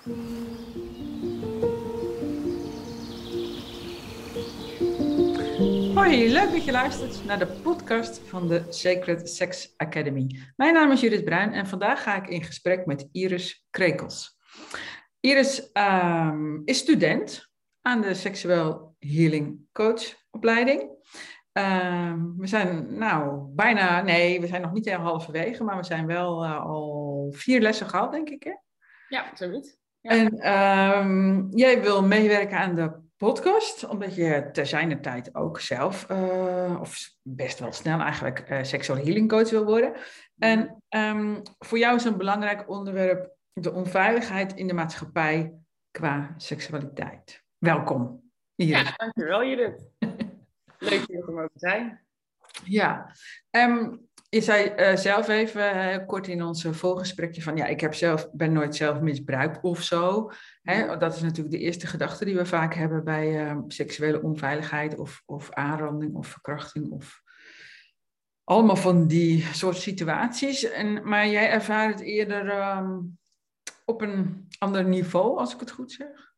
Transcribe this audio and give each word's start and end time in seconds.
Hoi, 0.00 0.12
leuk 6.32 6.50
dat 6.52 6.64
je 6.64 6.72
luistert 6.72 7.24
naar 7.24 7.38
de 7.38 7.46
podcast 7.62 8.18
van 8.18 8.48
de 8.48 8.64
Sacred 8.68 9.28
Sex 9.28 9.74
Academy. 9.76 10.40
Mijn 10.56 10.74
naam 10.74 10.90
is 10.90 11.00
Judith 11.00 11.24
Bruin 11.24 11.52
en 11.52 11.66
vandaag 11.66 12.02
ga 12.02 12.16
ik 12.16 12.28
in 12.28 12.42
gesprek 12.44 12.86
met 12.86 13.08
Iris 13.12 13.66
Krekels. 13.70 14.38
Iris 15.20 15.72
ehm, 15.72 16.60
is 16.64 16.78
student 16.78 17.50
aan 17.80 18.00
de 18.00 18.14
Seksueel 18.14 18.96
Healing 18.98 19.58
Coach 19.72 20.14
opleiding. 20.30 20.90
Ehm, 21.52 22.36
we 22.36 22.46
zijn 22.46 22.98
nou 22.98 23.48
bijna, 23.54 24.02
nee, 24.02 24.40
we 24.40 24.46
zijn 24.46 24.62
nog 24.62 24.72
niet 24.72 24.84
helemaal 24.84 25.10
halverwege, 25.10 25.64
maar 25.64 25.76
we 25.76 25.84
zijn 25.84 26.06
wel 26.06 26.44
uh, 26.44 26.60
al 26.64 27.28
vier 27.36 27.60
lessen 27.60 27.88
gehad, 27.88 28.12
denk 28.12 28.28
ik. 28.28 28.42
Hè? 28.42 28.54
Ja, 29.08 29.30
zoiets. 29.34 29.79
Ja. 30.00 30.10
En 30.10 30.38
ehm, 30.38 31.48
jij 31.50 31.82
wil 31.82 32.02
meewerken 32.02 32.58
aan 32.58 32.74
de 32.74 32.92
podcast, 33.16 33.88
omdat 33.88 34.14
je 34.14 34.48
ter 34.52 34.66
zijner 34.66 35.00
tijd 35.00 35.34
ook 35.34 35.60
zelf, 35.60 36.10
uh, 36.10 36.78
of 36.80 37.10
best 37.22 37.58
wel 37.58 37.72
snel 37.72 38.00
eigenlijk, 38.00 38.50
uh, 38.50 38.62
seksual 38.62 38.98
healing 38.98 39.28
coach 39.28 39.50
wil 39.50 39.64
worden. 39.64 39.92
En 40.38 40.82
um, 40.88 41.42
voor 41.58 41.78
jou 41.78 41.96
is 41.96 42.04
een 42.04 42.16
belangrijk 42.16 42.68
onderwerp 42.68 43.36
de 43.52 43.72
onveiligheid 43.72 44.54
in 44.54 44.66
de 44.66 44.74
maatschappij 44.74 45.54
qua 45.90 46.34
seksualiteit. 46.36 47.42
Welkom. 47.58 48.30
Ja, 48.54 48.94
dankjewel 48.96 49.44
Judith. 49.44 49.90
Leuk 50.78 51.06
hier 51.06 51.24
te 51.24 51.30
mogen 51.30 51.50
zijn. 51.54 52.04
Ja, 52.64 53.14
um, 53.50 54.08
je 54.30 54.40
zei 54.40 54.72
uh, 54.76 54.96
zelf 54.96 55.28
even 55.28 55.76
uh, 55.76 56.06
kort 56.06 56.28
in 56.28 56.42
ons 56.42 56.64
voorgesprekje 56.70 57.42
van 57.42 57.56
ja, 57.56 57.66
ik 57.66 57.80
heb 57.80 57.94
zelf, 57.94 58.30
ben 58.32 58.52
nooit 58.52 58.76
zelf 58.76 59.00
misbruikt 59.00 59.62
of 59.62 59.82
zo. 59.82 60.30
Hè? 60.62 60.96
Dat 60.96 61.14
is 61.14 61.20
natuurlijk 61.20 61.50
de 61.50 61.60
eerste 61.60 61.86
gedachte 61.86 62.24
die 62.24 62.36
we 62.36 62.46
vaak 62.46 62.74
hebben 62.74 63.04
bij 63.04 63.44
uh, 63.44 63.58
seksuele 63.68 64.22
onveiligheid 64.22 64.98
of, 64.98 65.22
of 65.26 65.52
aanranding 65.52 66.14
of 66.14 66.26
verkrachting 66.26 66.90
of 66.90 67.22
allemaal 68.44 68.76
van 68.76 69.06
die 69.06 69.42
soort 69.52 69.76
situaties. 69.76 70.62
En, 70.64 71.08
maar 71.08 71.28
jij 71.28 71.50
ervaart 71.50 71.98
het 71.98 72.08
eerder 72.08 72.76
um, 72.76 73.18
op 73.84 74.00
een 74.00 74.48
ander 74.58 74.84
niveau, 74.84 75.38
als 75.38 75.54
ik 75.54 75.60
het 75.60 75.70
goed 75.70 75.92
zeg? 75.92 76.32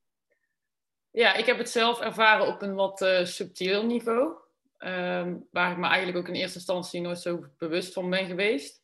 Ja, 1.10 1.34
ik 1.34 1.46
heb 1.46 1.58
het 1.58 1.70
zelf 1.70 2.00
ervaren 2.00 2.46
op 2.46 2.62
een 2.62 2.74
wat 2.74 3.06
subtiel 3.22 3.86
niveau. 3.86 4.41
Um, 4.84 5.48
waar 5.50 5.70
ik 5.70 5.76
me 5.76 5.86
eigenlijk 5.86 6.18
ook 6.18 6.28
in 6.28 6.40
eerste 6.40 6.58
instantie 6.58 7.00
nooit 7.00 7.18
zo 7.18 7.46
bewust 7.58 7.92
van 7.92 8.10
ben 8.10 8.26
geweest. 8.26 8.82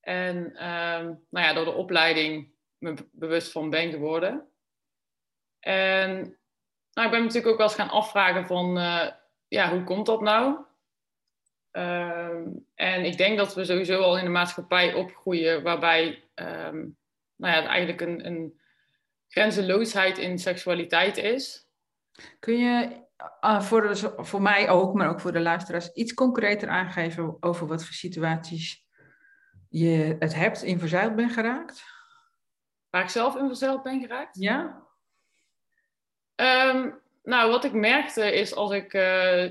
En 0.00 0.36
um, 0.36 1.24
nou 1.30 1.46
ja, 1.46 1.52
door 1.52 1.64
de 1.64 1.72
opleiding 1.72 2.52
me 2.78 2.94
bewust 3.12 3.52
van 3.52 3.70
ben 3.70 3.90
geworden. 3.90 4.48
En 5.60 6.38
nou, 6.92 7.06
ik 7.06 7.10
ben 7.10 7.20
natuurlijk 7.20 7.46
ook 7.46 7.56
wel 7.56 7.66
eens 7.66 7.76
gaan 7.76 7.90
afvragen 7.90 8.46
van, 8.46 8.78
uh, 8.78 9.10
ja, 9.48 9.70
hoe 9.70 9.84
komt 9.84 10.06
dat 10.06 10.20
nou? 10.20 10.64
Um, 11.72 12.66
en 12.74 13.04
ik 13.04 13.16
denk 13.16 13.38
dat 13.38 13.54
we 13.54 13.64
sowieso 13.64 14.00
al 14.00 14.18
in 14.18 14.24
de 14.24 14.30
maatschappij 14.30 14.94
opgroeien 14.94 15.62
waarbij 15.62 16.24
nou 17.36 17.52
ja, 17.52 17.66
eigenlijk 17.66 18.00
een, 18.00 18.26
een 18.26 18.60
grenzeloosheid 19.28 20.18
in 20.18 20.38
seksualiteit 20.38 21.16
is. 21.16 21.68
Kun 22.38 22.58
je 22.58 23.03
uh, 23.40 23.60
voor, 23.60 23.82
de, 23.82 24.12
voor 24.16 24.42
mij 24.42 24.68
ook, 24.68 24.94
maar 24.94 25.08
ook 25.08 25.20
voor 25.20 25.32
de 25.32 25.40
luisteraars, 25.40 25.92
iets 25.92 26.14
concreter 26.14 26.68
aangeven 26.68 27.36
over 27.40 27.66
wat 27.66 27.84
voor 27.84 27.94
situaties 27.94 28.86
je 29.68 30.16
het 30.18 30.34
hebt 30.34 30.62
in 30.62 30.78
verzeild 30.78 31.16
ben 31.16 31.30
geraakt? 31.30 31.84
Waar 32.90 33.02
ik 33.02 33.08
zelf 33.08 33.36
in 33.36 33.46
verzeild 33.46 33.82
ben 33.82 34.00
geraakt? 34.00 34.36
Ja. 34.40 34.82
Um, 36.34 37.00
nou, 37.22 37.50
wat 37.50 37.64
ik 37.64 37.72
merkte 37.72 38.34
is 38.34 38.54
als 38.54 38.70
ik 38.70 38.94
uh, 38.94 39.50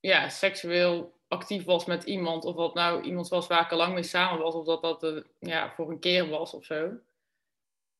ja, 0.00 0.28
seksueel 0.28 1.20
actief 1.28 1.64
was 1.64 1.84
met 1.84 2.04
iemand, 2.04 2.44
of 2.44 2.54
wat 2.54 2.74
nou 2.74 3.02
iemand 3.02 3.28
was 3.28 3.46
waar 3.46 3.64
ik 3.64 3.70
al 3.70 3.78
lang 3.78 3.94
mee 3.94 4.02
samen 4.02 4.42
was, 4.42 4.54
of 4.54 4.66
dat 4.66 4.82
dat 4.82 5.04
uh, 5.04 5.22
ja, 5.38 5.72
voor 5.74 5.90
een 5.90 6.00
keer 6.00 6.28
was 6.28 6.54
of 6.54 6.64
zo 6.64 6.90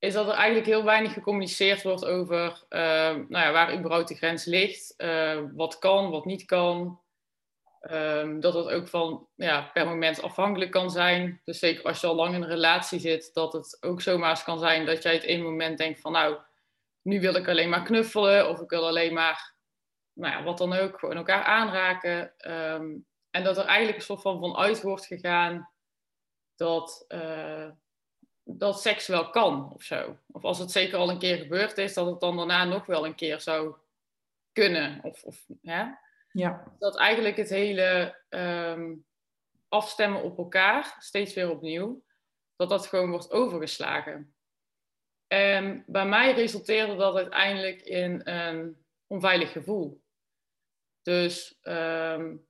is 0.02 0.12
dat 0.12 0.28
er 0.28 0.34
eigenlijk 0.34 0.66
heel 0.66 0.84
weinig 0.84 1.12
gecommuniceerd 1.12 1.82
wordt 1.82 2.04
over 2.04 2.64
uh, 2.68 2.80
nou 3.28 3.28
ja, 3.28 3.52
waar 3.52 3.78
überhaupt 3.78 4.08
de 4.08 4.14
grens 4.14 4.44
ligt, 4.44 4.94
uh, 4.96 5.40
wat 5.54 5.78
kan, 5.78 6.10
wat 6.10 6.24
niet 6.24 6.44
kan. 6.44 7.00
Um, 7.90 8.40
dat 8.40 8.54
het 8.54 8.68
ook 8.68 8.88
van 8.88 9.28
ja, 9.34 9.70
per 9.72 9.86
moment 9.86 10.22
afhankelijk 10.22 10.70
kan 10.70 10.90
zijn. 10.90 11.40
Dus 11.44 11.58
zeker 11.58 11.84
als 11.84 12.00
je 12.00 12.06
al 12.06 12.14
lang 12.14 12.34
in 12.34 12.42
een 12.42 12.48
relatie 12.48 12.98
zit, 12.98 13.34
dat 13.34 13.52
het 13.52 13.76
ook 13.80 14.00
zomaar 14.00 14.42
kan 14.44 14.58
zijn 14.58 14.86
dat 14.86 15.02
jij 15.02 15.12
het 15.12 15.22
ene 15.22 15.42
moment 15.42 15.78
denkt 15.78 16.00
van 16.00 16.12
nou, 16.12 16.36
nu 17.02 17.20
wil 17.20 17.34
ik 17.34 17.48
alleen 17.48 17.68
maar 17.68 17.82
knuffelen 17.82 18.48
of 18.48 18.60
ik 18.60 18.70
wil 18.70 18.86
alleen 18.86 19.14
maar, 19.14 19.54
nou 20.12 20.32
ja, 20.32 20.42
wat 20.42 20.58
dan 20.58 20.72
ook, 20.72 20.98
gewoon 20.98 21.16
elkaar 21.16 21.42
aanraken. 21.42 22.36
En 23.30 23.44
dat 23.44 23.58
er 23.58 23.64
eigenlijk 23.64 23.98
een 23.98 24.04
soort 24.04 24.22
van 24.22 24.40
vanuit 24.40 24.82
wordt 24.82 25.06
gegaan 25.06 25.70
dat, 26.56 27.04
uh, 27.08 27.68
dat 28.44 28.80
seks 28.80 29.06
wel 29.06 29.30
kan 29.30 29.72
of 29.72 29.82
zo. 29.82 30.18
Of 30.26 30.44
als 30.44 30.58
het 30.58 30.70
zeker 30.70 30.98
al 30.98 31.10
een 31.10 31.18
keer 31.18 31.36
gebeurd 31.36 31.78
is, 31.78 31.94
dat 31.94 32.06
het 32.06 32.20
dan 32.20 32.36
daarna 32.36 32.64
nog 32.64 32.86
wel 32.86 33.06
een 33.06 33.14
keer 33.14 33.40
zou 33.40 33.74
kunnen. 34.52 35.00
Of, 35.02 35.22
of, 35.22 35.46
hè? 35.62 35.84
Ja. 36.32 36.74
Dat 36.78 36.98
eigenlijk 36.98 37.36
het 37.36 37.48
hele 37.48 38.18
um, 38.28 39.06
afstemmen 39.68 40.22
op 40.22 40.38
elkaar, 40.38 40.96
steeds 40.98 41.34
weer 41.34 41.50
opnieuw, 41.50 42.02
dat 42.56 42.68
dat 42.68 42.86
gewoon 42.86 43.10
wordt 43.10 43.30
overgeslagen. 43.30 44.34
En 45.26 45.84
bij 45.86 46.06
mij 46.06 46.32
resulteerde 46.32 46.96
dat 46.96 47.16
uiteindelijk 47.16 47.80
in 47.82 48.20
een 48.24 48.84
onveilig 49.06 49.52
gevoel. 49.52 50.02
Dus 51.02 51.58
um, 51.62 52.46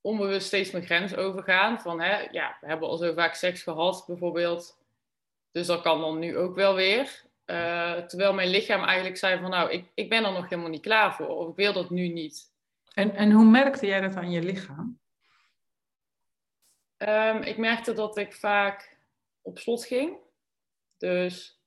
onbewust 0.00 0.46
steeds 0.46 0.70
mijn 0.70 0.84
grens 0.84 1.14
overgaan. 1.14 1.80
Van, 1.80 2.00
hè, 2.00 2.18
ja, 2.30 2.58
we 2.60 2.66
hebben 2.66 2.88
al 2.88 2.96
zo 2.96 3.12
vaak 3.12 3.34
seks 3.34 3.62
gehad, 3.62 4.04
bijvoorbeeld. 4.06 4.78
Dus 5.56 5.66
dat 5.66 5.80
kan 5.80 6.00
dan 6.00 6.18
nu 6.18 6.36
ook 6.36 6.54
wel 6.54 6.74
weer. 6.74 7.22
Uh, 7.46 7.92
terwijl 7.92 8.32
mijn 8.32 8.48
lichaam 8.48 8.84
eigenlijk 8.84 9.16
zei 9.16 9.40
van 9.40 9.50
nou, 9.50 9.70
ik, 9.70 9.90
ik 9.94 10.08
ben 10.08 10.24
er 10.24 10.32
nog 10.32 10.48
helemaal 10.48 10.70
niet 10.70 10.82
klaar 10.82 11.14
voor. 11.14 11.28
Of 11.28 11.48
ik 11.48 11.56
wil 11.56 11.72
dat 11.72 11.90
nu 11.90 12.08
niet. 12.08 12.52
En, 12.94 13.14
en 13.14 13.30
hoe 13.30 13.44
merkte 13.44 13.86
jij 13.86 14.00
dat 14.00 14.16
aan 14.16 14.30
je 14.30 14.42
lichaam? 14.42 14.98
Um, 16.98 17.42
ik 17.42 17.56
merkte 17.56 17.92
dat 17.92 18.16
ik 18.16 18.32
vaak 18.32 18.98
op 19.42 19.58
slot 19.58 19.84
ging. 19.84 20.16
Dus 20.98 21.60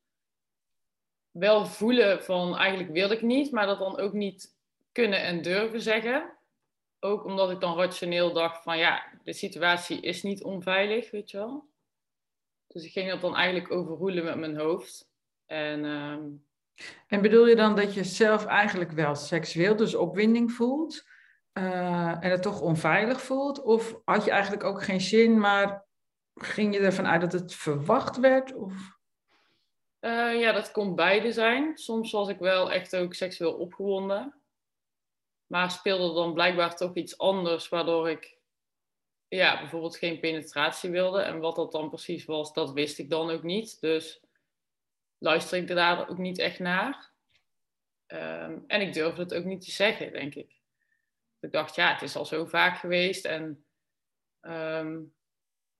wel 1.32 1.66
voelen 1.66 2.24
van 2.24 2.58
eigenlijk 2.58 2.92
wil 2.92 3.12
ik 3.12 3.22
niet, 3.22 3.52
maar 3.52 3.66
dat 3.66 3.80
dan 3.80 3.98
ook 3.98 4.14
niet 4.14 4.56
kunnen 4.92 5.22
en 5.22 5.42
durven 5.42 5.82
zeggen. 5.82 6.38
Ook 7.00 7.26
omdat 7.26 7.52
ik 7.52 7.60
dan 7.60 7.78
rationeel 7.78 8.34
dacht 8.34 8.64
van 8.64 8.78
ja, 8.78 9.04
de 9.24 9.34
situatie 9.34 10.02
is 10.02 10.24
niet 10.24 10.44
onveilig, 10.44 11.12
weet 11.12 11.32
je 11.32 11.38
wel. 11.38 11.69
Dus 12.70 12.84
ik 12.86 12.92
ging 12.92 13.10
dat 13.10 13.22
dan 13.22 13.36
eigenlijk 13.36 13.72
overroelen 13.72 14.24
met 14.24 14.38
mijn 14.38 14.58
hoofd. 14.58 15.10
En, 15.46 15.84
um... 15.86 16.46
en 17.08 17.22
bedoel 17.22 17.48
je 17.48 17.56
dan 17.56 17.76
dat 17.76 17.94
je 17.94 18.04
zelf 18.04 18.46
eigenlijk 18.46 18.92
wel 18.92 19.16
seksueel, 19.16 19.76
dus 19.76 19.96
opwinding 19.96 20.52
voelt 20.52 21.08
uh, 21.54 22.24
en 22.24 22.32
het 22.32 22.42
toch 22.42 22.62
onveilig 22.62 23.22
voelt? 23.22 23.62
Of 23.62 24.02
had 24.06 24.26
je 24.26 24.32
eigenlijk 24.32 24.64
ook 24.64 24.84
geen 24.84 25.02
zin, 25.02 25.40
maar 25.40 25.86
ging 26.34 26.74
je 26.74 26.80
ervan 26.80 27.08
uit 27.08 27.22
dat 27.22 27.32
het 27.32 27.54
verwacht 27.54 28.20
werd? 28.20 28.54
Of? 28.54 28.74
Uh, 30.00 30.40
ja, 30.40 30.52
dat 30.52 30.72
kon 30.72 30.96
beide 30.96 31.32
zijn. 31.32 31.78
Soms 31.78 32.12
was 32.12 32.30
ik 32.30 32.40
wel 32.40 32.72
echt 32.72 32.96
ook 32.96 33.14
seksueel 33.14 33.54
opgewonden. 33.54 34.34
Maar 35.46 35.72
speelde 35.72 36.14
dan 36.14 36.34
blijkbaar 36.34 36.76
toch 36.76 36.96
iets 36.96 37.18
anders, 37.18 37.70
waardoor 37.70 38.10
ik 38.10 38.39
ja, 39.30 39.60
bijvoorbeeld 39.60 39.98
geen 39.98 40.20
penetratie 40.20 40.90
wilde. 40.90 41.22
En 41.22 41.40
wat 41.40 41.56
dat 41.56 41.72
dan 41.72 41.90
precies 41.90 42.26
was, 42.26 42.54
dat 42.54 42.72
wist 42.72 43.00
ik 43.00 43.10
dan 43.10 43.30
ook 43.30 43.44
niet. 43.44 43.82
Dus 43.82 44.22
luister 45.18 45.58
ik 45.58 45.68
daar 45.68 46.10
ook 46.10 46.18
niet 46.18 46.40
echt 46.40 46.60
naar. 46.60 47.12
Um, 48.08 48.64
en 48.68 48.82
ik 48.82 48.94
durfde 48.94 49.22
het 49.22 49.34
ook 49.34 49.44
niet 49.44 49.62
te 49.62 49.72
zeggen, 49.72 50.12
denk 50.12 50.36
ik. 50.36 50.58
Ik 51.40 51.52
dacht, 51.52 51.76
ja, 51.76 51.94
het 51.94 52.02
is 52.02 52.16
al 52.16 52.26
zo 52.26 52.46
vaak 52.46 52.78
geweest. 52.78 53.26
En 53.26 53.66
um, 54.42 55.14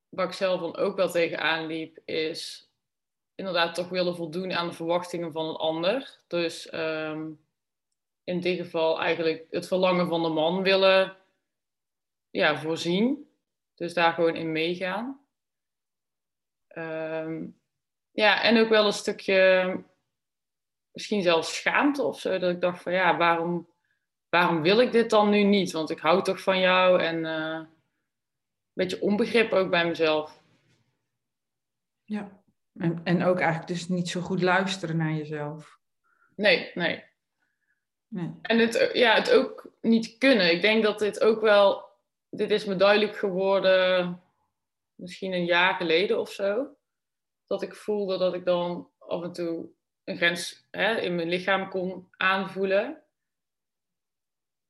wat 0.10 0.28
ik 0.28 0.34
zelf 0.34 0.62
dan 0.62 0.76
ook 0.76 0.96
wel 0.96 1.10
tegenaan 1.10 1.66
liep, 1.66 2.00
is 2.06 2.70
inderdaad 3.36 3.76
toch 3.76 3.90
willen 3.90 4.16
voldoen 4.16 4.54
aan 4.54 4.68
de 4.68 4.74
verwachtingen 4.74 5.32
van 5.32 5.46
een 5.46 5.56
ander. 5.56 6.20
Dus 6.28 6.74
um, 6.74 7.46
in 8.24 8.40
dit 8.40 8.60
geval 8.60 9.02
eigenlijk 9.02 9.48
het 9.50 9.68
verlangen 9.68 10.08
van 10.08 10.24
de 10.24 10.30
man 10.30 10.62
willen 10.64 11.18
ja, 12.30 12.60
voorzien. 12.60 13.29
Dus 13.80 13.94
daar 13.94 14.14
gewoon 14.14 14.36
in 14.36 14.52
meegaan. 14.52 15.26
Um, 16.78 17.62
ja, 18.12 18.42
en 18.44 18.58
ook 18.58 18.70
wel 18.70 18.86
een 18.86 18.94
stukje, 18.94 19.84
misschien 20.92 21.22
zelfs 21.22 21.56
schaamte 21.56 22.04
of 22.04 22.20
zo. 22.20 22.38
Dat 22.38 22.52
ik 22.52 22.62
dacht 22.62 22.82
van 22.82 22.94
ja, 22.94 23.18
waarom, 23.18 23.70
waarom 24.30 24.62
wil 24.62 24.80
ik 24.80 24.92
dit 24.92 25.10
dan 25.10 25.30
nu 25.30 25.44
niet? 25.44 25.72
Want 25.72 25.90
ik 25.90 26.00
hou 26.00 26.24
toch 26.24 26.42
van 26.42 26.60
jou. 26.60 27.02
En 27.02 27.16
uh, 27.26 27.54
een 27.54 27.68
beetje 28.74 29.02
onbegrip 29.02 29.52
ook 29.52 29.70
bij 29.70 29.88
mezelf. 29.88 30.44
Ja, 32.04 32.42
En, 32.74 33.02
en 33.04 33.24
ook 33.24 33.40
eigenlijk 33.40 33.68
dus 33.68 33.88
niet 33.88 34.10
zo 34.10 34.22
goed 34.22 34.42
luisteren 34.42 34.98
naar 34.98 35.14
jezelf. 35.14 35.80
Nee, 36.36 36.72
nee. 36.74 37.04
nee. 38.08 38.32
En 38.42 38.60
het, 38.60 38.90
ja, 38.94 39.16
het 39.16 39.32
ook 39.32 39.72
niet 39.82 40.18
kunnen. 40.18 40.52
Ik 40.52 40.62
denk 40.62 40.84
dat 40.84 41.00
dit 41.00 41.22
ook 41.22 41.42
wel... 41.42 41.88
Dit 42.30 42.52
is 42.52 42.66
me 42.66 42.76
duidelijk 42.76 43.18
geworden 43.18 44.22
misschien 44.96 45.34
een 45.34 45.46
jaar 45.46 45.74
geleden 45.74 46.20
of 46.20 46.32
zo. 46.32 46.76
Dat 47.48 47.62
ik 47.62 47.76
voelde 47.76 48.18
dat 48.18 48.34
ik 48.34 48.46
dan 48.46 48.90
af 48.98 49.24
en 49.24 49.32
toe 49.32 49.70
een 50.04 50.18
grens 50.18 50.68
hè, 50.72 51.00
in 51.00 51.16
mijn 51.16 51.30
lichaam 51.30 51.70
kon 51.70 52.08
aanvoelen. 52.18 53.04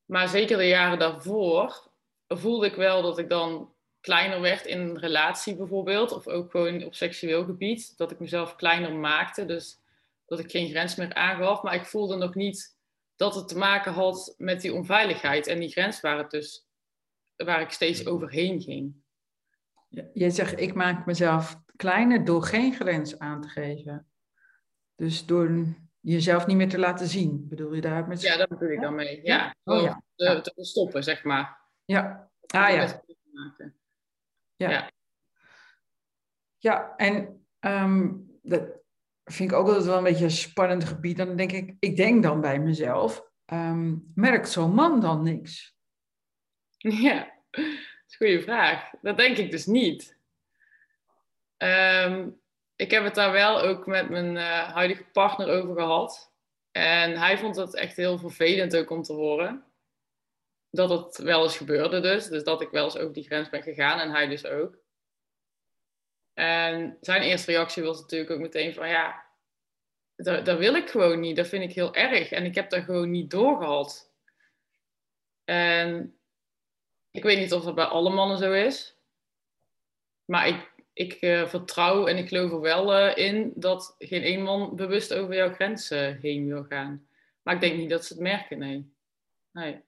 Maar 0.06 0.28
zeker 0.28 0.58
de 0.58 0.68
jaren 0.68 1.00
daarvoor 1.00 1.92
voelde 2.28 2.66
ik 2.66 2.76
wel 2.76 3.02
dat 3.02 3.18
ik 3.18 3.30
dan 3.30 3.74
kleiner 4.02 4.42
werd 4.42 4.66
in 4.66 4.80
een 4.80 5.00
relatie 5.00 5.56
bijvoorbeeld. 5.56 6.12
Of 6.12 6.28
ook 6.28 6.52
gewoon 6.52 6.84
op 6.84 6.96
seksueel 6.96 7.44
gebied. 7.44 7.98
Dat 7.98 8.12
ik 8.12 8.20
mezelf 8.20 8.56
kleiner 8.56 8.94
maakte. 8.94 9.46
Dus 9.46 9.80
dat 10.26 10.40
ik 10.40 10.52
geen 10.52 10.70
grens 10.70 10.96
meer 10.96 11.14
aangaf. 11.14 11.62
Maar 11.62 11.76
ik 11.76 11.86
voelde 11.86 12.16
nog 12.16 12.36
niet 12.36 12.78
dat 13.16 13.36
het 13.36 13.48
te 13.48 13.58
maken 13.58 13.94
had 13.94 14.36
met 14.38 14.62
die 14.62 14.74
onveiligheid. 14.74 15.48
En 15.48 15.60
die 15.60 15.72
grens 15.72 16.02
waar, 16.02 16.18
het 16.18 16.32
dus, 16.32 16.69
waar 17.46 17.62
ik 17.62 17.72
steeds 17.72 18.06
overheen 18.06 18.62
ging. 18.62 18.94
Je 20.14 20.30
zegt, 20.30 20.60
ik 20.60 20.74
maak 20.74 21.06
mezelf 21.06 21.62
kleiner 21.76 22.26
door 22.26 22.44
geen 22.44 22.74
grens 22.74 23.20
aan 23.20 23.42
te 23.42 23.48
geven. 23.48 24.08
Dus 24.96 25.26
door 25.26 25.66
jezelf 26.00 26.46
niet 26.46 26.58
meer 26.58 26.70
te 26.70 26.80
laten 26.80 27.08
zien, 27.08 27.48
bedoel 27.48 27.74
je 27.74 27.82
daar 27.82 28.08
met... 28.08 28.22
Ja, 28.22 28.38
dat 28.38 28.50
bedoel 28.50 28.70
ik 28.70 28.82
dan 28.82 28.96
mee. 28.96 29.20
Ja, 29.24 29.56
oh, 29.64 29.82
ja. 29.82 30.04
Te, 30.16 30.42
te, 30.42 30.66
stoppen, 30.66 31.04
zeg 31.04 31.24
maar. 31.24 31.58
Ja, 31.86 32.32
ah 32.48 32.70
ja. 32.70 33.02
Ja. 34.56 34.70
ja. 34.70 34.92
Ja, 36.58 36.96
en 36.96 37.46
um, 37.60 38.28
dat 38.42 38.62
vind 39.24 39.52
ik 39.52 39.58
ook 39.58 39.68
altijd 39.68 39.86
wel 39.86 39.98
een 39.98 40.04
beetje 40.04 40.24
een 40.24 40.32
spannend 40.32 40.84
gebied. 40.84 41.18
Dan 41.18 41.36
denk 41.36 41.52
ik, 41.52 41.76
ik 41.80 41.96
denk 41.96 42.24
dan 42.24 42.42
bij 42.42 42.60
mezelf, 42.60 43.30
um, 43.46 44.12
merkt 44.16 44.50
zo'n 44.50 44.74
man 44.74 45.00
dan 45.00 45.24
niks? 45.24 45.78
Ja, 47.04 47.32
dat 47.52 47.66
is 48.08 48.16
een 48.18 48.28
goede 48.28 48.42
vraag. 48.42 48.90
Dat 49.02 49.18
denk 49.18 49.38
ik 49.38 49.52
dus 49.52 49.66
niet. 49.66 50.18
Um, 51.58 52.42
ik 52.76 52.92
heb 52.92 53.04
het 53.04 53.16
daar 53.16 53.32
wel 53.32 53.62
ook 53.62 53.86
met 53.86 54.10
mijn 54.10 54.36
uh, 54.36 54.74
huidige 54.74 55.04
partner 55.04 55.50
over 55.50 55.76
gehad. 55.76 56.34
En 56.72 57.18
hij 57.18 57.38
vond 57.38 57.56
het 57.56 57.76
echt 57.76 57.96
heel 57.96 58.18
vervelend 58.18 58.76
ook 58.76 58.90
om 58.90 59.04
te 59.04 59.14
horen. 59.14 59.64
Dat 60.70 60.90
het 60.90 61.18
wel 61.18 61.44
eens 61.44 61.58
gebeurde 61.58 62.00
dus. 62.00 62.28
Dus 62.28 62.44
dat 62.44 62.62
ik 62.62 62.70
wel 62.70 62.84
eens 62.84 62.98
over 62.98 63.14
die 63.14 63.24
grens 63.24 63.50
ben 63.50 63.64
gegaan 63.64 64.00
en 64.00 64.12
hij 64.12 64.28
dus 64.28 64.46
ook. 64.46 64.78
En 66.34 66.98
zijn 67.02 67.22
eerste 67.22 67.52
reactie 67.52 67.84
was 67.84 68.00
natuurlijk 68.00 68.32
ook 68.32 68.40
meteen 68.40 68.74
van 68.74 68.90
ja, 68.90 69.26
dat, 70.16 70.46
dat 70.46 70.58
wil 70.58 70.76
ik 70.76 70.90
gewoon 70.90 71.20
niet. 71.20 71.36
Dat 71.36 71.48
vind 71.48 71.64
ik 71.64 71.76
heel 71.76 71.96
erg. 71.96 72.32
En 72.32 72.46
ik 72.46 72.56
heb 72.56 72.70
daar 72.70 72.84
gewoon 72.84 73.12
niet 73.12 73.32
doorgehad. 73.32 74.14
En 75.44 76.19
ik 77.20 77.26
weet 77.26 77.40
niet 77.40 77.54
of 77.54 77.64
dat 77.64 77.76
bij 77.76 77.86
alle 77.86 78.10
mannen 78.10 78.38
zo 78.38 78.52
is. 78.52 78.98
Maar 80.26 80.48
ik 80.48 80.70
ik 80.94 81.22
uh, 81.22 81.48
vertrouw 81.48 82.08
en 82.08 82.18
ik 82.18 82.28
geloof 82.28 82.52
er 82.52 82.62
wel 82.62 83.00
uh, 83.00 83.18
in 83.18 83.52
dat 83.56 83.96
geen 83.98 84.22
één 84.22 84.42
man 84.42 84.76
bewust 84.76 85.14
over 85.14 85.36
jouw 85.36 85.54
grenzen 85.54 86.18
heen 86.22 86.48
wil 86.48 86.64
gaan. 86.64 87.08
Maar 87.42 87.54
ik 87.54 87.62
denk 87.62 87.78
niet 87.78 87.90
dat 87.90 88.06
ze 88.06 88.14
het 88.14 88.22
merken, 88.22 88.58
nee. 88.58 88.94
nee. 89.52 89.82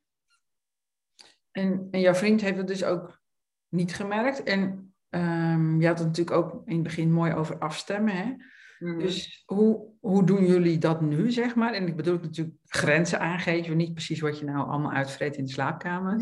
En, 1.52 1.88
en 1.92 2.00
jouw 2.00 2.14
vriend 2.14 2.42
heeft 2.42 2.58
het 2.58 2.68
dus 2.68 2.84
ook 2.84 3.22
niet 3.70 3.96
gemerkt. 3.96 4.44
En 4.44 4.94
um, 5.10 5.82
je 5.82 5.88
had 5.88 5.98
het 6.00 6.08
natuurlijk 6.08 6.38
ook 6.38 6.62
in 6.66 6.74
het 6.74 6.84
begin 6.84 7.12
mooi 7.12 7.34
over 7.34 7.58
afstemmen. 7.58 8.16
Hè? 8.16 8.36
Mm-hmm. 8.82 9.00
Dus 9.00 9.44
hoe, 9.46 9.88
hoe 10.00 10.26
doen 10.26 10.46
jullie 10.46 10.78
dat 10.78 11.02
nu, 11.02 11.32
zeg 11.32 11.56
maar? 11.56 11.74
En 11.74 11.88
ik 11.88 11.96
bedoel 11.96 12.20
natuurlijk 12.22 12.58
grenzen 12.66 13.20
aangeven, 13.20 13.78
niet 13.78 13.94
precies 13.94 14.20
wat 14.20 14.40
je 14.40 14.46
nou 14.46 14.70
allemaal 14.70 14.92
uitvreet 14.92 15.38
in 15.38 15.46
de 15.46 15.52
slaapkamer. 15.52 16.16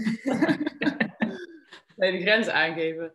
nee, 1.95 2.11
de 2.11 2.21
grenzen 2.21 2.53
aangeven. 2.53 3.13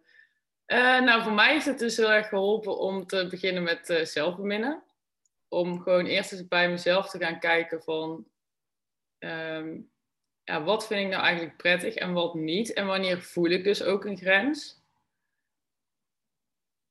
Uh, 0.67 1.01
nou, 1.01 1.23
voor 1.23 1.33
mij 1.33 1.57
is 1.57 1.65
het 1.65 1.79
dus 1.79 1.97
heel 1.97 2.13
erg 2.13 2.29
geholpen 2.29 2.79
om 2.79 3.07
te 3.07 3.27
beginnen 3.31 3.63
met 3.63 3.91
uh, 3.91 4.05
zelfbeminnen. 4.05 4.83
Om 5.49 5.81
gewoon 5.81 6.07
eerst 6.07 6.33
eens 6.33 6.49
bij 6.49 6.71
mezelf 6.71 7.11
te 7.11 7.19
gaan 7.19 7.39
kijken 7.39 7.83
van... 7.83 8.27
Um, 9.19 9.91
ja, 10.45 10.63
wat 10.63 10.87
vind 10.87 11.01
ik 11.01 11.09
nou 11.09 11.23
eigenlijk 11.23 11.57
prettig 11.57 11.95
en 11.95 12.13
wat 12.13 12.35
niet? 12.35 12.73
En 12.73 12.87
wanneer 12.87 13.23
voel 13.23 13.49
ik 13.49 13.65
dus 13.65 13.83
ook 13.83 14.05
een 14.05 14.17
grens? 14.17 14.83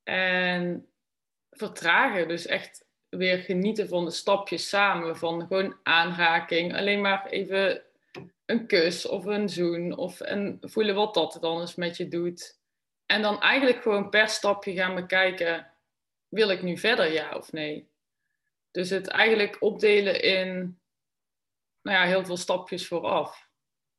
En 0.04 0.93
vertragen, 1.54 2.28
dus 2.28 2.46
echt 2.46 2.86
weer 3.10 3.38
genieten 3.38 3.88
van 3.88 4.06
de 4.06 4.12
stapjes 4.12 4.70
samen. 4.70 5.18
Van 5.18 5.42
gewoon 5.48 5.76
aanraking, 5.84 6.76
alleen 6.76 7.02
maar 7.02 7.26
even 7.26 7.84
een 8.46 8.68
kus 8.68 9.08
of 9.08 9.26
een 9.26 9.50
zoen. 9.50 9.98
Of, 9.98 10.20
en 10.20 10.58
voelen 10.62 10.96
wat 10.96 11.14
dat 11.14 11.38
dan 11.42 11.60
eens 11.60 11.76
met 11.76 11.98
je 11.98 12.08
doet. 12.08 12.60
En 13.06 13.22
dan 13.22 13.42
eigenlijk 13.42 13.82
gewoon 13.82 14.10
per 14.10 14.30
stapje 14.30 14.74
gaan 14.74 14.96
bekijken, 14.96 15.74
wil 16.28 16.50
ik 16.50 16.62
nu 16.62 16.78
verder 16.78 17.12
ja 17.12 17.36
of 17.36 17.52
nee? 17.52 17.92
Dus 18.72 18.90
het 18.90 19.08
eigenlijk 19.08 19.62
opdelen 19.62 20.22
in 20.22 20.80
nou 21.82 21.98
ja, 21.98 22.04
heel 22.04 22.26
veel 22.26 22.38
stapjes 22.38 22.88
vooraf. 22.88 23.50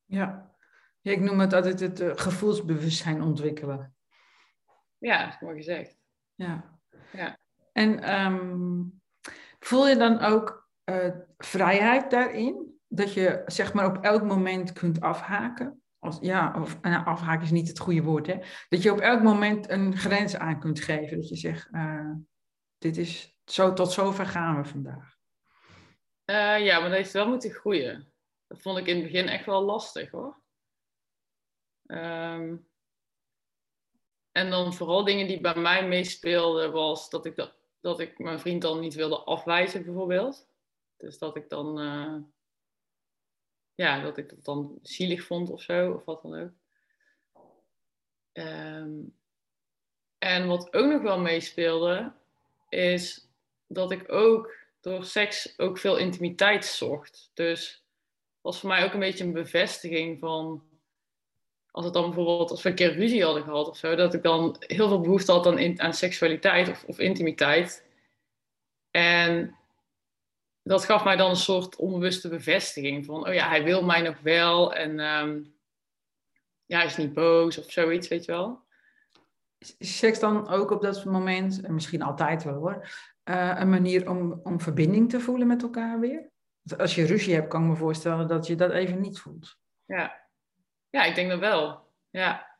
Ja, 0.05 0.55
ik 1.03 1.21
noem 1.21 1.41
het 1.41 1.53
altijd 1.53 1.81
het 1.81 2.01
uh, 2.01 2.13
gevoelsbewustzijn 2.15 3.23
ontwikkelen. 3.23 3.97
Ja, 4.99 5.39
mooi 5.41 5.57
gezegd. 5.57 5.97
Ja. 6.35 6.79
ja. 7.13 7.39
En 7.75 8.21
um, 8.25 9.03
voel 9.59 9.89
je 9.89 9.97
dan 9.97 10.21
ook 10.21 10.69
uh, 10.91 11.15
vrijheid 11.39 12.11
daarin? 12.11 12.79
Dat 12.89 13.15
je 13.15 13.43
zeg 13.47 13.73
maar 13.73 13.87
op 13.87 14.05
elk 14.05 14.23
moment 14.23 14.73
kunt 14.73 15.01
afhaken? 15.01 15.85
als, 16.05 16.19
ja, 16.21 16.61
of 16.61 16.81
nou, 16.81 17.05
afhaken 17.05 17.45
is 17.45 17.51
niet 17.51 17.69
het 17.69 17.79
goede 17.79 18.03
woord, 18.03 18.27
hè? 18.27 18.39
dat 18.69 18.83
je 18.83 18.93
op 18.93 19.01
elk 19.01 19.23
moment 19.23 19.71
een 19.71 19.97
grens 19.97 20.37
aan 20.37 20.61
kunt 20.61 20.81
geven. 20.81 21.17
Dat 21.17 21.29
je 21.29 21.37
zegt, 21.37 21.69
uh, 21.73 22.11
dit 22.79 22.97
is 22.97 23.37
zo, 23.45 23.73
tot 23.73 23.93
zover 23.93 24.27
gaan 24.27 24.63
we 24.63 24.69
vandaag. 24.69 25.17
Uh, 26.25 26.65
ja, 26.65 26.81
maar 26.81 26.89
dat 26.89 26.99
heeft 26.99 27.13
wel 27.13 27.29
moeten 27.29 27.51
groeien. 27.51 28.13
Dat 28.47 28.63
vond 28.63 28.79
ik 28.79 28.87
in 28.87 28.95
het 28.95 29.05
begin 29.05 29.29
echt 29.29 29.47
wel 29.47 29.63
lastig 29.63 30.11
hoor. 30.11 30.43
Um, 31.87 32.69
en 34.33 34.51
dan 34.51 34.75
vooral 34.75 35.05
dingen 35.05 35.27
die 35.27 35.41
bij 35.41 35.57
mij 35.57 35.89
meespeelden, 35.89 36.73
was 36.73 37.11
dat 37.11 37.27
ik, 37.27 37.37
dat, 37.37 37.55
dat 37.85 38.01
ik 38.01 38.19
mijn 38.19 38.41
vriend 38.41 38.63
dan 38.63 38.81
niet 38.81 38.95
wilde 38.95 39.19
afwijzen, 39.19 39.85
bijvoorbeeld. 39.85 40.47
Dus 40.97 41.19
dat 41.19 41.37
ik 41.37 41.49
dan 41.49 41.81
uh, 41.81 42.17
ja, 43.75 44.01
dat 44.01 44.17
ik 44.17 44.29
dat 44.29 44.45
dan 44.45 44.79
zielig 44.83 45.25
vond 45.25 45.51
of 45.51 45.63
zo, 45.63 45.93
of 45.93 46.05
wat 46.05 46.23
dan 46.23 46.35
ook. 46.35 46.53
Ehm, 48.33 48.91
en 50.19 50.47
wat 50.47 50.75
ook 50.75 50.93
nog 50.93 51.03
wel 51.03 51.19
meespeelde, 51.19 52.13
is 52.69 53.29
dat 53.67 53.91
ik 53.91 54.13
ook 54.13 54.55
door 54.81 55.05
seks 55.05 55.59
ook 55.59 55.79
veel 55.79 55.97
intimiteit 55.97 56.65
zocht. 56.65 57.31
Dus 57.35 57.85
was 58.41 58.61
voor 58.61 58.69
mij 58.69 58.85
ook 58.85 58.93
een 58.93 58.99
beetje 58.99 59.25
een 59.25 59.33
bevestiging 59.33 60.19
van, 60.19 60.63
als 61.71 61.85
het 61.85 61.95
dan 61.95 62.05
bijvoorbeeld, 62.05 62.51
als 62.51 62.63
we 62.63 62.69
een 62.69 62.75
keer 62.75 62.95
ruzie 62.95 63.25
hadden 63.25 63.43
gehad 63.43 63.69
of 63.69 63.77
zo, 63.77 63.95
dat 63.95 64.15
ik 64.15 64.23
dan 64.23 64.57
heel 64.59 64.89
veel 64.89 65.01
behoefte 65.01 65.33
had 65.33 65.47
aan, 65.47 65.81
aan 65.81 65.95
seksualiteit 65.95 66.69
of, 66.69 66.85
of 66.85 66.99
intimiteit. 66.99 67.84
En 68.97 69.57
dat 70.63 70.85
gaf 70.85 71.05
mij 71.05 71.17
dan 71.17 71.31
een 71.31 71.37
soort 71.37 71.77
onbewuste 71.77 72.29
bevestiging 72.29 73.05
van, 73.05 73.27
oh 73.29 73.35
ja, 73.35 73.49
hij 73.49 73.65
wil 73.65 73.85
mij 73.85 74.01
nog 74.03 74.21
wel 74.21 74.75
en 74.75 75.01
um, 75.01 75.55
ja, 76.65 76.77
hij 76.77 76.87
is 76.87 76.97
niet 76.97 77.15
boos 77.15 77.59
of 77.59 77.71
zoiets, 77.71 78.09
weet 78.09 78.25
je 78.25 78.33
wel. 78.33 78.63
Is 79.59 79.99
seks 79.99 80.21
dan 80.21 80.49
ook 80.49 80.71
op 80.71 80.83
dat 80.83 81.05
moment, 81.05 81.61
en 81.61 81.75
misschien 81.75 82.03
altijd 82.03 82.45
wel 82.45 82.55
hoor, 82.55 82.89
uh, 83.25 83.57
een 83.59 83.71
manier 83.71 84.11
om, 84.11 84.41
om 84.43 84.61
verbinding 84.61 85.11
te 85.11 85.21
voelen 85.21 85.47
met 85.47 85.63
elkaar 85.63 86.01
weer? 86.01 86.31
Als 86.79 86.95
je 86.95 87.07
ruzie 87.07 87.35
hebt, 87.35 87.49
kan 87.49 87.63
ik 87.63 87.69
me 87.69 87.77
voorstellen 87.77 88.29
dat 88.29 88.47
je 88.47 88.55
dat 88.55 88.71
even 88.71 89.01
niet 89.01 89.19
voelt. 89.19 89.59
Ja, 89.85 90.29
ja 90.91 91.05
ik 91.05 91.15
denk 91.15 91.31
dat 91.31 91.39
wel. 91.39 91.93
Ja. 92.11 92.59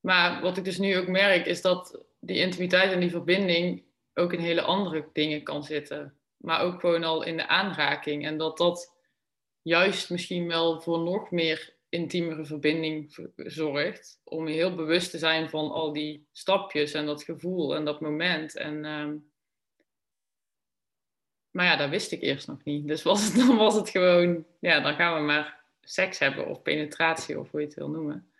Maar 0.00 0.42
wat 0.42 0.56
ik 0.56 0.64
dus 0.64 0.78
nu 0.78 0.96
ook 0.96 1.08
merk, 1.08 1.46
is 1.46 1.62
dat 1.62 2.04
die 2.20 2.36
intimiteit 2.36 2.92
en 2.92 3.00
die 3.00 3.10
verbinding 3.10 3.88
ook 4.20 4.32
in 4.32 4.38
hele 4.38 4.62
andere 4.62 5.08
dingen 5.12 5.42
kan 5.42 5.64
zitten 5.64 6.20
maar 6.40 6.60
ook 6.60 6.80
gewoon 6.80 7.04
al 7.04 7.22
in 7.22 7.36
de 7.36 7.46
aanraking. 7.46 8.26
En 8.26 8.38
dat 8.38 8.56
dat 8.56 8.94
juist 9.62 10.10
misschien 10.10 10.46
wel 10.46 10.80
voor 10.80 10.98
nog 10.98 11.30
meer 11.30 11.74
intiemere 11.88 12.44
verbinding 12.44 13.16
zorgt. 13.36 14.20
Om 14.24 14.46
heel 14.46 14.74
bewust 14.74 15.10
te 15.10 15.18
zijn 15.18 15.50
van 15.50 15.70
al 15.70 15.92
die 15.92 16.26
stapjes 16.32 16.92
en 16.92 17.06
dat 17.06 17.22
gevoel 17.22 17.74
en 17.74 17.84
dat 17.84 18.00
moment. 18.00 18.56
En, 18.56 18.84
ehm, 18.84 19.16
maar 21.50 21.64
ja, 21.64 21.76
dat 21.76 21.90
wist 21.90 22.12
ik 22.12 22.22
eerst 22.22 22.46
nog 22.46 22.64
niet. 22.64 22.86
Dus 22.86 23.02
was 23.02 23.24
het, 23.24 23.36
dan 23.46 23.56
was 23.56 23.74
het 23.74 23.88
gewoon, 23.88 24.46
ja, 24.60 24.80
dan 24.80 24.94
gaan 24.94 25.14
we 25.14 25.20
maar 25.20 25.64
seks 25.80 26.18
hebben 26.18 26.46
of 26.46 26.62
penetratie 26.62 27.38
of 27.38 27.50
hoe 27.50 27.60
je 27.60 27.66
het 27.66 27.76
wil 27.76 27.90
noemen. 27.90 28.32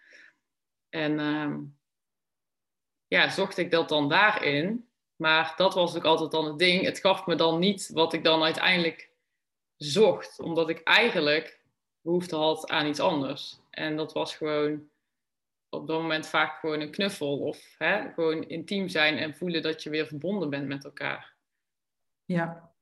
En 0.88 1.18
um, 1.18 1.78
ja, 3.06 3.28
zocht 3.28 3.56
ik 3.56 3.70
dat 3.70 3.88
dan 3.88 4.08
daarin. 4.08 4.89
Maar 5.20 5.52
dat 5.56 5.74
was 5.74 5.96
ook 5.96 6.04
altijd 6.04 6.30
dan 6.30 6.44
het 6.44 6.58
ding. 6.58 6.84
Het 6.84 6.98
gaf 6.98 7.26
me 7.26 7.34
dan 7.34 7.58
niet 7.58 7.90
wat 7.92 8.12
ik 8.12 8.24
dan 8.24 8.42
uiteindelijk 8.42 9.10
zocht. 9.76 10.40
Omdat 10.40 10.68
ik 10.68 10.80
eigenlijk 10.82 11.60
behoefte 12.00 12.36
had 12.36 12.70
aan 12.70 12.86
iets 12.86 13.00
anders. 13.00 13.60
En 13.70 13.96
dat 13.96 14.12
was 14.12 14.36
gewoon 14.36 14.88
op 15.68 15.86
dat 15.86 16.00
moment 16.00 16.26
vaak 16.26 16.58
gewoon 16.58 16.80
een 16.80 16.90
knuffel. 16.90 17.38
Of 17.38 17.74
hè, 17.78 18.12
gewoon 18.12 18.48
intiem 18.48 18.88
zijn 18.88 19.18
en 19.18 19.34
voelen 19.34 19.62
dat 19.62 19.82
je 19.82 19.90
weer 19.90 20.06
verbonden 20.06 20.50
bent 20.50 20.66
met 20.66 20.84
elkaar. 20.84 21.34
Ja. 22.24 22.72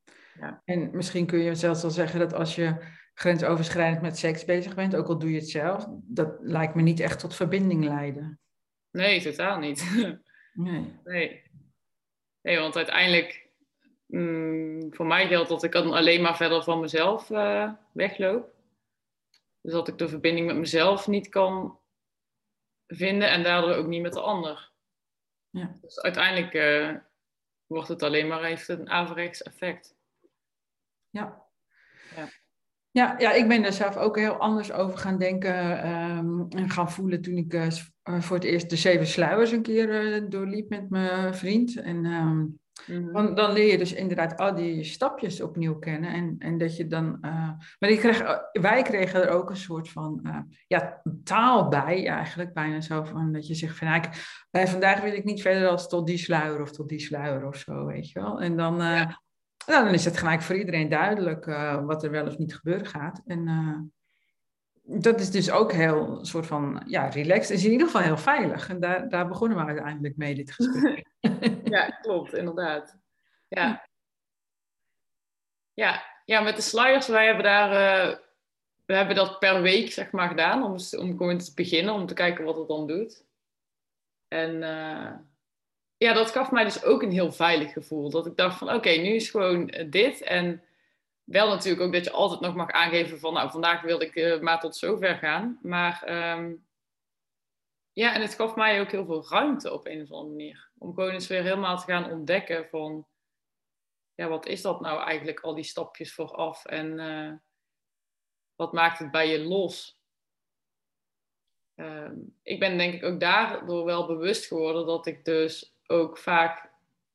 ja. 0.40 0.62
En 0.64 0.90
misschien 0.92 1.26
kun 1.26 1.38
je 1.38 1.54
zelfs 1.54 1.83
wel 1.83 1.90
zeggen 1.90 2.18
dat 2.18 2.35
als 2.35 2.54
je 2.54 2.76
grensoverschrijdend 3.14 4.02
met 4.02 4.18
seks 4.18 4.45
bezig 4.45 4.75
bent, 4.75 4.97
ook 4.97 5.09
al 5.09 5.18
doe 5.18 5.30
je 5.30 5.38
het 5.38 5.49
zelf, 5.49 5.87
dat 5.90 6.37
lijkt 6.40 6.75
me 6.75 6.83
niet 6.83 7.00
echt 7.00 7.18
tot 7.18 7.35
verbinding 7.35 7.85
leiden. 7.85 8.40
Nee, 8.90 9.23
totaal 9.23 9.59
niet. 9.59 9.85
Nee. 10.59 10.95
Nee, 11.04 11.42
nee 12.42 12.59
want 12.59 12.76
uiteindelijk, 12.76 13.49
mm, 14.07 14.95
voor 14.95 15.07
mij 15.07 15.26
geldt 15.26 15.49
dat 15.49 15.62
ik 15.62 15.73
dan 15.73 15.92
alleen 15.92 16.23
maar 16.23 16.37
verder 16.37 16.62
van 16.62 16.80
mezelf 16.80 17.30
uh, 17.30 17.73
wegloop. 17.92 18.57
Dus 19.61 19.73
dat 19.73 19.88
ik 19.88 19.99
de 19.99 20.09
verbinding 20.09 20.47
met 20.47 20.57
mezelf 20.57 21.07
niet 21.07 21.28
kan 21.28 21.80
vinden 22.87 23.30
en 23.30 23.42
daardoor 23.42 23.75
ook 23.75 23.87
niet 23.87 24.02
met 24.02 24.12
de 24.12 24.21
ander. 24.21 24.71
Ja. 25.50 25.78
Dus 25.80 26.00
uiteindelijk 26.00 26.54
uh, 26.54 26.97
wordt 27.66 27.88
het 27.88 28.02
alleen 28.02 28.28
maar 28.28 28.45
heeft 28.45 28.68
een 28.68 28.90
averechts 28.90 29.42
effect. 29.42 29.97
Ja. 31.11 31.23
ja. 31.23 31.48
Ja, 32.99 33.14
ja, 33.19 33.33
ik 33.33 33.49
ben 33.49 33.64
er 33.64 33.73
zelf 33.73 33.97
ook 33.97 34.17
heel 34.17 34.37
anders 34.37 34.73
over 34.73 34.99
gaan 34.99 35.19
denken 35.19 35.88
um, 35.90 36.47
en 36.49 36.71
gaan 36.71 36.90
voelen 36.90 37.23
toen 37.23 37.37
ik 37.37 37.55
uh, 37.55 37.71
voor 38.21 38.37
het 38.37 38.45
eerst 38.45 38.71
de 38.71 38.76
zeven 38.76 39.07
sluiers 39.07 39.52
een 39.52 39.62
keer 39.62 40.14
uh, 40.23 40.31
doorliep 40.31 40.69
met 40.69 40.90
mijn 40.90 41.35
vriend. 41.35 41.81
En 41.81 42.05
um, 42.05 42.59
mm-hmm. 42.87 43.12
dan, 43.12 43.35
dan, 43.35 43.52
leer 43.52 43.71
je 43.71 43.78
dus 43.78 43.93
inderdaad 43.93 44.37
al 44.37 44.55
die 44.55 44.85
stapjes 44.85 45.40
opnieuw 45.40 45.78
kennen. 45.78 46.12
En, 46.12 46.35
en 46.38 46.59
dat 46.59 46.76
je 46.76 46.87
dan. 46.87 47.19
Uh, 47.21 47.50
maar 47.78 47.90
ik 47.90 47.99
kreeg, 47.99 48.40
wij 48.52 48.83
kregen 48.83 49.23
er 49.23 49.31
ook 49.31 49.50
een 49.50 49.57
soort 49.57 49.90
van 49.90 50.28
ja, 50.67 51.02
taal 51.25 51.69
bij, 51.69 52.07
eigenlijk 52.07 52.52
bijna 52.52 52.81
zo 52.81 53.05
van 53.05 53.33
dat 53.33 53.47
je 53.47 53.55
zegt 53.55 53.76
van 53.76 53.87
nou, 53.87 54.02
ik, 54.50 54.69
vandaag 54.69 55.00
wil 55.00 55.12
ik 55.12 55.25
niet 55.25 55.43
verder 55.43 55.69
als 55.69 55.88
tot 55.88 56.07
die 56.07 56.19
sluier 56.19 56.61
of 56.62 56.73
tot 56.73 56.88
die 56.88 57.00
sluier 57.00 57.47
of 57.47 57.57
zo, 57.57 57.87
weet 57.87 58.11
je 58.11 58.21
wel. 58.21 58.40
En 58.40 58.57
dan. 58.57 58.76
Ja 58.76 59.26
nou, 59.67 59.85
dan 59.85 59.95
is 59.95 60.05
het 60.05 60.17
gelijk 60.17 60.43
voor 60.43 60.57
iedereen 60.57 60.88
duidelijk 60.88 61.47
uh, 61.47 61.85
wat 61.85 62.05
er 62.05 62.11
wel 62.11 62.27
of 62.27 62.38
niet 62.38 62.55
gebeuren 62.55 62.87
gaat. 62.87 63.23
En 63.27 63.47
uh, 63.49 63.79
dat 65.00 65.21
is 65.21 65.31
dus 65.31 65.50
ook 65.50 65.73
heel 65.73 66.25
soort 66.25 66.47
van, 66.47 66.83
ja, 66.87 67.09
relaxed. 67.09 67.50
Is 67.57 67.65
in 67.65 67.71
ieder 67.71 67.87
geval 67.87 68.03
heel 68.03 68.17
veilig. 68.17 68.69
En 68.69 68.81
daar, 68.81 69.09
daar 69.09 69.29
begonnen 69.29 69.59
we 69.59 69.65
uiteindelijk 69.65 70.17
mee, 70.17 70.35
dit 70.35 70.53
gesprek. 70.53 71.07
ja, 71.75 71.87
klopt, 71.87 72.35
inderdaad. 72.35 72.99
Ja. 73.49 73.88
Ja, 75.75 76.03
ja 76.25 76.41
met 76.41 76.57
de 76.57 76.62
sluiers, 76.62 77.07
wij 77.09 77.27
hebben 77.27 77.45
daar... 77.45 77.71
Uh, 78.09 78.17
we 78.85 78.95
hebben 78.95 79.17
dat 79.17 79.38
per 79.38 79.62
week, 79.62 79.93
zeg 79.93 80.11
maar, 80.11 80.29
gedaan. 80.29 80.62
Om, 80.62 80.77
om 80.99 81.17
gewoon 81.17 81.38
te 81.38 81.53
beginnen, 81.55 81.95
om 81.95 82.07
te 82.07 82.15
kijken 82.15 82.45
wat 82.45 82.57
het 82.57 82.69
dan 82.69 82.87
doet. 82.87 83.25
En 84.29 84.62
ja, 85.99 86.12
dat 86.12 86.31
gaf 86.31 86.50
mij 86.50 86.64
dus 86.64 86.85
ook 86.85 87.02
een 87.02 87.12
heel 87.12 87.33
veilig 87.33 87.73
gevoel. 87.73 88.11
Dat 88.11 88.26
ik 88.26 88.37
dacht 88.37 88.59
van 88.59 88.73
oké, 88.73 88.90
nu 88.90 89.14
is 89.14 89.31
gewoon 89.31 89.69
eh, 89.69 89.90
dit. 89.90 90.23
En 90.23 90.62
wel 91.25 91.49
natuurlijk 91.49 91.83
ook 91.83 91.93
dat 91.93 92.05
je 92.05 92.11
altijd 92.11 92.40
nog 92.40 92.55
mag 92.55 92.71
aangeven 92.71 93.19
van 93.19 93.33
nou, 93.33 93.50
vandaag 93.50 93.83
wil 93.83 94.00
ik 94.00 94.14
uh, 94.14 94.40
maar 94.40 94.61
tot 94.61 94.76
zover 94.76 95.14
gaan. 95.14 95.59
Maar 95.62 96.02
ehm, 96.05 96.55
ja, 97.93 98.14
en 98.14 98.21
het 98.21 98.35
gaf 98.35 98.57
mij 98.57 98.81
ook 98.81 98.90
heel 98.90 99.05
veel 99.05 99.28
ruimte 99.28 99.73
op 99.73 99.87
een 99.87 100.02
of 100.02 100.11
andere 100.11 100.28
manier. 100.28 100.71
Om 100.78 100.95
gewoon 100.95 101.11
eens 101.11 101.26
weer 101.26 101.43
helemaal 101.43 101.78
te 101.78 101.85
gaan 101.85 102.11
ontdekken 102.11 102.69
van 102.69 103.07
ja, 104.14 104.28
wat 104.28 104.47
is 104.47 104.62
dat 104.62 104.81
nou 104.81 105.02
eigenlijk, 105.02 105.40
al 105.40 105.55
die 105.55 105.64
stapjes 105.64 106.14
vooraf 106.14 106.64
en 106.64 106.99
uh, 106.99 107.33
wat 108.57 108.73
maakt 108.73 108.99
het 108.99 109.11
bij 109.11 109.28
je 109.28 109.38
los? 109.38 110.00
Ehm, 111.75 112.17
ik 112.43 112.59
ben 112.59 112.78
denk 112.78 112.95
ik 112.95 113.05
ook 113.05 113.21
daardoor 113.21 113.85
wel 113.85 114.07
bewust 114.07 114.47
geworden 114.47 114.87
dat 114.87 115.07
ik 115.07 115.25
dus 115.25 115.78
ook 115.88 116.18
vaak 116.18 116.71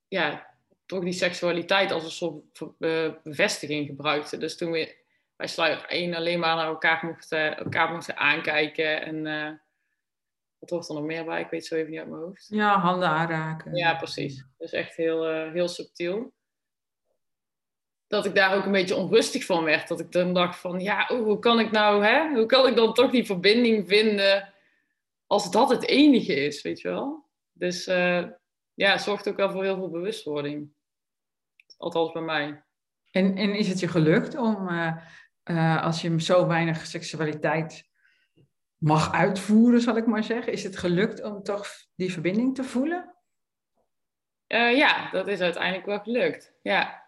ja, 0.07 0.47
toch 0.85 1.03
die 1.03 1.13
seksualiteit 1.13 1.91
als 1.91 2.03
een 2.03 2.11
soort 2.11 2.77
bevestiging 3.23 3.87
gebruikte. 3.87 4.37
Dus 4.37 4.57
toen 4.57 4.71
we 4.71 4.95
bij 5.35 5.47
Sluier 5.47 5.85
1 5.85 6.13
alleen 6.13 6.39
maar 6.39 6.55
naar 6.55 6.67
elkaar 6.67 7.05
mochten, 7.05 7.57
elkaar 7.57 7.91
mochten 7.91 8.17
aankijken 8.17 9.01
en 9.01 9.25
uh, 9.25 9.51
wat 10.59 10.69
hoort 10.69 10.87
er 10.87 10.95
nog 10.95 11.03
meer 11.03 11.25
bij? 11.25 11.41
Ik 11.41 11.49
weet 11.49 11.65
zo 11.65 11.75
even 11.75 11.89
niet 11.89 11.99
uit 11.99 12.09
mijn 12.09 12.21
hoofd. 12.21 12.47
Ja, 12.49 12.79
handen 12.79 13.09
aanraken. 13.09 13.75
Ja, 13.75 13.95
precies. 13.95 14.45
Dus 14.57 14.71
echt 14.71 14.95
heel, 14.95 15.33
uh, 15.33 15.51
heel 15.51 15.67
subtiel. 15.67 16.33
Dat 18.07 18.25
ik 18.25 18.35
daar 18.35 18.55
ook 18.55 18.65
een 18.65 18.71
beetje 18.71 18.95
onrustig 18.95 19.45
van 19.45 19.63
werd. 19.63 19.87
Dat 19.87 19.99
ik 19.99 20.11
dan 20.11 20.33
dacht 20.33 20.59
van, 20.59 20.79
ja, 20.79 21.07
hoe 21.07 21.39
kan 21.39 21.59
ik 21.59 21.71
nou, 21.71 22.05
hè? 22.05 22.29
Hoe 22.33 22.45
kan 22.45 22.67
ik 22.67 22.75
dan 22.75 22.93
toch 22.93 23.11
die 23.11 23.25
verbinding 23.25 23.87
vinden 23.87 24.53
als 25.27 25.51
dat 25.51 25.69
het 25.69 25.87
enige 25.87 26.45
is, 26.45 26.61
weet 26.61 26.81
je 26.81 26.87
wel? 26.87 27.25
Dus 27.53 27.87
uh, 27.87 28.25
ja, 28.73 28.91
het 28.91 29.01
zorgt 29.01 29.27
ook 29.29 29.35
wel 29.35 29.51
voor 29.51 29.63
heel 29.63 29.75
veel 29.75 29.89
bewustwording. 29.89 30.71
Althans 31.77 32.11
bij 32.11 32.21
mij. 32.21 32.63
En, 33.11 33.35
en 33.35 33.55
is 33.55 33.67
het 33.67 33.79
je 33.79 33.87
gelukt 33.87 34.35
om, 34.35 34.69
uh, 34.69 34.97
uh, 35.43 35.83
als 35.83 36.01
je 36.01 36.21
zo 36.21 36.47
weinig 36.47 36.85
seksualiteit 36.85 37.89
mag 38.77 39.11
uitvoeren, 39.11 39.81
zal 39.81 39.97
ik 39.97 40.05
maar 40.05 40.23
zeggen, 40.23 40.53
is 40.53 40.63
het 40.63 40.77
gelukt 40.77 41.23
om 41.23 41.43
toch 41.43 41.67
die 41.95 42.11
verbinding 42.11 42.55
te 42.55 42.63
voelen? 42.63 43.15
Uh, 44.47 44.77
ja, 44.77 45.11
dat 45.11 45.27
is 45.27 45.39
uiteindelijk 45.39 45.85
wel 45.85 45.99
gelukt. 45.99 46.53
Ja. 46.61 47.01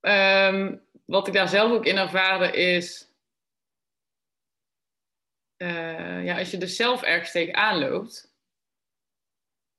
Um, 0.00 0.86
wat 1.04 1.26
ik 1.26 1.32
daar 1.32 1.48
zelf 1.48 1.72
ook 1.72 1.84
in 1.84 1.96
ervaarde 1.96 2.52
is. 2.52 3.06
ja, 5.56 6.38
als 6.38 6.50
je 6.50 6.58
er 6.58 6.68
zelf 6.68 7.02
ergens 7.02 7.30
tegenaan 7.30 7.78
loopt, 7.78 8.27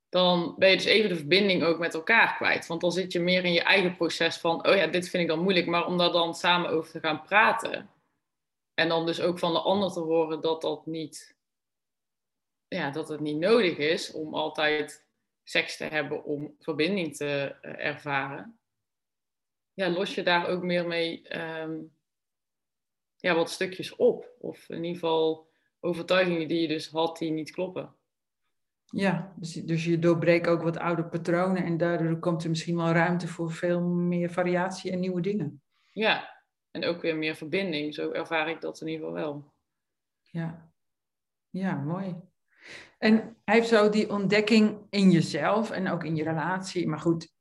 dan 0.10 0.56
ben 0.58 0.70
je 0.70 0.75
dus 0.75 0.86
even 0.86 1.10
de 1.10 1.16
verbinding 1.16 1.63
ook 1.63 1.80
met 1.80 1.94
elkaar 1.94 2.36
kwijt. 2.36 2.68
Want 2.68 2.82
dan 2.82 2.92
zit 2.92 3.12
je 3.12 3.20
meer 3.20 3.46
in 3.46 3.54
je 3.54 3.62
eigen 3.63 3.96
proces 3.96 4.38
van, 4.38 4.68
oh 4.68 4.75
ja, 4.75 4.88
dit 4.88 5.10
vind 5.10 5.24
ik 5.24 5.30
dan 5.30 5.44
moeilijk, 5.44 5.68
maar 5.68 5.86
om 5.86 5.98
daar 5.98 6.12
dan 6.12 6.36
samen 6.36 6.70
over 6.70 6.92
te 6.92 7.00
gaan 7.00 7.22
praten. 7.22 7.89
En 8.74 8.89
dan 8.89 9.06
dus 9.06 9.22
ook 9.22 9.39
van 9.39 9.54
de 9.54 9.60
ander 9.60 9.92
te 9.92 10.00
horen 10.00 10.42
dat 10.42 10.62
dat 10.62 10.86
niet, 10.86 11.36
ja, 12.68 12.92
dat 12.92 13.10
het 13.10 13.20
niet 13.20 13.38
nodig 13.38 13.78
is 13.78 14.12
om 14.12 14.34
altijd 14.34 15.08
seks 15.44 15.78
te 15.78 15.84
hebben 15.84 16.24
om 16.24 16.56
verbinding 16.60 17.16
te 17.16 17.56
uh, 17.62 17.86
ervaren. 17.86 18.60
Ja, 19.74 19.89
los 19.89 20.16
je 20.16 20.24
daar 20.24 20.48
ook 20.48 20.63
meer 20.63 20.88
mee 20.88 21.38
um, 21.38 21.94
ja, 23.18 23.36
wat 23.36 23.51
stukjes 23.51 23.96
op. 23.96 24.36
Of 24.39 24.70
in 24.70 24.84
ieder 24.84 25.00
geval 25.00 25.48
overtuigingen 25.80 26.48
die 26.48 26.62
je 26.62 26.68
dus 26.68 26.89
had 26.89 27.18
die 27.18 27.32
niet 27.32 27.51
kloppen. 27.51 27.99
Ja, 28.91 29.34
dus, 29.36 29.53
dus 29.53 29.86
je 29.86 30.00
doorbreekt 30.00 30.48
ook 30.48 30.62
wat 30.62 30.77
oude 30.77 31.05
patronen 31.05 31.63
en 31.63 31.77
daardoor 31.77 32.19
komt 32.19 32.43
er 32.43 32.50
misschien 32.50 32.75
wel 32.75 32.91
ruimte 32.91 33.27
voor 33.27 33.51
veel 33.51 33.81
meer 33.81 34.29
variatie 34.29 34.91
en 34.91 35.00
nieuwe 35.00 35.22
dingen. 35.22 35.62
Ja, 35.91 36.43
en 36.72 36.86
ook 36.86 37.01
weer 37.01 37.17
meer 37.17 37.36
verbinding. 37.36 37.93
Zo 37.93 38.12
ervaar 38.12 38.50
ik 38.50 38.62
dat 38.62 38.81
in 38.81 38.88
ieder 38.88 39.08
geval 39.08 39.22
wel. 39.22 39.53
Ja, 40.22 40.72
ja 41.50 41.75
mooi. 41.75 42.15
En 42.98 43.36
heeft 43.46 43.67
zo 43.67 43.89
die 43.89 44.10
ontdekking 44.10 44.77
in 44.89 45.12
jezelf 45.12 45.72
en 45.72 45.89
ook 45.89 46.03
in 46.03 46.15
je 46.15 46.24
relatie, 46.24 46.88
maar 46.88 47.00
goed, 47.00 47.34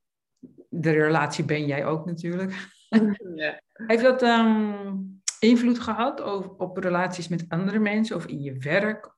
de 0.69 0.91
relatie 0.91 1.45
ben 1.45 1.67
jij 1.67 1.87
ook 1.87 2.07
natuurlijk. 2.07 2.53
Ja. 3.35 3.61
Heeft 3.73 4.03
dat 4.03 4.23
um, 4.23 5.23
invloed 5.39 5.79
gehad 5.79 6.21
op, 6.21 6.61
op 6.61 6.77
relaties 6.77 7.29
met 7.29 7.45
andere 7.49 7.79
mensen 7.79 8.17
of 8.17 8.27
in 8.27 8.41
je 8.43 8.59
werk? 8.59 9.15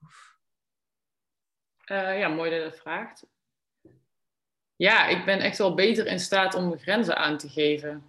Uh, 1.90 2.18
ja, 2.18 2.28
mooi 2.28 2.50
dat 2.50 2.58
je 2.58 2.64
dat 2.64 2.78
vraagt. 2.78 3.26
Ja, 4.76 5.06
ik 5.06 5.24
ben 5.24 5.40
echt 5.40 5.58
wel 5.58 5.74
beter 5.74 6.06
in 6.06 6.20
staat 6.20 6.54
om 6.54 6.78
grenzen 6.78 7.16
aan 7.16 7.38
te 7.38 7.48
geven. 7.48 8.08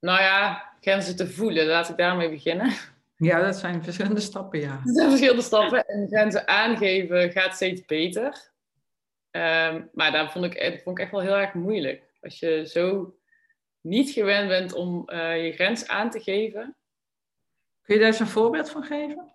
Nou 0.00 0.20
ja, 0.20 0.70
grenzen 0.80 1.16
te 1.16 1.30
voelen, 1.30 1.66
laat 1.66 1.88
ik 1.88 1.96
daarmee 1.96 2.30
beginnen. 2.30 2.72
Ja, 3.16 3.40
dat 3.40 3.56
zijn 3.56 3.84
verschillende 3.84 4.20
stappen, 4.20 4.60
ja. 4.60 4.80
Dat 4.84 4.94
zijn 4.94 5.08
verschillende 5.08 5.42
stappen. 5.42 5.86
En 5.86 6.08
grenzen 6.08 6.48
aangeven 6.48 7.32
gaat 7.32 7.54
steeds 7.54 7.84
beter. 7.84 8.50
Um, 9.30 9.90
maar 9.92 10.12
daar 10.12 10.32
vond 10.32 10.44
ik, 10.44 10.80
vond 10.82 10.98
ik 10.98 11.04
echt 11.04 11.12
wel 11.12 11.20
heel 11.20 11.36
erg 11.36 11.54
moeilijk. 11.54 12.02
Als 12.20 12.38
je 12.38 12.66
zo 12.66 13.16
niet 13.80 14.10
gewend 14.10 14.48
bent 14.48 14.72
om 14.72 15.02
uh, 15.06 15.44
je 15.44 15.52
grens 15.52 15.88
aan 15.88 16.10
te 16.10 16.20
geven. 16.20 16.76
Kun 17.82 17.94
je 17.94 18.00
daar 18.00 18.10
eens 18.10 18.20
een 18.20 18.26
voorbeeld 18.26 18.70
van 18.70 18.82
geven? 18.82 19.32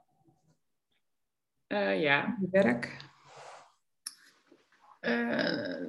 Uh, 1.67 2.01
ja. 2.01 2.38
Werk. 2.51 2.98
Uh, 5.07 5.87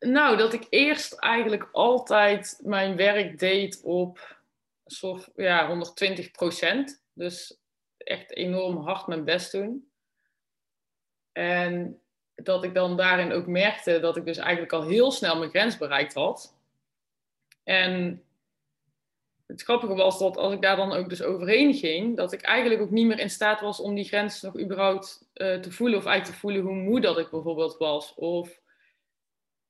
nou, 0.00 0.36
dat 0.36 0.52
ik 0.52 0.66
eerst 0.70 1.12
eigenlijk 1.12 1.68
altijd 1.72 2.60
mijn 2.62 2.96
werk 2.96 3.38
deed 3.38 3.80
op 3.82 4.40
ja, 5.34 5.66
120 5.66 6.30
procent. 6.30 7.02
Dus 7.12 7.58
echt 7.96 8.30
enorm 8.30 8.76
hard 8.76 9.06
mijn 9.06 9.24
best 9.24 9.52
doen. 9.52 9.90
En 11.32 12.00
dat 12.34 12.64
ik 12.64 12.74
dan 12.74 12.96
daarin 12.96 13.32
ook 13.32 13.46
merkte 13.46 14.00
dat 14.00 14.16
ik 14.16 14.24
dus 14.24 14.38
eigenlijk 14.38 14.72
al 14.72 14.82
heel 14.82 15.10
snel 15.10 15.38
mijn 15.38 15.50
grens 15.50 15.78
bereikt 15.78 16.14
had. 16.14 16.54
En 17.64 18.24
het 19.46 19.62
grappige 19.62 19.94
was 19.94 20.18
dat 20.18 20.36
als 20.36 20.52
ik 20.52 20.62
daar 20.62 20.76
dan 20.76 20.92
ook 20.92 21.08
dus 21.08 21.22
overheen 21.22 21.74
ging, 21.74 22.16
dat 22.16 22.32
ik 22.32 22.42
eigenlijk 22.42 22.80
ook 22.80 22.90
niet 22.90 23.06
meer 23.06 23.18
in 23.18 23.30
staat 23.30 23.60
was 23.60 23.80
om 23.80 23.94
die 23.94 24.04
grens 24.04 24.42
nog 24.42 24.60
überhaupt 24.60 25.28
uh, 25.34 25.60
te 25.60 25.72
voelen. 25.72 25.98
Of 25.98 26.04
eigenlijk 26.04 26.34
te 26.34 26.40
voelen 26.40 26.62
hoe 26.62 26.74
moe 26.74 27.00
dat 27.00 27.18
ik 27.18 27.30
bijvoorbeeld 27.30 27.76
was. 27.76 28.14
Of 28.14 28.60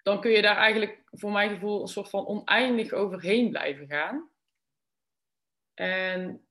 dan 0.03 0.21
kun 0.21 0.31
je 0.31 0.43
daar 0.43 0.57
eigenlijk 0.57 1.03
voor 1.11 1.33
mijn 1.33 1.51
gevoel 1.51 1.81
een 1.81 1.89
soort 1.89 2.11
van 2.11 2.27
oneindig 2.27 2.93
overheen 2.93 3.51
blijven 3.51 3.87
gaan. 3.87 4.31
En 5.75 6.47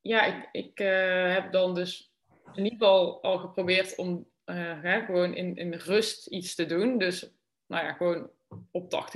ja, 0.00 0.24
ik, 0.24 0.48
ik 0.52 0.80
uh, 0.80 1.32
heb 1.32 1.52
dan 1.52 1.74
dus 1.74 2.12
in 2.54 2.64
ieder 2.64 2.78
geval 2.78 3.22
al 3.22 3.38
geprobeerd 3.38 3.96
om 3.96 4.28
uh, 4.46 5.04
gewoon 5.04 5.34
in, 5.34 5.56
in 5.56 5.74
rust 5.74 6.26
iets 6.26 6.54
te 6.54 6.66
doen. 6.66 6.98
Dus 6.98 7.30
nou 7.66 7.84
ja, 7.84 7.92
gewoon 7.92 8.30
op 8.70 9.08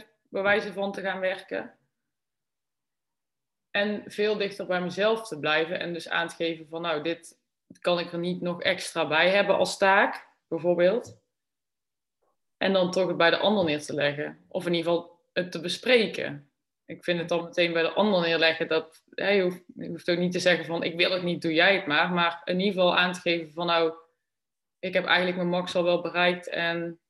80% 0.00 0.15
bij 0.36 0.44
wijze 0.44 0.72
van 0.72 0.92
te 0.92 1.00
gaan 1.00 1.20
werken. 1.20 1.78
En 3.70 4.02
veel 4.06 4.36
dichter 4.36 4.66
bij 4.66 4.80
mezelf 4.80 5.28
te 5.28 5.38
blijven 5.38 5.80
en 5.80 5.92
dus 5.92 6.08
aan 6.08 6.28
te 6.28 6.34
geven 6.34 6.68
van 6.68 6.82
nou, 6.82 7.02
dit 7.02 7.38
kan 7.80 7.98
ik 7.98 8.12
er 8.12 8.18
niet 8.18 8.40
nog 8.40 8.62
extra 8.62 9.08
bij 9.08 9.30
hebben 9.30 9.56
als 9.56 9.78
taak, 9.78 10.28
bijvoorbeeld. 10.48 11.18
En 12.56 12.72
dan 12.72 12.90
toch 12.90 13.08
het 13.08 13.16
bij 13.16 13.30
de 13.30 13.38
ander 13.38 13.64
neer 13.64 13.82
te 13.82 13.94
leggen. 13.94 14.44
Of 14.48 14.66
in 14.66 14.74
ieder 14.74 14.92
geval 14.92 15.20
het 15.32 15.52
te 15.52 15.60
bespreken. 15.60 16.50
Ik 16.84 17.04
vind 17.04 17.18
het 17.18 17.28
dan 17.28 17.44
meteen 17.44 17.72
bij 17.72 17.82
de 17.82 17.92
ander 17.92 18.20
neerleggen 18.20 18.68
dat 18.68 19.02
hè, 19.10 19.28
je, 19.28 19.42
hoeft, 19.42 19.62
je 19.74 19.88
hoeft 19.88 20.10
ook 20.10 20.18
niet 20.18 20.32
te 20.32 20.40
zeggen 20.40 20.64
van 20.64 20.82
ik 20.82 20.96
wil 20.96 21.10
het 21.10 21.22
niet, 21.22 21.42
doe 21.42 21.54
jij 21.54 21.74
het 21.74 21.86
maar. 21.86 22.12
Maar 22.12 22.42
in 22.44 22.58
ieder 22.60 22.74
geval 22.74 22.96
aan 22.96 23.12
te 23.12 23.20
geven 23.20 23.52
van 23.52 23.66
nou, 23.66 23.94
ik 24.78 24.94
heb 24.94 25.04
eigenlijk 25.04 25.36
mijn 25.36 25.48
max 25.48 25.74
al 25.74 25.84
wel 25.84 26.00
bereikt 26.00 26.48
en 26.48 27.00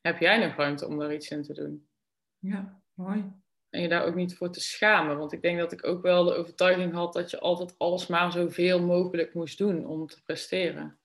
heb 0.00 0.18
jij 0.18 0.38
nog 0.38 0.56
ruimte 0.56 0.86
om 0.86 0.98
daar 0.98 1.14
iets 1.14 1.30
in 1.30 1.42
te 1.42 1.52
doen? 1.52 1.88
Ja, 2.44 2.80
mooi. 2.94 3.32
En 3.70 3.80
je 3.80 3.88
daar 3.88 4.04
ook 4.04 4.14
niet 4.14 4.36
voor 4.36 4.50
te 4.50 4.60
schamen. 4.60 5.18
Want 5.18 5.32
ik 5.32 5.42
denk 5.42 5.58
dat 5.58 5.72
ik 5.72 5.86
ook 5.86 6.02
wel 6.02 6.24
de 6.24 6.34
overtuiging 6.34 6.92
had 6.92 7.12
dat 7.12 7.30
je 7.30 7.40
altijd 7.40 7.78
alles 7.78 8.06
maar 8.06 8.32
zoveel 8.32 8.80
mogelijk 8.80 9.34
moest 9.34 9.58
doen 9.58 9.86
om 9.86 10.06
te 10.06 10.22
presteren. 10.22 10.98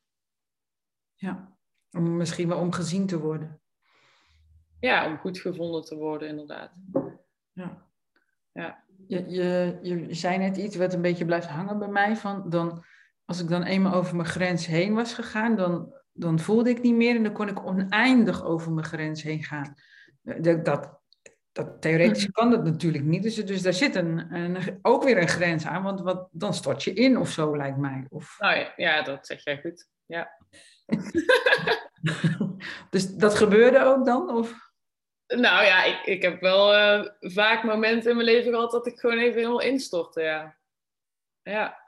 Ja, 1.15 1.57
om 1.91 2.17
misschien 2.17 2.47
wel 2.47 2.59
om 2.59 2.71
gezien 2.71 3.07
te 3.07 3.19
worden. 3.19 3.61
Ja, 4.79 5.07
om 5.07 5.17
goed 5.17 5.39
gevonden 5.39 5.83
te 5.83 5.95
worden, 5.95 6.27
inderdaad. 6.27 6.71
Ja. 7.51 7.87
ja. 8.51 8.83
Je, 9.07 9.29
je, 9.29 9.79
je 9.81 10.13
zei 10.13 10.37
net 10.37 10.57
iets 10.57 10.75
wat 10.75 10.93
een 10.93 11.01
beetje 11.01 11.25
blijft 11.25 11.47
hangen 11.47 11.79
bij 11.79 11.87
mij. 11.87 12.15
Van 12.15 12.49
dan, 12.49 12.83
als 13.25 13.41
ik 13.41 13.49
dan 13.49 13.63
eenmaal 13.63 13.93
over 13.93 14.15
mijn 14.15 14.27
grens 14.27 14.65
heen 14.65 14.93
was 14.93 15.13
gegaan, 15.13 15.55
dan, 15.55 15.93
dan 16.11 16.39
voelde 16.39 16.69
ik 16.69 16.81
niet 16.81 16.95
meer 16.95 17.15
en 17.15 17.23
dan 17.23 17.33
kon 17.33 17.47
ik 17.47 17.65
oneindig 17.65 18.43
over 18.43 18.71
mijn 18.71 18.85
grens 18.85 19.23
heen 19.23 19.43
gaan. 19.43 19.75
Dat, 20.21 20.65
dat, 20.65 20.98
dat, 21.51 21.81
theoretisch 21.81 22.23
mhm. 22.23 22.31
kan 22.31 22.51
dat 22.51 22.63
natuurlijk 22.63 23.03
niet. 23.03 23.23
Dus, 23.23 23.35
dus 23.35 23.61
daar 23.61 23.73
zit 23.73 23.95
een, 23.95 24.35
een, 24.35 24.79
ook 24.81 25.03
weer 25.03 25.17
een 25.17 25.27
grens 25.27 25.65
aan, 25.65 25.83
want 25.83 26.01
wat, 26.01 26.27
dan 26.31 26.53
stort 26.53 26.83
je 26.83 26.93
in 26.93 27.17
of 27.17 27.29
zo, 27.29 27.57
lijkt 27.57 27.77
mij. 27.77 28.05
Of... 28.09 28.35
Nou 28.39 28.57
ja, 28.57 28.73
ja, 28.75 29.01
dat 29.01 29.27
zeg 29.27 29.43
jij 29.43 29.61
goed. 29.61 29.87
Ja. 30.05 30.37
dus 32.89 33.15
dat 33.15 33.35
gebeurde 33.35 33.83
ook 33.83 34.05
dan? 34.05 34.35
Of? 34.35 34.71
Nou 35.27 35.65
ja, 35.65 35.83
ik, 35.83 36.05
ik 36.05 36.21
heb 36.21 36.41
wel 36.41 36.75
uh, 36.75 37.09
vaak 37.19 37.63
momenten 37.63 38.09
in 38.09 38.15
mijn 38.15 38.27
leven 38.27 38.51
gehad 38.51 38.71
dat 38.71 38.87
ik 38.87 38.99
gewoon 38.99 39.17
even 39.17 39.37
helemaal 39.37 39.61
instortte, 39.61 40.21
ja. 40.21 40.57
Ja, 41.41 41.79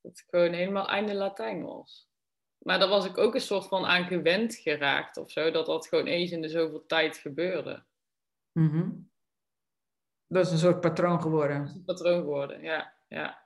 dat 0.00 0.18
ik 0.18 0.24
gewoon 0.30 0.52
helemaal 0.52 0.88
einde 0.88 1.14
Latijn 1.14 1.64
was. 1.64 2.08
Maar 2.58 2.78
daar 2.78 2.88
was 2.88 3.04
ik 3.04 3.18
ook 3.18 3.34
een 3.34 3.40
soort 3.40 3.66
van 3.66 3.84
aan 3.84 4.04
gewend 4.04 4.54
geraakt 4.54 5.16
of 5.16 5.30
zo, 5.30 5.50
dat 5.50 5.66
dat 5.66 5.86
gewoon 5.86 6.06
eens 6.06 6.30
in 6.30 6.42
de 6.42 6.48
zoveel 6.48 6.86
tijd 6.86 7.16
gebeurde. 7.16 7.84
Mm 8.54 9.10
Dat 10.26 10.46
is 10.46 10.52
een 10.52 10.58
soort 10.58 10.80
patroon 10.80 11.22
geworden. 11.22 11.58
Dat 11.58 11.68
is 11.68 11.74
een 11.74 11.84
patroon 11.84 12.20
geworden, 12.20 12.62
ja. 12.62 12.92
ja. 13.08 13.42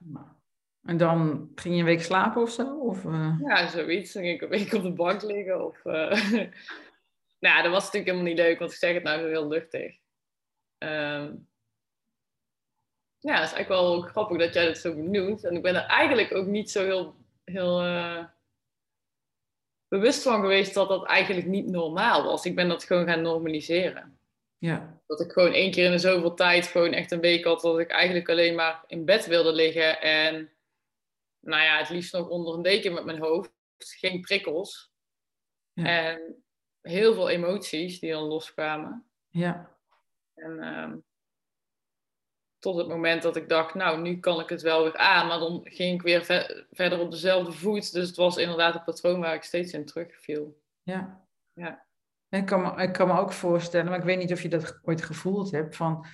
En 0.88 0.96
dan 0.96 1.50
ging 1.54 1.74
je 1.74 1.80
een 1.80 1.86
week 1.86 2.02
slapen 2.02 2.42
of 2.42 2.50
zo? 2.50 2.78
Of, 2.78 3.04
uh... 3.04 3.38
Ja, 3.40 3.68
zoiets. 3.68 4.12
Dan 4.12 4.22
ging 4.22 4.34
ik 4.34 4.42
een 4.42 4.48
week 4.48 4.72
op 4.72 4.82
de 4.82 4.92
bank 4.92 5.22
liggen. 5.22 5.66
Of, 5.66 5.84
uh... 5.84 6.10
nou, 7.44 7.62
dat 7.62 7.72
was 7.72 7.84
natuurlijk 7.84 8.04
helemaal 8.04 8.22
niet 8.22 8.38
leuk, 8.38 8.58
want 8.58 8.72
ik 8.72 8.78
zeg 8.78 8.94
het 8.94 9.02
nou 9.02 9.20
zo 9.20 9.26
heel 9.26 9.48
luchtig. 9.48 9.96
Um... 10.78 11.46
Ja, 13.20 13.34
het 13.34 13.44
is 13.44 13.52
eigenlijk 13.52 13.68
wel 13.68 14.00
grappig 14.00 14.38
dat 14.38 14.54
jij 14.54 14.66
dat 14.66 14.78
zo 14.78 14.94
benoemt. 14.94 15.44
En 15.44 15.54
ik 15.54 15.62
ben 15.62 15.74
er 15.74 15.86
eigenlijk 15.86 16.34
ook 16.34 16.46
niet 16.46 16.70
zo 16.70 16.84
heel, 16.84 17.14
heel 17.44 17.84
uh... 17.84 18.24
bewust 19.88 20.22
van 20.22 20.40
geweest 20.40 20.74
dat 20.74 20.88
dat 20.88 21.06
eigenlijk 21.06 21.46
niet 21.46 21.66
normaal 21.66 22.24
was. 22.24 22.44
Ik 22.44 22.54
ben 22.54 22.68
dat 22.68 22.84
gewoon 22.84 23.06
gaan 23.06 23.22
normaliseren. 23.22 24.18
Ja. 24.58 24.97
Dat 25.08 25.20
ik 25.20 25.32
gewoon 25.32 25.52
één 25.52 25.70
keer 25.70 25.84
in 25.84 25.90
de 25.90 25.98
zoveel 25.98 26.34
tijd 26.34 26.66
gewoon 26.66 26.92
echt 26.92 27.10
een 27.10 27.20
week 27.20 27.44
had 27.44 27.60
dat 27.60 27.78
ik 27.78 27.90
eigenlijk 27.90 28.28
alleen 28.28 28.54
maar 28.54 28.84
in 28.86 29.04
bed 29.04 29.26
wilde 29.26 29.52
liggen. 29.52 30.00
En 30.00 30.52
nou 31.40 31.62
ja, 31.62 31.78
het 31.78 31.88
liefst 31.88 32.12
nog 32.12 32.28
onder 32.28 32.54
een 32.54 32.62
deken 32.62 32.92
met 32.92 33.04
mijn 33.04 33.18
hoofd. 33.18 33.50
Geen 33.78 34.20
prikkels. 34.20 34.92
Ja. 35.72 35.84
En 35.84 36.44
heel 36.80 37.14
veel 37.14 37.28
emoties 37.28 38.00
die 38.00 38.10
dan 38.10 38.22
loskwamen. 38.22 39.10
Ja. 39.28 39.76
En 40.34 40.64
um, 40.64 41.04
tot 42.58 42.76
het 42.76 42.88
moment 42.88 43.22
dat 43.22 43.36
ik 43.36 43.48
dacht, 43.48 43.74
nou, 43.74 44.00
nu 44.00 44.20
kan 44.20 44.40
ik 44.40 44.48
het 44.48 44.62
wel 44.62 44.82
weer 44.82 44.96
aan. 44.96 45.26
Maar 45.26 45.38
dan 45.38 45.60
ging 45.64 45.94
ik 45.94 46.02
weer 46.02 46.24
ver 46.24 46.66
verder 46.70 47.00
op 47.00 47.10
dezelfde 47.10 47.52
voet. 47.52 47.92
Dus 47.92 48.06
het 48.06 48.16
was 48.16 48.36
inderdaad 48.36 48.74
een 48.74 48.84
patroon 48.84 49.20
waar 49.20 49.34
ik 49.34 49.42
steeds 49.42 49.72
in 49.72 49.84
terugviel. 49.84 50.60
Ja. 50.82 51.26
Ja. 51.52 51.86
Ik 52.28 52.46
kan, 52.46 52.60
me, 52.60 52.90
kan 52.90 53.06
me 53.06 53.18
ook 53.18 53.32
voorstellen, 53.32 53.90
maar 53.90 53.98
ik 53.98 54.04
weet 54.04 54.18
niet 54.18 54.32
of 54.32 54.42
je 54.42 54.48
dat 54.48 54.78
ooit 54.82 55.02
gevoeld 55.02 55.50
hebt, 55.50 55.76
van 55.76 56.06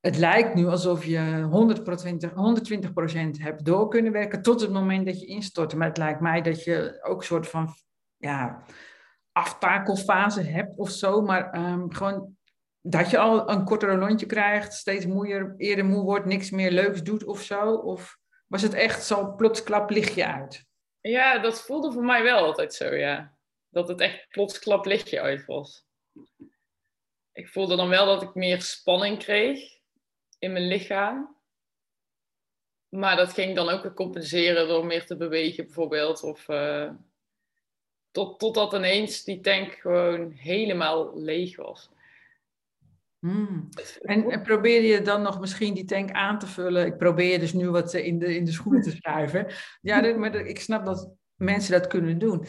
het 0.00 0.16
lijkt 0.16 0.54
nu 0.54 0.66
alsof 0.66 1.04
je 1.04 1.42
120, 1.50 2.30
120% 2.30 2.34
hebt 3.42 3.64
door 3.64 3.88
kunnen 3.88 4.12
werken 4.12 4.42
tot 4.42 4.60
het 4.60 4.70
moment 4.70 5.06
dat 5.06 5.20
je 5.20 5.26
instort. 5.26 5.74
Maar 5.74 5.88
het 5.88 5.96
lijkt 5.96 6.20
mij 6.20 6.42
dat 6.42 6.64
je 6.64 6.98
ook 7.02 7.20
een 7.20 7.26
soort 7.26 7.48
van 7.48 7.74
ja, 8.16 8.64
aftakelfase 9.32 10.42
hebt 10.42 10.78
of 10.78 10.90
zo. 10.90 11.20
Maar 11.20 11.72
um, 11.72 11.92
gewoon 11.92 12.36
dat 12.80 13.10
je 13.10 13.18
al 13.18 13.50
een 13.50 13.64
kortere 13.64 13.96
lontje 13.96 14.26
krijgt, 14.26 14.72
steeds 14.72 15.06
moeier, 15.06 15.54
eerder 15.56 15.84
moe 15.84 16.02
wordt, 16.02 16.26
niks 16.26 16.50
meer 16.50 16.70
leuks 16.70 17.02
doet 17.02 17.24
of 17.24 17.40
zo. 17.40 17.72
Of 17.72 18.18
was 18.46 18.62
het 18.62 18.74
echt 18.74 19.04
zo 19.04 19.34
plotsklap 19.34 19.90
lichtje 19.90 20.26
uit? 20.26 20.64
Ja, 21.00 21.38
dat 21.38 21.62
voelde 21.62 21.92
voor 21.92 22.04
mij 22.04 22.22
wel 22.22 22.44
altijd 22.44 22.74
zo, 22.74 22.94
ja 22.94 23.36
dat 23.72 23.88
het 23.88 24.00
echt 24.00 24.28
plotsklap 24.28 24.84
lichtje 24.84 25.20
uit 25.20 25.44
was. 25.44 25.86
Ik 27.32 27.48
voelde 27.48 27.76
dan 27.76 27.88
wel 27.88 28.06
dat 28.06 28.22
ik 28.22 28.34
meer 28.34 28.62
spanning 28.62 29.18
kreeg 29.18 29.78
in 30.38 30.52
mijn 30.52 30.66
lichaam. 30.66 31.36
Maar 32.88 33.16
dat 33.16 33.32
ging 33.32 33.56
dan 33.56 33.68
ook 33.68 33.82
weer 33.82 33.94
compenseren 33.94 34.68
door 34.68 34.86
meer 34.86 35.06
te 35.06 35.16
bewegen 35.16 35.64
bijvoorbeeld. 35.64 36.22
Of 36.22 36.48
uh, 36.48 36.90
tot, 38.10 38.38
totdat 38.38 38.72
ineens 38.72 39.24
die 39.24 39.40
tank 39.40 39.72
gewoon 39.72 40.30
helemaal 40.30 41.18
leeg 41.18 41.56
was. 41.56 41.90
Hmm. 43.18 43.68
En, 44.00 44.30
en, 44.30 44.42
probeer 44.42 44.82
je 44.82 45.02
dan 45.02 45.22
nog 45.22 45.40
misschien 45.40 45.74
die 45.74 45.84
tank 45.84 46.10
aan 46.10 46.38
te 46.38 46.46
vullen? 46.46 46.86
Ik 46.86 46.96
probeer 46.96 47.40
dus 47.40 47.52
nu 47.52 47.70
wat 47.70 47.94
in 47.94 48.18
de, 48.18 48.36
in 48.36 48.44
de 48.44 48.52
schoenen 48.52 48.82
te 48.82 48.90
schuiven. 48.90 49.46
Ja, 49.80 50.16
maar 50.16 50.34
ik 50.34 50.60
snap 50.60 50.84
dat 50.84 51.14
mensen 51.42 51.72
dat 51.72 51.86
kunnen 51.86 52.18
doen. 52.18 52.46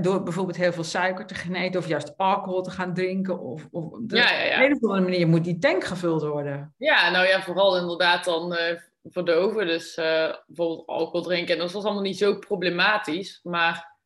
Door 0.00 0.22
bijvoorbeeld 0.22 0.56
heel 0.56 0.72
veel 0.72 0.84
suiker 0.84 1.26
te 1.26 1.34
gaan 1.34 1.54
eten 1.54 1.80
of 1.80 1.88
juist 1.88 2.16
alcohol 2.16 2.62
te 2.62 2.70
gaan 2.70 2.94
drinken. 2.94 3.40
Of, 3.40 3.68
of 3.70 3.84
op 3.84 4.00
ja, 4.06 4.32
ja, 4.32 4.44
ja. 4.44 4.64
een 4.64 4.72
of 4.72 4.82
andere 4.82 5.00
manier 5.00 5.28
moet 5.28 5.44
die 5.44 5.58
tank 5.58 5.84
gevuld 5.84 6.22
worden. 6.22 6.74
Ja, 6.76 7.10
nou 7.10 7.26
ja, 7.26 7.42
vooral 7.42 7.78
inderdaad 7.78 8.24
dan 8.24 8.52
uh, 8.52 8.58
verdoven. 9.02 9.66
Dus 9.66 9.96
uh, 9.96 10.34
bijvoorbeeld 10.46 10.86
alcohol 10.86 11.22
drinken. 11.22 11.54
En 11.54 11.60
dat 11.60 11.72
was 11.72 11.84
allemaal 11.84 12.02
niet 12.02 12.18
zo 12.18 12.38
problematisch. 12.38 13.40
Maar 13.42 13.96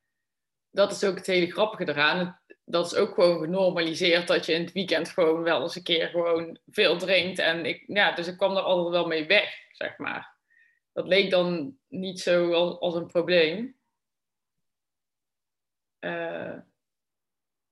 dat 0.70 0.92
is 0.92 1.04
ook 1.04 1.16
het 1.16 1.26
hele 1.26 1.50
grappige 1.50 1.88
eraan. 1.88 2.40
Dat 2.64 2.86
is 2.86 2.94
ook 2.94 3.14
gewoon 3.14 3.40
genormaliseerd 3.40 4.26
dat 4.26 4.46
je 4.46 4.52
in 4.52 4.62
het 4.62 4.72
weekend 4.72 5.08
gewoon 5.08 5.42
wel 5.42 5.62
eens 5.62 5.76
een 5.76 5.82
keer 5.82 6.08
gewoon 6.08 6.58
veel 6.70 6.98
drinkt. 6.98 7.38
En 7.38 7.66
ik, 7.66 7.84
ja, 7.86 8.12
dus 8.12 8.26
ik 8.26 8.36
kwam 8.36 8.56
er 8.56 8.62
altijd 8.62 8.88
wel 8.88 9.06
mee 9.06 9.26
weg, 9.26 9.54
zeg 9.72 9.98
maar. 9.98 10.36
Dat 10.92 11.06
leek 11.06 11.30
dan 11.30 11.76
niet 11.88 12.20
zo 12.20 12.52
als, 12.52 12.78
als 12.78 12.94
een 12.94 13.06
probleem. 13.06 13.76
Uh, 16.04 16.58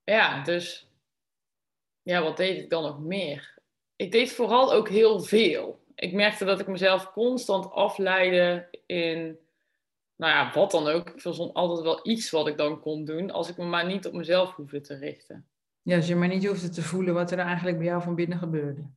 ja, 0.05 0.43
dus 0.43 0.91
ja, 2.03 2.23
wat 2.23 2.37
deed 2.37 2.59
ik 2.59 2.71
dan 2.71 2.83
nog 2.83 3.01
meer? 3.01 3.59
Ik 3.97 4.13
deed 4.13 4.33
vooral 4.33 4.73
ook 4.73 4.89
heel 4.89 5.21
veel. 5.21 5.85
Ik 5.95 6.13
merkte 6.13 6.45
dat 6.45 6.61
ik 6.61 6.67
mezelf 6.67 7.13
constant 7.13 7.71
afleidde 7.71 8.69
in, 8.87 9.39
nou 10.17 10.33
ja, 10.33 10.53
wat 10.53 10.71
dan 10.71 10.87
ook. 10.87 11.11
Ik 11.11 11.21
verzon 11.21 11.53
altijd 11.53 11.81
wel 11.81 12.01
iets 12.03 12.31
wat 12.31 12.47
ik 12.47 12.57
dan 12.57 12.81
kon 12.81 13.05
doen, 13.05 13.31
als 13.31 13.49
ik 13.49 13.57
me 13.57 13.65
maar 13.65 13.87
niet 13.87 14.07
op 14.07 14.13
mezelf 14.13 14.55
hoefde 14.55 14.81
te 14.81 14.95
richten. 14.95 15.49
Ja, 15.83 15.97
als 15.97 16.07
je 16.07 16.15
maar 16.15 16.29
niet 16.29 16.47
hoefde 16.47 16.69
te 16.69 16.83
voelen 16.83 17.15
wat 17.15 17.31
er 17.31 17.39
eigenlijk 17.39 17.79
bij 17.79 17.87
jou 17.87 18.03
van 18.03 18.15
binnen 18.15 18.39
gebeurde. 18.39 18.91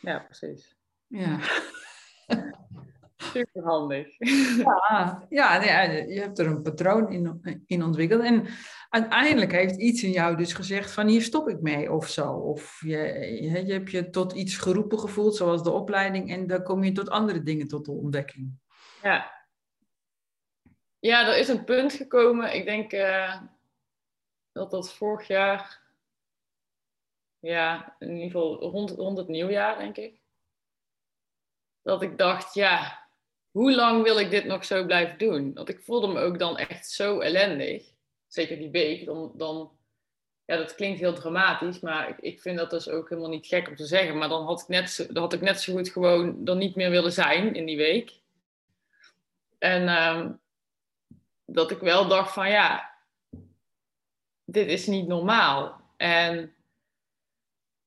Ja, 0.00 0.18
precies. 0.18 0.76
Ja. 1.06 1.38
Super 3.16 3.62
handig. 3.62 4.18
Ja, 4.58 5.26
ja, 5.28 5.58
nee, 5.58 6.08
je 6.08 6.20
hebt 6.20 6.38
er 6.38 6.46
een 6.46 6.62
patroon 6.62 7.12
in, 7.12 7.62
in 7.66 7.82
ontwikkeld. 7.82 8.22
En 8.22 8.46
uiteindelijk 8.88 9.52
heeft 9.52 9.76
iets 9.76 10.02
in 10.02 10.10
jou 10.10 10.36
dus 10.36 10.52
gezegd 10.52 10.92
van 10.92 11.06
hier 11.06 11.22
stop 11.22 11.48
ik 11.48 11.60
mee 11.60 11.92
of 11.92 12.08
zo. 12.08 12.32
Of 12.32 12.80
je, 12.80 12.98
je, 13.42 13.66
je 13.66 13.72
hebt 13.72 13.90
je 13.90 14.10
tot 14.10 14.32
iets 14.32 14.56
geroepen 14.56 14.98
gevoeld, 14.98 15.36
zoals 15.36 15.62
de 15.62 15.70
opleiding. 15.70 16.30
En 16.30 16.46
dan 16.46 16.62
kom 16.62 16.84
je 16.84 16.92
tot 16.92 17.10
andere 17.10 17.42
dingen 17.42 17.68
tot 17.68 17.84
de 17.84 17.92
ontdekking. 17.92 18.50
Ja. 19.02 19.34
Ja, 20.98 21.26
er 21.26 21.38
is 21.38 21.48
een 21.48 21.64
punt 21.64 21.92
gekomen. 21.92 22.54
Ik 22.54 22.64
denk 22.64 22.92
uh, 22.92 23.42
dat 24.52 24.70
dat 24.70 24.94
vorig 24.94 25.26
jaar... 25.26 25.84
Ja, 27.38 27.96
in 27.98 28.10
ieder 28.10 28.24
geval 28.24 28.60
rond, 28.60 28.90
rond 28.90 29.18
het 29.18 29.28
nieuwjaar, 29.28 29.78
denk 29.78 29.96
ik 29.96 30.24
dat 31.86 32.02
ik 32.02 32.18
dacht, 32.18 32.54
ja, 32.54 33.05
hoe 33.56 33.74
lang 33.74 34.02
wil 34.02 34.18
ik 34.18 34.30
dit 34.30 34.44
nog 34.44 34.64
zo 34.64 34.84
blijven 34.84 35.18
doen? 35.18 35.54
Want 35.54 35.68
ik 35.68 35.80
voelde 35.80 36.06
me 36.06 36.20
ook 36.20 36.38
dan 36.38 36.56
echt 36.56 36.90
zo 36.90 37.20
ellendig. 37.20 37.84
Zeker 38.26 38.58
die 38.58 38.70
week. 38.70 39.04
Dan, 39.04 39.32
dan, 39.34 39.70
ja, 40.44 40.56
dat 40.56 40.74
klinkt 40.74 41.00
heel 41.00 41.14
dramatisch, 41.14 41.80
maar 41.80 42.08
ik, 42.08 42.18
ik 42.20 42.40
vind 42.40 42.58
dat 42.58 42.70
dus 42.70 42.88
ook 42.88 43.08
helemaal 43.08 43.30
niet 43.30 43.46
gek 43.46 43.68
om 43.68 43.76
te 43.76 43.86
zeggen. 43.86 44.18
Maar 44.18 44.28
dan 44.28 44.44
had 44.44 44.60
ik 44.60 44.68
net 44.68 44.90
zo, 44.90 45.06
dan 45.06 45.22
had 45.22 45.32
ik 45.32 45.40
net 45.40 45.60
zo 45.60 45.72
goed 45.72 45.88
gewoon 45.88 46.44
dan 46.44 46.58
niet 46.58 46.76
meer 46.76 46.90
willen 46.90 47.12
zijn 47.12 47.54
in 47.54 47.66
die 47.66 47.76
week. 47.76 48.12
En 49.58 49.88
ehm, 49.88 50.32
dat 51.44 51.70
ik 51.70 51.78
wel 51.78 52.08
dacht 52.08 52.32
van 52.32 52.50
ja, 52.50 52.94
dit 54.44 54.66
is 54.66 54.86
niet 54.86 55.06
normaal. 55.06 55.80
En 55.96 56.54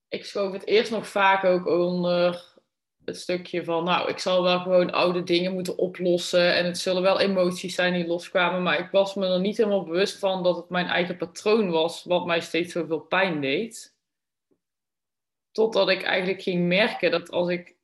ik 0.08 0.24
schoof 0.24 0.52
het 0.52 0.66
eerst 0.66 0.90
nog 0.90 1.08
vaak 1.08 1.44
ook 1.44 1.66
onder 1.66 2.49
het 3.10 3.20
stukje 3.20 3.64
van, 3.64 3.84
nou, 3.84 4.08
ik 4.08 4.18
zal 4.18 4.42
wel 4.42 4.60
gewoon 4.60 4.90
oude 4.90 5.22
dingen 5.22 5.52
moeten 5.52 5.78
oplossen 5.78 6.54
en 6.54 6.64
het 6.64 6.78
zullen 6.78 7.02
wel 7.02 7.20
emoties 7.20 7.74
zijn 7.74 7.92
die 7.92 8.06
loskwamen, 8.06 8.62
maar 8.62 8.78
ik 8.78 8.90
was 8.90 9.14
me 9.14 9.26
er 9.26 9.40
niet 9.40 9.56
helemaal 9.56 9.84
bewust 9.84 10.18
van 10.18 10.42
dat 10.42 10.56
het 10.56 10.68
mijn 10.68 10.86
eigen 10.86 11.16
patroon 11.16 11.70
was 11.70 12.04
wat 12.04 12.26
mij 12.26 12.40
steeds 12.40 12.72
zoveel 12.72 13.00
pijn 13.00 13.40
deed. 13.40 13.94
Totdat 15.50 15.88
ik 15.88 16.02
eigenlijk 16.02 16.42
ging 16.42 16.68
merken 16.68 17.10
dat 17.10 17.30
als 17.30 17.48
ik 17.48 17.76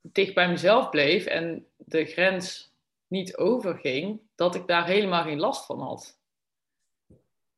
dicht 0.00 0.34
bij 0.34 0.48
mezelf 0.48 0.90
bleef 0.90 1.26
en 1.26 1.66
de 1.76 2.04
grens 2.04 2.72
niet 3.06 3.36
overging, 3.36 4.20
dat 4.34 4.54
ik 4.54 4.66
daar 4.66 4.86
helemaal 4.86 5.22
geen 5.22 5.40
last 5.40 5.66
van 5.66 5.80
had. 5.80 6.20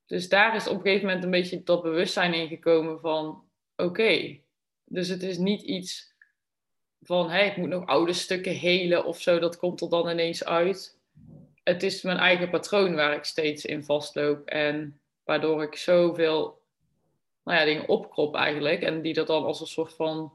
Dus 0.06 0.28
daar 0.28 0.54
is 0.54 0.66
op 0.66 0.76
een 0.76 0.82
gegeven 0.82 1.06
moment 1.06 1.24
een 1.24 1.30
beetje 1.30 1.62
dat 1.62 1.82
bewustzijn 1.82 2.34
ingekomen 2.34 3.00
van, 3.00 3.44
oké, 3.76 4.38
dus 4.84 5.08
het 5.08 5.22
is 5.22 5.38
niet 5.38 5.62
iets 5.62 6.13
van 7.04 7.30
hey, 7.30 7.46
ik 7.46 7.56
moet 7.56 7.68
nog 7.68 7.86
oude 7.86 8.12
stukken 8.12 8.52
helen 8.52 9.04
of 9.04 9.20
zo, 9.20 9.38
dat 9.38 9.56
komt 9.56 9.80
er 9.80 9.88
dan 9.88 10.08
ineens 10.08 10.44
uit. 10.44 10.98
Het 11.62 11.82
is 11.82 12.02
mijn 12.02 12.18
eigen 12.18 12.50
patroon 12.50 12.94
waar 12.94 13.14
ik 13.14 13.24
steeds 13.24 13.64
in 13.64 13.84
vastloop 13.84 14.46
en 14.46 15.00
waardoor 15.24 15.62
ik 15.62 15.76
zoveel 15.76 16.62
nou 17.44 17.58
ja, 17.58 17.64
dingen 17.64 17.88
opkrop 17.88 18.34
eigenlijk 18.34 18.82
en 18.82 19.02
die 19.02 19.14
er 19.14 19.26
dan 19.26 19.44
als 19.44 19.60
een 19.60 19.66
soort 19.66 19.94
van 19.94 20.32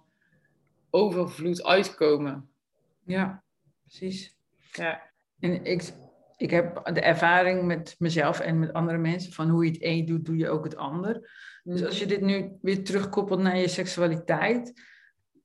overvloed 0.89 1.63
uitkomen. 1.63 2.49
Ja, 3.05 3.43
precies. 3.81 4.35
Ja. 4.71 5.01
En 5.39 5.65
ik, 5.65 5.93
ik 6.37 6.51
heb 6.51 6.89
de 6.93 7.01
ervaring 7.01 7.63
met 7.63 7.95
mezelf 7.99 8.39
en 8.39 8.59
met 8.59 8.73
andere 8.73 8.97
mensen 8.97 9.33
van 9.33 9.49
hoe 9.49 9.65
je 9.65 9.71
het 9.71 9.83
een 9.83 10.05
doet, 10.05 10.25
doe 10.25 10.37
je 10.37 10.49
ook 10.49 10.63
het 10.63 10.75
ander. 10.75 11.31
Dus 11.63 11.85
als 11.85 11.99
je 11.99 12.05
dit 12.05 12.21
nu 12.21 12.57
weer 12.61 12.83
terugkoppelt 12.83 13.39
naar 13.39 13.57
je 13.57 13.67
seksualiteit, 13.67 14.73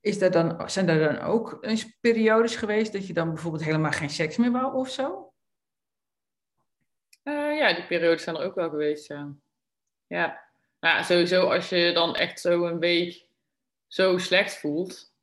is 0.05 0.19
dat 0.19 0.33
dan, 0.33 0.69
zijn 0.69 0.89
er 0.89 1.13
dan 1.13 1.19
ook 1.19 1.57
eens 1.61 1.97
periodes 1.99 2.55
geweest 2.55 2.93
dat 2.93 3.07
je 3.07 3.13
dan 3.13 3.33
bijvoorbeeld 3.33 3.63
helemaal 3.63 3.91
geen 3.91 4.09
seks 4.09 4.37
meer 4.37 4.51
wou 4.51 4.73
of 4.73 4.89
zo? 4.89 5.33
Uh, 7.23 7.57
ja, 7.57 7.73
die 7.73 7.85
periodes 7.85 8.23
zijn 8.23 8.35
er 8.35 8.43
ook 8.43 8.55
wel 8.55 8.69
geweest, 8.69 9.07
ja. 9.07 9.35
Ja, 10.79 11.03
sowieso 11.03 11.49
als 11.49 11.69
je 11.69 11.91
dan 11.93 12.15
echt 12.15 12.39
zo 12.39 12.65
een 12.65 12.79
week 12.79 13.25
zo 13.87 14.17
slecht 14.17 14.57
voelt, 14.57 15.13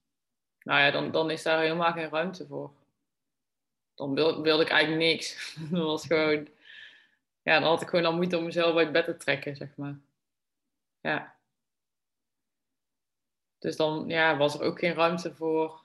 nou 0.63 0.81
ja, 0.81 0.91
dan, 0.91 1.11
dan 1.11 1.31
is 1.31 1.43
daar 1.43 1.61
helemaal 1.61 1.93
geen 1.93 2.11
ruimte 2.11 2.47
voor. 2.47 2.73
Dan 3.95 4.15
wil, 4.15 4.43
wilde 4.43 4.63
ik 4.63 4.71
eigenlijk 4.71 5.03
niks. 5.03 5.55
dat 5.71 5.83
was 5.83 6.07
gewoon, 6.07 6.49
ja, 7.43 7.61
dan 7.61 7.69
had 7.69 7.83
ik 7.83 7.89
gewoon 7.89 8.05
al 8.05 8.15
moeite 8.15 8.39
om 8.39 8.45
mezelf 8.45 8.77
uit 8.77 8.93
bed 8.93 9.05
te 9.05 9.17
trekken, 9.17 9.57
zeg 9.57 9.77
maar. 9.77 9.99
Ja. 11.01 11.41
Dus 13.63 13.77
dan 13.77 14.05
ja, 14.09 14.37
was 14.37 14.55
er 14.55 14.63
ook 14.63 14.79
geen 14.79 14.95
ruimte 14.95 15.35
voor 15.35 15.83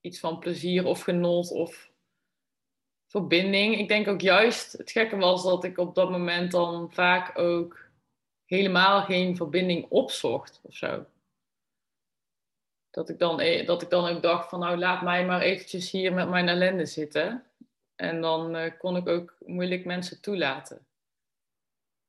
iets 0.00 0.20
van 0.20 0.38
plezier 0.38 0.86
of 0.86 1.02
genot 1.02 1.50
of 1.50 1.90
verbinding. 3.06 3.78
Ik 3.78 3.88
denk 3.88 4.08
ook 4.08 4.20
juist, 4.20 4.72
het 4.72 4.90
gekke 4.90 5.16
was 5.16 5.42
dat 5.42 5.64
ik 5.64 5.78
op 5.78 5.94
dat 5.94 6.10
moment 6.10 6.50
dan 6.50 6.92
vaak 6.92 7.38
ook 7.38 7.88
helemaal 8.44 9.02
geen 9.02 9.36
verbinding 9.36 9.86
opzocht 9.88 10.60
of 10.62 10.74
zo. 10.74 11.06
Dat 12.90 13.08
ik 13.08 13.18
dan, 13.18 13.40
e-, 13.40 13.64
dat 13.64 13.82
ik 13.82 13.90
dan 13.90 14.16
ook 14.16 14.22
dacht 14.22 14.48
van 14.48 14.60
nou 14.60 14.78
laat 14.78 15.02
mij 15.02 15.26
maar 15.26 15.40
eventjes 15.40 15.90
hier 15.90 16.14
met 16.14 16.28
mijn 16.28 16.48
ellende 16.48 16.86
zitten. 16.86 17.44
En 17.94 18.20
dan 18.20 18.56
uh, 18.56 18.78
kon 18.78 18.96
ik 18.96 19.08
ook 19.08 19.36
moeilijk 19.46 19.84
mensen 19.84 20.20
toelaten. 20.20 20.86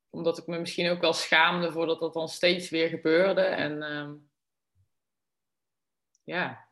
Omdat 0.09 0.37
ik 0.37 0.47
me 0.47 0.59
misschien 0.59 0.89
ook 0.89 1.01
wel 1.01 1.13
schaamde 1.13 1.71
voordat 1.71 1.99
dat 1.99 2.13
dan 2.13 2.29
steeds 2.29 2.69
weer 2.69 2.89
gebeurde. 2.89 3.41
En 3.41 3.71
uh, 3.77 4.09
ja, 6.23 6.67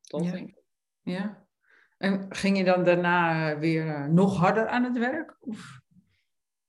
dat 0.00 0.24
ja. 0.24 0.30
denk 0.30 0.48
ik. 0.48 0.62
Ja. 1.02 1.44
En 1.98 2.26
ging 2.28 2.56
je 2.56 2.64
dan 2.64 2.84
daarna 2.84 3.58
weer 3.58 3.88
eh, 3.88 4.06
nog 4.06 4.36
harder 4.36 4.66
aan 4.66 4.84
het 4.84 4.98
werk? 4.98 5.36
Of 5.40 5.80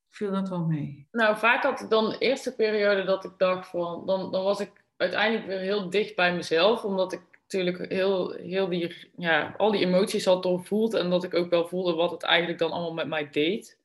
viel 0.10 0.32
dat 0.32 0.50
wel 0.50 0.66
mee? 0.66 1.08
Nou, 1.12 1.38
vaak 1.38 1.64
had 1.64 1.82
ik 1.82 1.90
dan 1.90 2.10
de 2.10 2.18
eerste 2.18 2.56
periode 2.56 3.04
dat 3.04 3.24
ik 3.24 3.34
dacht 3.38 3.70
van... 3.70 4.06
Dan, 4.06 4.32
dan 4.32 4.44
was 4.44 4.60
ik 4.60 4.84
uiteindelijk 4.98 5.48
weer 5.48 5.60
heel 5.60 5.90
dicht 5.90 6.16
bij 6.16 6.36
mezelf. 6.36 6.84
Omdat 6.84 7.14
ik 7.14 7.22
natuurlijk 7.42 7.92
heel, 7.92 8.32
heel 8.32 8.70
die, 8.70 9.12
ja, 9.16 9.54
al 9.58 9.72
die 9.72 9.86
emoties 9.86 10.26
had 10.26 10.44
doorvoeld. 10.44 10.94
En 10.94 11.10
dat 11.10 11.24
ik 11.24 11.34
ook 11.34 11.50
wel 11.50 11.68
voelde 11.68 11.94
wat 11.94 12.12
het 12.12 12.24
eigenlijk 12.24 12.60
dan 12.60 12.72
allemaal 12.72 12.94
met 12.94 13.08
mij 13.08 13.30
deed. 13.30 13.80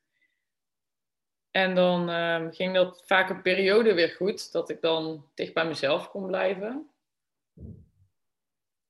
En 1.51 1.75
dan 1.75 2.11
uh, 2.11 2.47
ging 2.51 2.75
dat 2.75 3.03
vaak 3.07 3.31
een 3.31 3.43
periode 3.43 3.95
weer 3.95 4.11
goed. 4.11 4.53
Dat 4.53 4.71
ik 4.71 4.81
dan 4.81 5.25
dicht 5.35 5.55
bij 5.55 5.67
mezelf 5.67 6.11
kon 6.11 6.27
blijven. 6.27 6.91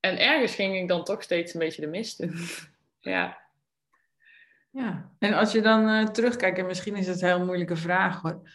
En 0.01 0.19
ergens 0.19 0.55
ging 0.55 0.77
ik 0.77 0.89
dan 0.89 1.05
toch 1.05 1.23
steeds 1.23 1.55
een 1.55 1.61
beetje 1.61 1.81
de 1.81 1.89
mist 1.89 2.21
in. 2.21 2.35
ja. 3.15 3.39
Ja, 4.71 5.11
en 5.19 5.35
als 5.35 5.53
je 5.53 5.61
dan 5.61 5.89
uh, 5.89 6.07
terugkijkt, 6.07 6.59
en 6.59 6.67
misschien 6.67 6.97
is 6.97 7.07
het 7.07 7.23
een 7.23 7.29
heel 7.29 7.45
moeilijke 7.45 7.77
vraag 7.77 8.21
hoor. 8.21 8.49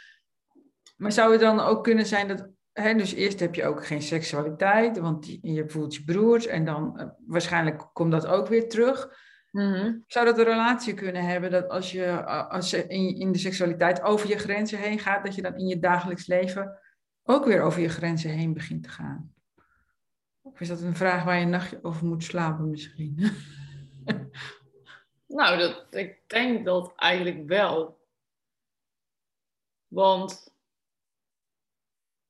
Maar 0.97 1.11
zou 1.11 1.31
het 1.31 1.41
dan 1.41 1.59
ook 1.59 1.83
kunnen 1.83 2.05
zijn 2.05 2.27
dat, 2.27 2.47
hè, 2.73 2.93
dus 2.93 3.13
eerst 3.13 3.39
heb 3.39 3.55
je 3.55 3.65
ook 3.65 3.85
geen 3.85 4.01
seksualiteit, 4.01 4.97
want 4.97 5.37
je 5.41 5.63
voelt 5.67 5.95
je 5.95 6.03
broers 6.03 6.47
en 6.47 6.65
dan 6.65 6.93
uh, 6.97 7.05
waarschijnlijk 7.25 7.89
komt 7.93 8.11
dat 8.11 8.27
ook 8.27 8.47
weer 8.47 8.69
terug. 8.69 9.23
Mm-hmm. 9.51 10.03
Zou 10.07 10.25
dat 10.25 10.37
een 10.37 10.43
relatie 10.43 10.93
kunnen 10.93 11.25
hebben 11.25 11.51
dat 11.51 11.69
als 11.69 11.91
je, 11.91 12.25
als 12.25 12.69
je 12.69 12.87
in, 12.87 13.15
in 13.19 13.31
de 13.31 13.37
seksualiteit 13.37 14.01
over 14.01 14.29
je 14.29 14.37
grenzen 14.37 14.79
heen 14.79 14.99
gaat, 14.99 15.25
dat 15.25 15.35
je 15.35 15.41
dan 15.41 15.55
in 15.55 15.67
je 15.67 15.79
dagelijks 15.79 16.27
leven 16.27 16.79
ook 17.23 17.45
weer 17.45 17.61
over 17.61 17.81
je 17.81 17.89
grenzen 17.89 18.29
heen 18.29 18.53
begint 18.53 18.83
te 18.83 18.89
gaan? 18.89 19.34
Of 20.45 20.59
is 20.59 20.67
dat 20.67 20.81
een 20.81 20.95
vraag 20.95 21.23
waar 21.23 21.37
je 21.37 21.43
een 21.43 21.49
nachtje 21.49 21.79
over 21.81 22.05
moet 22.05 22.23
slapen 22.23 22.69
misschien? 22.69 23.15
nou, 25.27 25.57
dat, 25.57 25.87
ik 25.89 26.19
denk 26.27 26.65
dat 26.65 26.95
eigenlijk 26.95 27.47
wel. 27.47 27.99
Want 29.87 30.53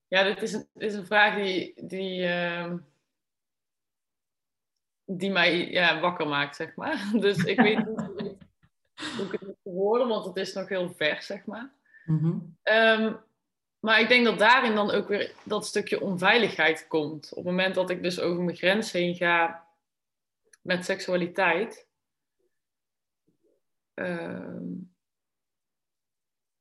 ja, 0.08 0.24
dit 0.24 0.42
is 0.42 0.54
een, 0.54 0.68
dit 0.74 0.92
is 0.92 0.98
een 0.98 1.06
vraag 1.06 1.36
die, 1.36 1.88
die, 1.88 2.22
uh, 2.22 2.74
die 5.06 5.32
mij 5.32 5.72
ja, 5.72 6.00
wakker 6.00 6.28
maakt, 6.28 6.56
zeg 6.56 6.76
maar. 6.76 7.12
Dus 7.20 7.38
ik 7.38 7.60
weet 7.60 7.78
niet 7.78 7.86
hoe 9.18 9.26
ik 9.26 9.32
het 9.32 9.42
moet 9.42 9.58
verwoorden, 9.64 10.08
want 10.08 10.26
het 10.26 10.36
is 10.36 10.54
nog 10.54 10.70
heel 10.70 10.90
vers, 10.90 11.26
zeg 11.26 11.46
maar. 11.46 11.74
Mm-hmm. 12.06 12.58
Um, 12.64 13.20
maar 13.86 14.00
ik 14.00 14.08
denk 14.08 14.26
dat 14.26 14.40
daarin 14.40 14.76
dan 14.76 14.92
ook 14.92 15.08
weer 15.08 15.34
dat 15.44 15.66
stukje 15.66 16.02
onveiligheid 16.02 16.88
komt. 16.88 17.30
Op 17.30 17.36
het 17.36 17.46
moment 17.46 17.76
dat 17.76 17.90
ik 17.90 18.04
dus 18.04 18.20
over 18.20 18.44
mijn 18.44 18.58
grens 18.58 18.92
heen 18.92 19.16
ga 19.16 19.68
met 20.62 20.86
seksualiteit. 20.86 21.88
Uh, 23.96 24.62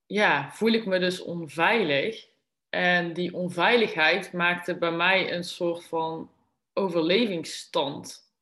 ja, 0.07 0.51
voel 0.51 0.73
ik 0.73 0.87
me 0.87 0.99
dus 0.99 1.21
onveilig. 1.21 2.29
En 2.69 3.13
die 3.13 3.35
onveiligheid 3.35 4.33
maakte 4.33 4.79
bij 4.79 4.93
mij 4.93 5.33
een 5.33 5.45
soort 5.45 5.85
van 5.85 6.31
overlevingsstand. 6.73 8.33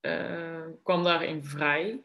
Uh, 0.00 0.66
kwam 0.82 1.02
daarin 1.02 1.44
vrij. 1.44 2.02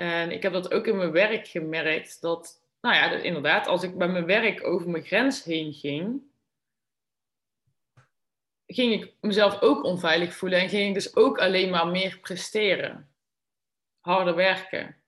En 0.00 0.30
ik 0.30 0.42
heb 0.42 0.52
dat 0.52 0.72
ook 0.72 0.86
in 0.86 0.96
mijn 0.96 1.12
werk 1.12 1.46
gemerkt. 1.46 2.20
Dat, 2.20 2.62
nou 2.80 2.94
ja, 2.94 3.10
inderdaad, 3.10 3.66
als 3.66 3.82
ik 3.82 3.98
bij 3.98 4.08
mijn 4.08 4.26
werk 4.26 4.66
over 4.66 4.90
mijn 4.90 5.04
grens 5.04 5.44
heen 5.44 5.72
ging. 5.72 6.22
ging 8.66 9.02
ik 9.02 9.14
mezelf 9.20 9.60
ook 9.60 9.84
onveilig 9.84 10.34
voelen 10.34 10.60
en 10.60 10.68
ging 10.68 10.88
ik 10.88 10.94
dus 10.94 11.16
ook 11.16 11.38
alleen 11.38 11.70
maar 11.70 11.86
meer 11.86 12.18
presteren. 12.18 13.14
Harder 14.00 14.34
werken. 14.34 15.02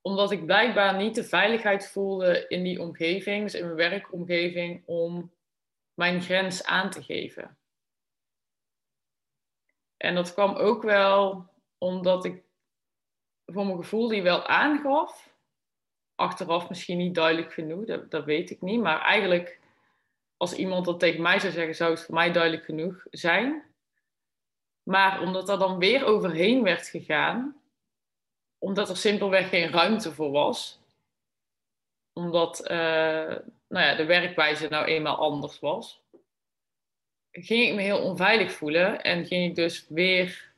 Omdat 0.00 0.30
ik 0.30 0.46
blijkbaar 0.46 0.96
niet 0.96 1.14
de 1.14 1.24
veiligheid 1.24 1.90
voelde 1.90 2.48
in 2.48 2.62
die 2.62 2.80
omgeving, 2.80 3.42
dus 3.42 3.54
in 3.54 3.64
mijn 3.64 3.90
werkomgeving, 3.90 4.82
om 4.86 5.32
mijn 5.94 6.22
grens 6.22 6.64
aan 6.64 6.90
te 6.90 7.02
geven. 7.02 7.58
En 9.96 10.14
dat 10.14 10.32
kwam 10.32 10.54
ook 10.54 10.82
wel 10.82 11.46
omdat 11.78 12.24
ik 12.24 12.50
voor 13.46 13.66
mijn 13.66 13.76
gevoel 13.76 14.08
die 14.08 14.22
wel 14.22 14.46
aangaf. 14.46 15.30
Achteraf 16.14 16.68
misschien 16.68 16.98
niet 16.98 17.14
duidelijk 17.14 17.52
genoeg, 17.52 17.84
dat, 17.84 18.10
dat 18.10 18.24
weet 18.24 18.50
ik 18.50 18.60
niet. 18.60 18.80
Maar 18.80 19.00
eigenlijk, 19.00 19.60
als 20.36 20.52
iemand 20.52 20.84
dat 20.84 21.00
tegen 21.00 21.22
mij 21.22 21.38
zou 21.38 21.52
zeggen, 21.52 21.74
zou 21.74 21.90
het 21.90 22.04
voor 22.04 22.14
mij 22.14 22.32
duidelijk 22.32 22.64
genoeg 22.64 23.06
zijn. 23.10 23.62
Maar 24.82 25.20
omdat 25.20 25.48
er 25.48 25.58
dan 25.58 25.78
weer 25.78 26.04
overheen 26.04 26.62
werd 26.62 26.88
gegaan, 26.88 27.62
omdat 28.58 28.88
er 28.88 28.96
simpelweg 28.96 29.48
geen 29.48 29.70
ruimte 29.70 30.12
voor 30.12 30.30
was, 30.30 30.80
omdat 32.12 32.60
uh, 32.70 33.36
nou 33.68 33.86
ja, 33.86 33.94
de 33.94 34.04
werkwijze 34.04 34.68
nou 34.68 34.84
eenmaal 34.84 35.16
anders 35.16 35.58
was, 35.58 36.02
ging 37.30 37.68
ik 37.68 37.74
me 37.74 37.82
heel 37.82 38.02
onveilig 38.02 38.52
voelen 38.52 39.02
en 39.02 39.26
ging 39.26 39.48
ik 39.48 39.54
dus 39.54 39.86
weer 39.88 40.51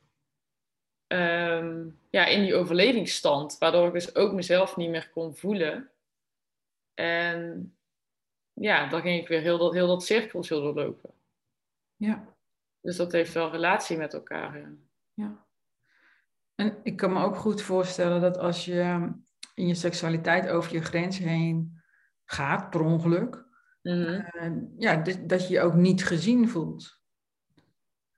um, 1.15 1.99
ja, 2.11 2.27
in 2.27 2.43
die 2.43 2.55
overlevingsstand, 2.55 3.59
waardoor 3.59 3.87
ik 3.87 3.93
dus 3.93 4.15
ook 4.15 4.33
mezelf 4.33 4.77
niet 4.77 4.91
meer 4.91 5.11
kon 5.11 5.37
voelen. 5.37 5.91
En 6.95 7.75
ja, 8.53 8.89
dan 8.89 9.01
ging 9.01 9.21
ik 9.21 9.29
weer 9.29 9.41
heel 9.41 9.59
dat, 9.59 9.73
heel 9.73 9.87
dat 9.87 10.05
cirkeltje 10.05 10.55
doorlopen. 10.55 11.11
Ja. 11.97 12.35
Dus 12.81 12.97
dat 12.97 13.13
heeft 13.13 13.33
wel 13.33 13.51
relatie 13.51 13.97
met 13.97 14.15
elkaar. 14.15 14.59
Ja. 14.59 14.73
ja. 15.15 15.47
En 16.55 16.79
ik 16.83 16.97
kan 16.97 17.13
me 17.13 17.25
ook 17.25 17.37
goed 17.37 17.63
voorstellen 17.63 18.21
dat 18.21 18.39
als 18.39 18.65
je 18.65 19.13
in 19.55 19.67
je 19.67 19.75
seksualiteit 19.75 20.49
over 20.49 20.73
je 20.73 20.83
grens 20.83 21.19
heen 21.19 21.83
gaat, 22.25 22.71
per 22.71 22.81
ongeluk, 22.81 23.45
mm 23.83 24.73
ja, 24.79 24.97
dat 25.03 25.49
je 25.49 25.55
je 25.55 25.61
ook 25.61 25.75
niet 25.75 26.05
gezien 26.05 26.49
voelt. 26.49 27.01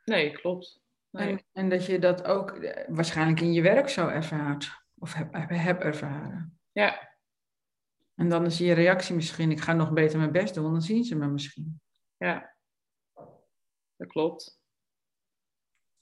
Nee, 0.04 0.32
klopt. 0.32 0.85
En, 1.10 1.44
en, 1.52 1.68
dat 1.68 1.86
je 1.86 1.98
dat 1.98 2.24
ook 2.24 2.50
eh, 2.50 2.84
waarschijnlijk 2.88 3.40
in 3.40 3.52
je 3.52 3.62
werk 3.62 3.88
zo 3.88 4.08
ervaart. 4.08 4.84
Of 4.98 5.14
heb, 5.14 5.28
heb 5.48 5.80
ervaren. 5.80 6.58
Ja. 6.72 7.14
En 8.14 8.28
dan 8.28 8.44
is 8.44 8.58
je 8.58 8.72
reactie 8.72 9.14
misschien, 9.14 9.50
ik 9.50 9.60
ga 9.60 9.72
nog 9.72 9.92
beter 9.92 10.18
mijn 10.18 10.32
best 10.32 10.54
doen, 10.54 10.72
dan 10.72 10.82
zien 10.82 11.04
ze 11.04 11.14
me 11.14 11.26
misschien. 11.26 11.80
Ja. 12.16 12.56
Dat 13.96 14.08
klopt. 14.08 14.60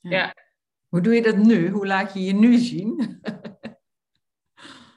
Ja. 0.01 0.35
Hoe 0.88 1.01
doe 1.01 1.14
je 1.14 1.23
dat 1.23 1.37
nu? 1.37 1.71
Hoe 1.71 1.87
laat 1.87 2.14
je 2.14 2.25
je 2.25 2.33
nu 2.33 2.57
zien? 2.57 2.97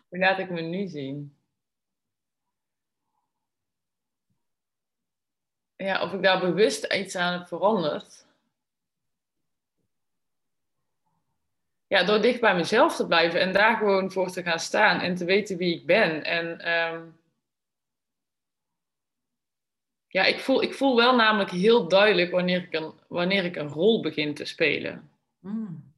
Hoe 0.09 0.19
laat 0.19 0.39
ik 0.39 0.49
me 0.49 0.61
nu 0.61 0.87
zien? 0.87 1.37
Ja, 5.75 6.03
of 6.03 6.13
ik 6.13 6.23
daar 6.23 6.39
bewust 6.39 6.93
iets 6.93 7.15
aan 7.15 7.39
heb 7.39 7.47
veranderd. 7.47 8.26
Ja, 11.87 12.03
door 12.03 12.21
dicht 12.21 12.39
bij 12.41 12.55
mezelf 12.55 12.95
te 12.95 13.07
blijven 13.07 13.39
en 13.39 13.53
daar 13.53 13.77
gewoon 13.77 14.11
voor 14.11 14.31
te 14.31 14.43
gaan 14.43 14.59
staan 14.59 14.99
en 14.99 15.15
te 15.15 15.25
weten 15.25 15.57
wie 15.57 15.75
ik 15.75 15.85
ben. 15.85 16.23
En 16.23 16.59
ehm, 16.59 17.05
ja, 20.07 20.23
ik 20.23 20.39
voel, 20.39 20.61
ik 20.61 20.73
voel 20.73 20.95
wel 20.95 21.15
namelijk 21.15 21.51
heel 21.51 21.87
duidelijk 21.87 22.31
wanneer 22.31 22.63
ik 22.63 22.73
een, 22.73 22.93
wanneer 23.07 23.45
ik 23.45 23.55
een 23.55 23.67
rol 23.67 24.01
begin 24.01 24.33
te 24.33 24.45
spelen. 24.45 25.11
Hmm. 25.39 25.93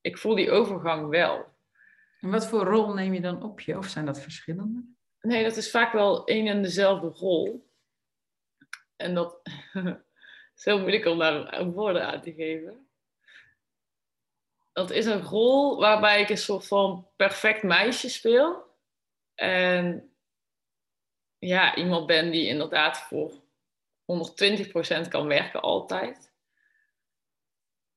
Ik 0.00 0.18
voel 0.18 0.34
die 0.34 0.50
overgang 0.50 1.08
wel. 1.08 1.54
En 2.20 2.30
wat 2.30 2.46
voor 2.46 2.64
rol 2.64 2.94
neem 2.94 3.14
je 3.14 3.20
dan 3.20 3.42
op 3.42 3.60
je? 3.60 3.78
Of 3.78 3.86
zijn 3.86 4.06
dat 4.06 4.20
verschillende? 4.20 4.84
Nee, 5.20 5.42
dat 5.42 5.56
is 5.56 5.70
vaak 5.70 5.92
wel 5.92 6.24
één 6.24 6.46
en 6.46 6.62
dezelfde 6.62 7.08
rol. 7.08 7.70
En 8.96 9.14
dat 9.14 9.40
is 10.56 10.64
heel 10.64 10.78
moeilijk 10.78 11.04
om 11.04 11.18
daar 11.18 11.64
woorden 11.64 12.06
aan 12.06 12.20
te 12.20 12.32
geven 12.32 12.85
dat 14.76 14.90
is 14.90 15.06
een 15.06 15.22
rol 15.22 15.80
waarbij 15.80 16.20
ik 16.20 16.28
een 16.28 16.38
soort 16.38 16.66
van 16.66 17.08
perfect 17.16 17.62
meisje 17.62 18.08
speel. 18.08 18.64
En 19.34 20.12
ja, 21.38 21.74
iemand 21.76 22.06
ben 22.06 22.30
die 22.30 22.46
inderdaad 22.46 22.98
voor 22.98 23.32
120% 23.32 25.08
kan 25.08 25.26
werken 25.26 25.60
altijd. 25.62 26.32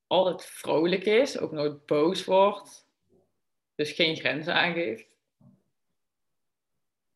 Altijd 0.06 0.44
vrolijk 0.44 1.04
is, 1.04 1.38
ook 1.38 1.52
nooit 1.52 1.86
boos 1.86 2.24
wordt. 2.24 2.88
Dus 3.74 3.92
geen 3.92 4.16
grenzen 4.16 4.54
aangeeft. 4.54 5.06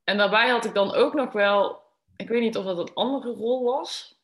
En 0.05 0.17
daarbij 0.17 0.49
had 0.49 0.65
ik 0.65 0.75
dan 0.75 0.95
ook 0.95 1.15
nog 1.15 1.33
wel, 1.33 1.83
ik 2.17 2.29
weet 2.29 2.41
niet 2.41 2.57
of 2.57 2.65
dat 2.65 2.79
een 2.79 2.95
andere 2.95 3.33
rol 3.33 3.65
was. 3.65 4.19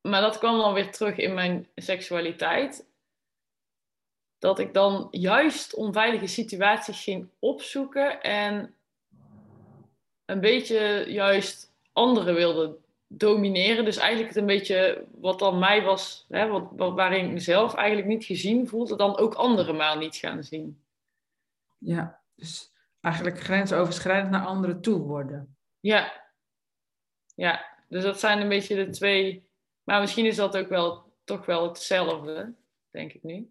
Maar 0.00 0.20
dat 0.20 0.38
kwam 0.38 0.58
dan 0.58 0.74
weer 0.74 0.92
terug 0.92 1.16
in 1.16 1.34
mijn 1.34 1.68
seksualiteit 1.74 2.94
dat 4.38 4.58
ik 4.58 4.74
dan 4.74 5.08
juist 5.10 5.74
onveilige 5.74 6.26
situaties 6.26 7.02
ging 7.02 7.28
opzoeken 7.38 8.22
en 8.22 8.74
een 10.24 10.40
beetje 10.40 11.04
juist 11.08 11.72
anderen 11.92 12.34
wilde 12.34 12.76
domineren. 13.06 13.84
Dus 13.84 13.96
eigenlijk 13.96 14.28
het 14.28 14.38
een 14.38 14.46
beetje 14.46 15.04
wat 15.10 15.38
dan 15.38 15.58
mij 15.58 15.82
was, 15.82 16.24
hè, 16.28 16.48
wat, 16.48 16.68
wat, 16.76 16.94
waarin 16.94 17.24
ik 17.24 17.32
mezelf 17.32 17.74
eigenlijk 17.74 18.08
niet 18.08 18.24
gezien 18.24 18.68
voelde, 18.68 18.96
dan 18.96 19.16
ook 19.16 19.34
anderen 19.34 19.76
maar 19.76 19.96
niet 19.96 20.16
gaan 20.16 20.44
zien. 20.44 20.80
Ja, 21.78 22.20
dus 22.34 22.72
eigenlijk 23.00 23.40
grensoverschrijdend 23.40 24.30
naar 24.30 24.46
anderen 24.46 24.80
toe 24.80 24.98
worden. 24.98 25.56
Ja, 25.80 26.24
ja. 27.34 27.74
Dus 27.88 28.02
dat 28.02 28.20
zijn 28.20 28.40
een 28.40 28.48
beetje 28.48 28.74
de 28.74 28.90
twee. 28.90 29.48
Maar 29.82 30.00
misschien 30.00 30.26
is 30.26 30.36
dat 30.36 30.56
ook 30.56 30.68
wel 30.68 31.12
toch 31.24 31.46
wel 31.46 31.68
hetzelfde, 31.68 32.54
denk 32.90 33.12
ik 33.12 33.22
nu. 33.22 33.50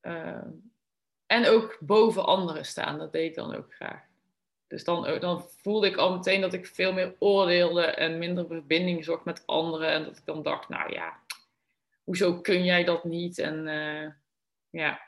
Ehm, 0.00 0.48
en 1.26 1.46
ook 1.46 1.78
boven 1.80 2.24
anderen 2.24 2.64
staan, 2.64 2.98
dat 2.98 3.12
deed 3.12 3.28
ik 3.28 3.34
dan 3.34 3.54
ook 3.54 3.74
graag. 3.74 4.08
Dus 4.66 4.84
dan, 4.84 5.20
dan 5.20 5.42
voelde 5.42 5.86
ik 5.86 5.96
al 5.96 6.16
meteen 6.16 6.40
dat 6.40 6.52
ik 6.52 6.66
veel 6.66 6.92
meer 6.92 7.16
oordeelde 7.18 7.82
en 7.82 8.18
minder 8.18 8.46
verbinding 8.46 9.04
zocht 9.04 9.24
met 9.24 9.46
anderen. 9.46 9.88
En 9.88 10.04
dat 10.04 10.16
ik 10.16 10.24
dan 10.24 10.42
dacht, 10.42 10.68
nou 10.68 10.92
ja, 10.92 11.20
hoezo 12.04 12.40
kun 12.40 12.64
jij 12.64 12.84
dat 12.84 13.04
niet? 13.04 13.38
En 13.38 13.66
uh, 13.66 14.10
ja. 14.70 15.00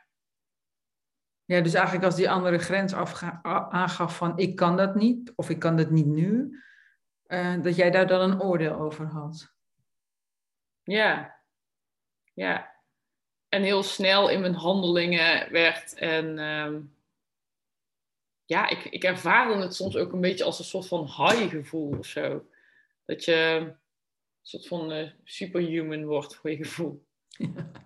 Ja, 1.44 1.60
dus 1.60 1.74
eigenlijk 1.74 2.04
als 2.04 2.16
die 2.16 2.30
andere 2.30 2.58
grens 2.58 2.94
aangaf 3.42 4.16
van 4.16 4.38
ik 4.38 4.56
kan 4.56 4.76
dat 4.76 4.94
niet, 4.94 5.32
of 5.34 5.50
ik 5.50 5.58
kan 5.58 5.76
dat 5.76 5.90
niet 5.90 6.06
nu, 6.06 6.60
uh, 7.26 7.62
dat 7.62 7.76
jij 7.76 7.90
daar 7.90 8.06
dan 8.06 8.30
een 8.30 8.40
oordeel 8.40 8.74
over 8.74 9.06
had. 9.06 9.54
Ja, 10.82 11.40
ja 12.34 12.71
en 13.52 13.62
heel 13.62 13.82
snel 13.82 14.28
in 14.28 14.40
mijn 14.40 14.54
handelingen 14.54 15.52
werd. 15.52 15.94
En 15.94 16.38
uh, 16.38 16.80
ja, 18.44 18.68
ik, 18.68 18.84
ik 18.84 19.04
ervaarde 19.04 19.62
het 19.62 19.74
soms 19.74 19.96
ook 19.96 20.12
een 20.12 20.20
beetje 20.20 20.44
als 20.44 20.58
een 20.58 20.64
soort 20.64 20.86
van 20.86 21.04
high 21.04 21.48
gevoel 21.48 21.98
of 21.98 22.06
zo. 22.06 22.46
Dat 23.04 23.24
je 23.24 23.34
een 23.60 23.76
soort 24.42 24.66
van 24.66 24.92
uh, 24.92 25.10
superhuman 25.24 26.04
wordt 26.04 26.34
voor 26.34 26.50
je 26.50 26.56
gevoel. 26.56 27.02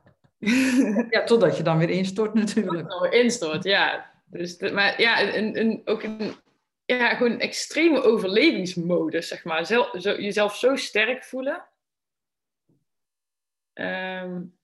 Ja. 1.11 1.24
totdat 1.24 1.57
je 1.57 1.62
dan 1.62 1.79
weer 1.79 1.90
instort 1.90 2.35
natuurlijk. 2.35 2.88
Dan 2.88 3.00
weer 3.00 3.12
instort, 3.12 3.64
ja. 3.64 4.12
Dus, 4.24 4.59
maar 4.59 5.00
ja, 5.00 5.35
een, 5.35 5.59
een, 5.59 5.83
ook 5.85 6.02
een, 6.02 6.35
ja, 6.85 7.14
gewoon 7.14 7.33
een 7.33 7.40
extreme 7.40 8.02
overlevingsmodus, 8.02 9.29
zeg 9.29 9.44
maar. 9.44 9.66
Zelf, 9.66 9.90
zo, 9.98 10.20
jezelf 10.20 10.57
zo 10.57 10.76
sterk 10.76 11.24
voelen. 11.24 11.64
Um, 13.74 14.56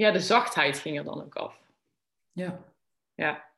ja, 0.00 0.10
de 0.10 0.20
zachtheid 0.20 0.78
ging 0.78 0.98
er 0.98 1.04
dan 1.04 1.22
ook 1.22 1.36
af. 1.36 1.60
Ja. 2.32 2.64
Ja. 3.14 3.52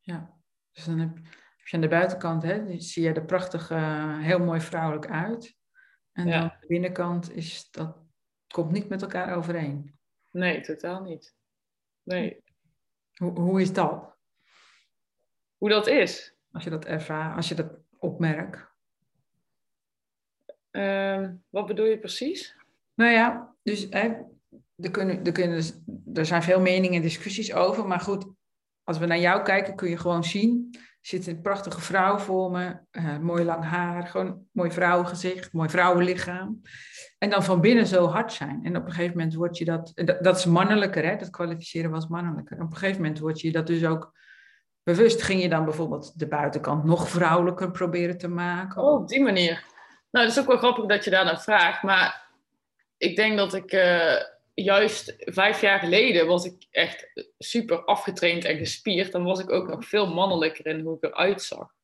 Ja. 0.00 0.38
Dus 0.72 0.84
dan 0.84 0.98
heb, 0.98 1.16
je 1.64 1.76
aan 1.76 1.80
de 1.80 1.88
buitenkant, 1.88 2.42
hè, 2.42 2.80
zie 2.80 3.02
je 3.02 3.12
er 3.12 3.24
prachtig, 3.24 3.70
uh, 3.70 4.18
heel 4.18 4.38
mooi 4.38 4.60
vrouwelijk 4.60 5.10
uit. 5.10 5.56
En 6.12 6.30
dan 6.30 6.52
de 6.60 6.66
binnenkant 6.66 7.32
is 7.32 7.70
dat, 7.70 7.96
komt 8.46 8.70
niet 8.70 8.88
met 8.88 9.02
elkaar 9.02 9.36
overeen. 9.36 9.98
Nee, 10.30 10.60
totaal 10.60 11.02
niet. 11.02 11.36
Nee. 12.02 12.44
Hoe, 13.14 13.40
hoe 13.40 13.60
is 13.60 13.72
dat? 13.72 14.16
Hoe 15.56 15.68
dat 15.68 15.86
is? 15.86 16.34
Als 16.52 16.64
je 16.64 16.70
dat 16.70 16.84
ervaart, 16.84 17.36
als 17.36 17.48
je 17.48 17.54
dat 17.54 17.78
opmerkt. 17.98 18.68
Uh, 20.70 21.28
wat 21.48 21.66
bedoel 21.66 21.86
je 21.86 21.98
precies? 21.98 22.56
Nou 22.94 23.10
ja, 23.10 23.54
dus 23.62 23.86
hè, 23.90 24.22
er, 24.82 24.90
kunnen, 24.90 25.24
er, 25.24 25.32
kunnen, 25.32 25.64
er 26.14 26.26
zijn 26.26 26.42
veel 26.42 26.60
meningen 26.60 26.96
en 26.96 27.02
discussies 27.02 27.54
over, 27.54 27.86
maar 27.86 28.00
goed, 28.00 28.26
als 28.84 28.98
we 28.98 29.06
naar 29.06 29.18
jou 29.18 29.42
kijken 29.42 29.76
kun 29.76 29.88
je 29.88 29.96
gewoon 29.96 30.24
zien 30.24 30.70
zit 31.00 31.26
een 31.26 31.40
prachtige 31.40 31.80
vrouw 31.80 32.18
voor 32.18 32.50
me, 32.50 32.76
uh, 32.92 33.18
mooi 33.18 33.44
lang 33.44 33.64
haar, 33.64 34.06
gewoon 34.06 34.46
mooi 34.52 34.70
vrouwengezicht, 34.70 35.52
mooi 35.52 35.68
vrouwenlichaam. 35.68 36.60
En 37.18 37.30
dan 37.30 37.44
van 37.44 37.60
binnen 37.60 37.86
zo 37.86 38.06
hard 38.06 38.32
zijn. 38.32 38.60
En 38.64 38.76
op 38.76 38.84
een 38.84 38.92
gegeven 38.92 39.16
moment 39.16 39.34
word 39.34 39.58
je 39.58 39.64
dat, 39.64 39.92
dat, 40.20 40.36
is 40.36 40.44
mannelijker, 40.44 41.04
hè? 41.04 41.16
dat 41.16 41.30
kwalificeren 41.30 41.90
was 41.90 42.06
mannelijker. 42.06 42.56
Op 42.56 42.70
een 42.70 42.76
gegeven 42.76 43.02
moment 43.02 43.18
word 43.18 43.40
je 43.40 43.52
dat 43.52 43.66
dus 43.66 43.84
ook 43.84 44.18
bewust. 44.82 45.22
Ging 45.22 45.42
je 45.42 45.48
dan 45.48 45.64
bijvoorbeeld 45.64 46.18
de 46.18 46.28
buitenkant 46.28 46.84
nog 46.84 47.08
vrouwelijker 47.08 47.70
proberen 47.70 48.18
te 48.18 48.28
maken? 48.28 48.82
Oh, 48.82 49.00
op 49.00 49.08
die 49.08 49.22
manier. 49.22 49.64
Nou, 50.10 50.26
dat 50.26 50.36
is 50.36 50.40
ook 50.40 50.46
wel 50.46 50.58
grappig 50.58 50.86
dat 50.86 51.04
je 51.04 51.10
daar 51.10 51.24
naar 51.24 51.42
vraagt. 51.42 51.82
Maar 51.82 52.28
ik 52.96 53.16
denk 53.16 53.36
dat 53.36 53.54
ik 53.54 53.72
uh, 53.72 54.16
juist 54.62 55.14
vijf 55.18 55.60
jaar 55.60 55.78
geleden 55.78 56.26
was 56.26 56.44
ik 56.44 56.66
echt 56.70 57.28
super 57.38 57.84
afgetraind 57.84 58.44
en 58.44 58.56
gespierd. 58.56 59.12
Dan 59.12 59.24
was 59.24 59.40
ik 59.40 59.50
ook 59.50 59.68
nog 59.68 59.84
veel 59.84 60.14
mannelijker 60.14 60.66
in 60.66 60.80
hoe 60.80 60.96
ik 60.96 61.04
eruit 61.04 61.42
zag. 61.42 61.74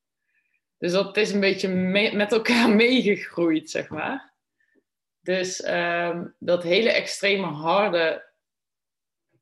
Dus 0.78 0.92
dat 0.92 1.16
is 1.16 1.32
een 1.32 1.40
beetje 1.40 1.68
met 2.12 2.32
elkaar 2.32 2.70
meegegroeid, 2.84 3.70
zeg 3.70 3.88
maar. 3.88 4.34
Dus 5.20 5.66
um, 5.66 6.34
dat 6.38 6.62
hele 6.62 6.90
extreme 6.90 7.46
harde, 7.46 8.32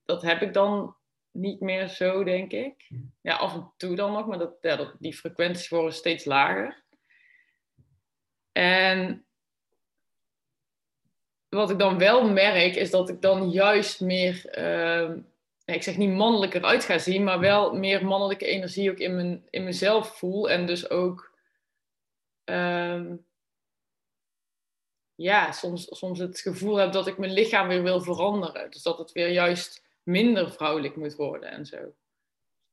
dat 0.05 0.23
heb 0.23 0.42
ik 0.42 0.53
dan 0.53 0.97
niet 1.31 1.61
meer 1.61 1.88
zo, 1.88 2.25
denk 2.25 2.53
ik. 2.53 2.88
Ja, 3.20 3.37
af 3.37 3.55
en 3.55 3.73
toe 3.77 3.97
dan 3.97 4.12
nog, 4.12 4.27
maar 4.27 4.38
dat, 4.38 4.62
dat, 4.62 4.97
die 4.99 5.14
frequenties 5.14 5.68
worden 5.68 5.92
steeds 5.92 6.25
lager. 6.25 6.83
En 8.53 9.24
wat 11.55 11.71
ik 11.71 11.79
dan 11.79 11.99
wel 11.99 12.29
merk, 12.29 12.75
is 12.77 12.90
dat 12.90 13.09
ik 13.09 13.23
dan 13.23 13.51
juist 13.51 14.01
meer, 14.01 14.59
uh, 14.59 15.17
ik 15.64 15.83
zeg 15.83 15.97
niet 15.97 16.11
mannelijker 16.11 16.64
uit 16.64 16.85
ga 16.85 16.99
zien, 16.99 17.25
maar 17.25 17.40
wel 17.40 17.75
meer 17.75 18.07
mannelijke 18.07 18.47
energie 18.47 18.90
ook 18.90 18.99
in, 18.99 19.14
mijn, 19.14 19.47
in 19.51 19.64
mezelf 19.64 20.19
voel. 20.19 20.51
En 20.51 20.67
dus 20.67 20.90
ook, 20.90 21.33
uh, 22.45 23.11
ja, 25.14 25.53
soms, 25.53 25.87
soms 25.90 26.19
het 26.19 26.40
gevoel 26.40 26.77
heb 26.77 26.93
dat 26.93 27.07
ik 27.07 27.19
mijn 27.19 27.33
lichaam 27.33 27.69
weer 27.69 27.83
wil 27.83 28.01
veranderen. 28.01 28.71
Dus 28.71 28.83
dat 28.83 28.99
het 28.99 29.12
weer 29.12 29.31
juist 29.31 29.85
minder 30.03 30.53
vrouwelijk 30.53 30.97
moet 30.97 31.14
worden 31.14 31.51
en 31.51 31.67
zo. 31.67 31.95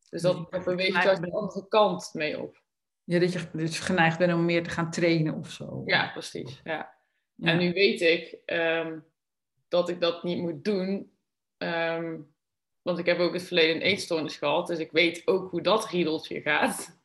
Dus 0.09 0.21
dat, 0.21 0.51
dat 0.51 0.63
beweegt 0.63 1.03
juist 1.03 1.21
de 1.21 1.31
andere 1.31 1.67
kant 1.67 2.09
mee 2.13 2.39
op. 2.41 2.61
Ja, 3.03 3.19
dat 3.19 3.33
je 3.33 3.49
dus 3.53 3.79
geneigd 3.79 4.17
bent 4.17 4.33
om 4.33 4.45
meer 4.45 4.63
te 4.63 4.69
gaan 4.69 4.91
trainen 4.91 5.33
of 5.33 5.49
zo. 5.49 5.81
Ja, 5.85 6.11
precies. 6.11 6.61
Ja. 6.63 6.99
En 7.41 7.57
nu 7.57 7.73
weet 7.73 8.01
ik 8.01 8.37
ehm, 8.45 8.99
dat 9.67 9.89
ik 9.89 10.01
dat 10.01 10.23
niet 10.23 10.37
moet 10.37 10.63
doen. 10.63 11.11
Ehm, 11.57 12.19
want 12.81 12.97
ik 12.97 13.05
heb 13.05 13.19
ook 13.19 13.33
het 13.33 13.43
verleden 13.43 13.75
een 13.75 13.81
eetstoornis 13.81 14.37
gehad. 14.37 14.67
Dus 14.67 14.79
ik 14.79 14.91
weet 14.91 15.27
ook 15.27 15.51
hoe 15.51 15.61
dat 15.61 15.85
riedeltje 15.85 16.41
gaat. 16.41 16.99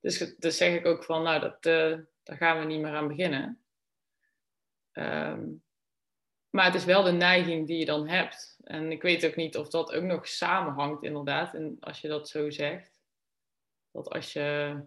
Dus, 0.00 0.34
dus 0.38 0.56
zeg 0.56 0.74
ik 0.74 0.86
ook 0.86 1.04
van, 1.04 1.22
nou, 1.22 1.40
dat, 1.40 1.66
uh, 1.66 1.98
daar 2.22 2.36
gaan 2.36 2.58
we 2.58 2.64
niet 2.64 2.80
meer 2.80 2.94
aan 2.94 3.08
beginnen. 3.08 3.60
Ehm, 4.92 5.46
maar 6.50 6.64
het 6.64 6.74
is 6.74 6.84
wel 6.84 7.02
de 7.02 7.12
neiging 7.12 7.66
die 7.66 7.78
je 7.78 7.84
dan 7.84 8.08
hebt. 8.08 8.58
En 8.64 8.92
ik 8.92 9.02
weet 9.02 9.26
ook 9.26 9.36
niet 9.36 9.56
of 9.56 9.68
dat 9.68 9.92
ook 9.92 10.02
nog 10.02 10.28
samenhangt, 10.28 11.02
inderdaad. 11.02 11.54
En 11.54 11.76
als 11.80 12.00
je 12.00 12.08
dat 12.08 12.28
zo 12.28 12.50
zegt, 12.50 12.98
dat 13.90 14.10
als 14.10 14.32
je 14.32 14.80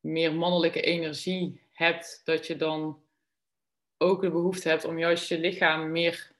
meer 0.00 0.34
mannelijke 0.34 0.80
energie 0.80 1.60
hebt, 1.72 2.20
dat 2.24 2.46
je 2.46 2.56
dan 2.56 3.05
ook 3.98 4.20
de 4.20 4.30
behoefte 4.30 4.68
hebt 4.68 4.84
om 4.84 4.98
juist 4.98 5.28
je 5.28 5.38
lichaam 5.38 5.90
meer 5.90 6.34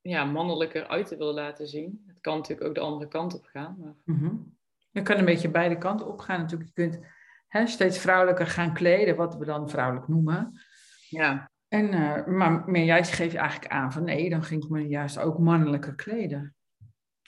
ja, 0.00 0.24
mannelijker 0.24 0.86
uit 0.86 1.06
te 1.06 1.16
willen 1.16 1.34
laten 1.34 1.68
zien. 1.68 2.04
Het 2.06 2.20
kan 2.20 2.36
natuurlijk 2.36 2.68
ook 2.68 2.74
de 2.74 2.80
andere 2.80 3.10
kant 3.10 3.34
op 3.34 3.44
gaan. 3.44 3.76
Maar... 3.78 3.94
Mm 4.04 4.58
Je 4.90 5.02
kan 5.02 5.18
een 5.18 5.24
beetje 5.24 5.50
beide 5.50 5.78
kanten 5.78 6.06
op 6.06 6.18
gaan 6.18 6.40
natuurlijk. 6.40 6.70
Je 6.74 6.82
kunt 6.82 7.06
hè, 7.48 7.66
steeds 7.66 7.98
vrouwelijker 7.98 8.46
gaan 8.46 8.74
kleden, 8.74 9.16
wat 9.16 9.36
we 9.36 9.44
dan 9.44 9.70
vrouwelijk 9.70 10.08
noemen. 10.08 10.60
Ja. 11.08 11.50
En, 11.68 11.92
uh, 11.92 12.26
maar 12.26 12.62
meer 12.66 12.84
juist 12.84 13.12
geef 13.12 13.32
je 13.32 13.38
eigenlijk 13.38 13.72
aan 13.72 13.92
van 13.92 14.04
nee, 14.04 14.30
dan 14.30 14.42
ging 14.42 14.64
ik 14.64 14.70
me 14.70 14.88
juist 14.88 15.18
ook 15.18 15.38
mannelijker 15.38 15.94
kleden. 15.94 16.54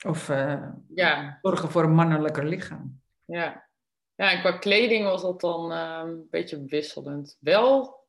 Of 0.07 0.29
uh, 0.29 0.69
ja. 0.95 1.39
zorgen 1.43 1.71
voor 1.71 1.85
een 1.85 1.95
mannelijker 1.95 2.47
lichaam. 2.47 3.01
Ja. 3.25 3.69
ja, 4.15 4.33
en 4.33 4.41
qua 4.41 4.53
kleding 4.53 5.05
was 5.05 5.23
dat 5.23 5.41
dan 5.41 5.73
uh, 5.73 6.01
een 6.05 6.27
beetje 6.31 6.65
wisselend. 6.65 7.37
Wel 7.41 8.02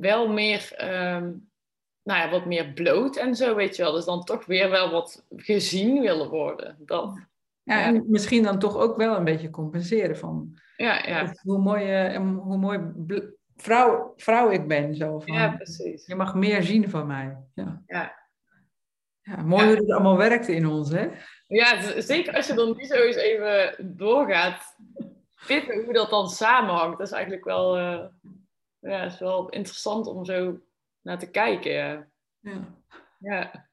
wel 0.00 0.28
meer, 0.28 0.72
ehm, 0.76 1.32
nou 2.02 2.20
ja, 2.20 2.30
wat 2.30 2.46
meer 2.46 2.72
bloot 2.72 3.16
en 3.16 3.34
zo, 3.34 3.54
weet 3.54 3.76
je 3.76 3.82
wel. 3.82 3.92
Dus 3.92 4.04
dan 4.04 4.24
toch 4.24 4.46
weer 4.46 4.70
wel 4.70 4.90
wat 4.90 5.26
gezien 5.36 6.00
willen 6.00 6.28
worden. 6.28 6.76
Dat, 6.78 7.18
ja, 7.62 7.84
en 7.84 8.04
misschien 8.08 8.42
dan 8.42 8.58
toch 8.58 8.76
ook 8.76 8.96
wel 8.96 9.16
een 9.16 9.24
beetje 9.24 9.50
compenseren 9.50 10.16
van 10.16 10.58
ja, 10.76 11.06
ja. 11.06 11.34
hoe 11.42 11.58
mooi, 11.58 12.14
uh, 12.14 12.16
hoe 12.38 12.56
mooi 12.56 12.80
vrouw, 13.56 14.12
vrouw 14.16 14.50
ik 14.50 14.68
ben. 14.68 14.94
Zo, 14.94 15.20
van, 15.20 15.34
ja, 15.34 15.48
precies. 15.48 16.06
Je 16.06 16.14
mag 16.14 16.34
meer 16.34 16.62
zien 16.62 16.90
van 16.90 17.06
mij. 17.06 17.36
Ja, 17.54 17.82
ja. 17.86 18.14
ja 19.22 19.42
mooi 19.42 19.66
hoe 19.66 19.76
het 19.76 19.90
allemaal 19.90 20.16
werkt 20.16 20.48
in 20.48 20.66
ons, 20.66 20.90
hè? 20.90 21.08
Ja, 21.46 22.00
zeker 22.00 22.34
als 22.34 22.46
je 22.46 22.54
dan 22.54 22.76
nu 22.76 22.84
zo 22.84 22.94
eens 22.94 23.16
even 23.16 23.76
doorgaat, 23.96 24.76
pitten 25.46 25.84
hoe 25.84 25.92
dat 25.92 26.10
dan 26.10 26.28
samenhangt. 26.28 26.98
Dat 26.98 27.06
is 27.06 27.12
eigenlijk 27.12 27.44
wel... 27.44 27.78
Uh, 27.78 28.04
ja, 28.86 29.02
het 29.02 29.12
is 29.12 29.18
wel 29.18 29.48
interessant 29.48 30.06
om 30.06 30.24
zo 30.24 30.60
naar 31.00 31.18
te 31.18 31.30
kijken. 31.30 31.72
Ja, 31.72 32.08
ja. 32.40 32.82
ja. 33.18 33.68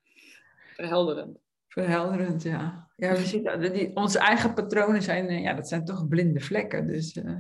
verhelderend. 0.74 1.42
Verhelderend, 1.68 2.44
ja. 2.44 2.92
Ja, 2.96 3.12
we 3.12 3.26
zien, 3.26 3.72
die, 3.74 3.96
onze 3.96 4.20
eigen 4.20 4.54
patronen 4.54 5.02
zijn, 5.02 5.28
eh, 5.28 5.42
ja, 5.42 5.54
dat 5.54 5.68
zijn 5.68 5.86
toch 5.86 6.08
blinde 6.08 6.40
vlekken. 6.40 6.88
Dus, 6.88 7.16
uh, 7.16 7.40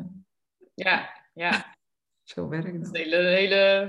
ja, 0.73 1.09
ja. 1.33 1.75
Zo 2.23 2.47
werkt 2.47 2.83
dat. 2.83 2.95
Een 2.95 3.01
hele, 3.01 3.17
hele, 3.17 3.85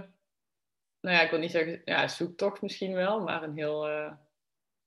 nou 1.00 1.16
ja, 1.16 1.22
ik 1.22 1.30
wil 1.30 1.38
niet 1.38 1.50
zeggen, 1.50 1.82
ja, 1.84 2.08
zoektocht 2.08 2.62
misschien 2.62 2.92
wel, 2.92 3.20
maar 3.20 3.42
een 3.42 3.56
heel, 3.56 3.90
uh, 3.90 4.12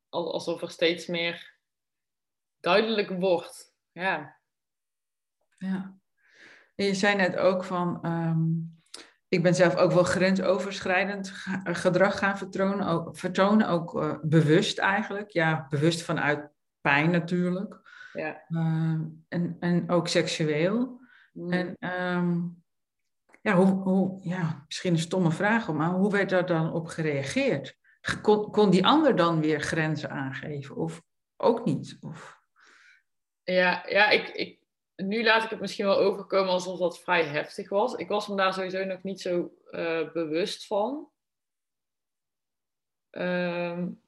alsof 0.09 0.61
er 0.61 0.69
steeds 0.69 1.07
meer 1.07 1.55
duidelijk 2.59 3.09
wordt. 3.09 3.75
Ja. 3.91 4.39
Ja. 5.57 5.99
En 6.75 6.85
je 6.85 6.93
zei 6.93 7.15
net 7.15 7.35
ook 7.35 7.63
van, 7.63 8.05
um, 8.05 8.76
ik 9.27 9.43
ben 9.43 9.55
zelf 9.55 9.75
ook 9.75 9.91
wel 9.91 10.03
grensoverschrijdend 10.03 11.33
gedrag 11.63 12.17
gaan 12.17 12.37
vertonen, 12.37 12.87
ook, 12.87 13.17
vertonen, 13.17 13.67
ook 13.67 13.93
uh, 13.93 14.13
bewust 14.21 14.77
eigenlijk. 14.77 15.31
Ja, 15.31 15.65
bewust 15.69 16.01
vanuit 16.01 16.49
pijn 16.81 17.11
natuurlijk. 17.11 17.79
Ja. 18.13 18.43
Uh, 18.49 18.99
en, 19.27 19.57
en 19.59 19.89
ook 19.89 20.07
seksueel. 20.07 21.01
Mm. 21.33 21.51
En 21.51 21.75
um, 22.15 22.63
ja, 23.41 23.55
hoe, 23.55 23.65
hoe, 23.65 24.19
ja, 24.23 24.63
misschien 24.65 24.93
een 24.93 24.99
stomme 24.99 25.31
vraag, 25.31 25.73
maar 25.73 25.89
hoe 25.89 26.11
werd 26.11 26.29
daar 26.29 26.45
dan 26.45 26.73
op 26.73 26.87
gereageerd? 26.87 27.77
Kon, 28.21 28.51
kon 28.51 28.69
die 28.69 28.85
ander 28.85 29.15
dan 29.15 29.41
weer 29.41 29.61
grenzen 29.61 30.09
aangeven 30.09 30.75
of 30.75 31.01
ook 31.37 31.65
niet? 31.65 31.97
Of... 31.99 32.39
Ja, 33.43 33.83
ja 33.87 34.09
ik, 34.09 34.27
ik, 34.27 34.56
nu 34.97 35.23
laat 35.23 35.43
ik 35.43 35.49
het 35.49 35.59
misschien 35.59 35.85
wel 35.85 35.97
overkomen 35.97 36.51
alsof 36.51 36.79
dat 36.79 36.99
vrij 36.99 37.23
heftig 37.23 37.69
was. 37.69 37.93
Ik 37.93 38.07
was 38.07 38.27
me 38.27 38.35
daar 38.35 38.53
sowieso 38.53 38.83
nog 38.83 39.03
niet 39.03 39.21
zo 39.21 39.51
uh, 39.71 40.11
bewust 40.11 40.67
van. 40.67 41.09
Um, 43.11 44.01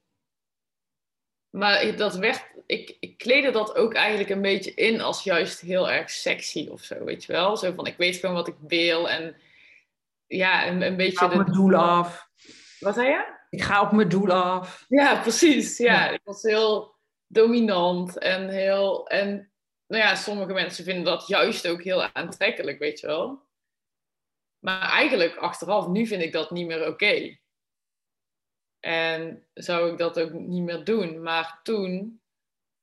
maar 1.50 1.96
dat 1.96 2.16
werd, 2.16 2.52
ik, 2.66 2.96
ik 3.00 3.18
kleedde 3.18 3.50
dat 3.50 3.74
ook 3.74 3.94
eigenlijk 3.94 4.30
een 4.30 4.42
beetje 4.42 4.74
in 4.74 5.00
als 5.00 5.24
juist 5.24 5.60
heel 5.60 5.90
erg 5.90 6.10
sexy 6.10 6.68
of 6.68 6.82
zo, 6.82 7.04
weet 7.04 7.24
je 7.24 7.32
wel? 7.32 7.56
Zo 7.56 7.72
van, 7.72 7.86
ik 7.86 7.96
weet 7.96 8.16
gewoon 8.16 8.34
wat 8.34 8.48
ik 8.48 8.56
wil 8.66 9.08
en 9.08 9.36
ja, 10.26 10.66
een, 10.66 10.82
een 10.82 10.96
beetje... 10.96 11.12
Ik 11.12 11.18
ga 11.18 11.26
op 11.26 11.34
mijn 11.34 11.52
doel 11.52 11.74
af. 11.74 12.28
Wat 12.78 12.94
zei 12.94 13.08
je? 13.08 13.38
Ik 13.50 13.62
ga 13.62 13.82
op 13.82 13.92
mijn 13.92 14.08
doel 14.08 14.32
af. 14.32 14.84
Ja, 14.88 15.20
precies. 15.20 15.78
Ja, 15.78 16.08
ik 16.08 16.20
was 16.24 16.42
heel 16.42 16.94
dominant 17.26 18.18
en 18.18 18.48
heel... 18.48 19.08
En 19.08 19.49
nou 19.90 20.02
ja, 20.02 20.14
sommige 20.14 20.52
mensen 20.52 20.84
vinden 20.84 21.04
dat 21.04 21.26
juist 21.26 21.68
ook 21.68 21.82
heel 21.82 22.02
aantrekkelijk, 22.02 22.78
weet 22.78 23.00
je 23.00 23.06
wel. 23.06 23.42
Maar 24.58 24.80
eigenlijk 24.80 25.36
achteraf, 25.36 25.88
nu 25.88 26.06
vind 26.06 26.22
ik 26.22 26.32
dat 26.32 26.50
niet 26.50 26.66
meer 26.66 26.86
oké. 26.86 27.38
En 28.80 29.46
zou 29.54 29.90
ik 29.92 29.98
dat 29.98 30.20
ook 30.20 30.32
niet 30.32 30.62
meer 30.62 30.84
doen. 30.84 31.22
Maar 31.22 31.60
toen 31.62 32.20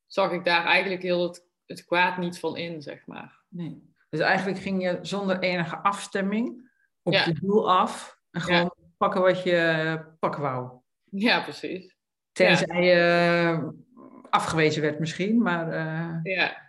zag 0.06 0.32
ik 0.32 0.46
daar 0.46 0.66
eigenlijk 0.66 1.02
heel 1.02 1.24
het, 1.28 1.48
het 1.66 1.86
kwaad 1.86 2.18
niet 2.18 2.40
van 2.40 2.58
in, 2.58 2.82
zeg 2.82 3.06
maar. 3.06 3.42
Nee. 3.48 3.94
Dus 4.10 4.20
eigenlijk 4.20 4.60
ging 4.60 4.84
je 4.84 5.00
zonder 5.02 5.40
enige 5.40 5.78
afstemming 5.78 6.72
op 7.02 7.14
je 7.14 7.34
doel 7.34 7.72
af. 7.72 8.20
En 8.32 8.42
gewoon 8.42 8.74
pakken 8.98 9.22
wat 9.22 9.44
je 9.44 10.06
pakken 10.20 10.42
wou. 10.42 10.80
Ja, 11.04 11.42
precies. 11.42 11.96
Tenzij 12.32 12.84
je 12.84 13.74
afgewezen 14.30 14.82
werd 14.82 15.00
misschien, 15.00 15.42
maar... 15.42 15.74
Uh... 15.74 16.20
Ja, 16.24 16.67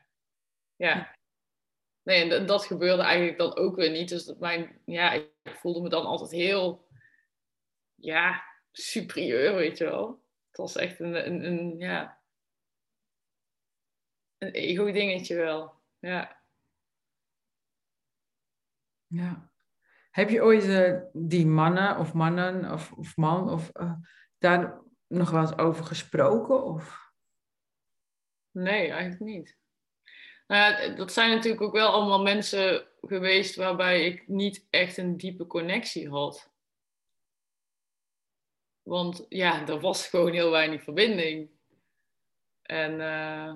ja. 0.79 1.17
Nee, 2.03 2.33
en 2.33 2.47
dat 2.47 2.65
gebeurde 2.65 3.03
eigenlijk 3.03 3.39
dan 3.39 3.57
ook 3.57 3.77
weer 3.77 3.91
niet. 3.91 4.09
Dus 4.09 4.25
dat 4.25 4.39
mijn, 4.39 4.81
ja, 4.85 5.13
ik 5.13 5.33
voelde 5.45 5.81
me 5.81 5.89
dan 5.89 6.05
altijd 6.05 6.31
heel, 6.31 6.89
ja, 7.95 8.45
superieur, 8.73 9.55
weet 9.55 9.79
je 9.79 9.85
wel. 9.85 10.25
Het 10.49 10.57
was 10.57 10.77
echt 10.77 11.01
een, 11.01 11.27
een, 11.27 11.45
een 11.45 11.79
ja, 11.79 12.23
een 14.39 14.51
ego-dingetje 14.51 15.37
wel. 15.37 15.83
Ja. 15.99 16.43
Ja. 19.07 19.51
Heb 20.11 20.29
je 20.29 20.43
ooit 20.43 20.65
uh, 20.65 21.01
die 21.13 21.47
mannen 21.47 21.99
of 21.99 22.13
mannen 22.13 22.73
of, 22.73 22.93
of 22.93 23.17
man 23.17 23.51
of 23.51 23.71
uh, 23.81 23.95
daar 24.39 24.83
nog 25.07 25.31
wel 25.31 25.41
eens 25.41 25.59
over 25.59 25.85
gesproken? 25.85 26.65
Of? 26.65 27.13
Nee, 28.51 28.91
eigenlijk 28.91 29.21
niet. 29.21 29.58
Nou, 30.49 30.95
dat 30.95 31.13
zijn 31.13 31.31
natuurlijk 31.31 31.63
ook 31.63 31.73
wel 31.73 31.93
allemaal 31.93 32.23
mensen 32.23 32.87
geweest 33.01 33.57
waarbij 33.57 34.05
ik 34.05 34.29
niet 34.29 34.67
echt 34.71 34.97
een 34.97 35.17
diepe 35.17 35.47
connectie 35.47 36.09
had. 36.09 36.51
Want 38.83 39.27
ja, 39.29 39.67
er 39.67 39.81
was 39.81 40.07
gewoon 40.09 40.33
heel 40.33 40.51
weinig 40.51 40.83
verbinding. 40.83 41.51
En 42.63 42.93
uh, 42.93 43.55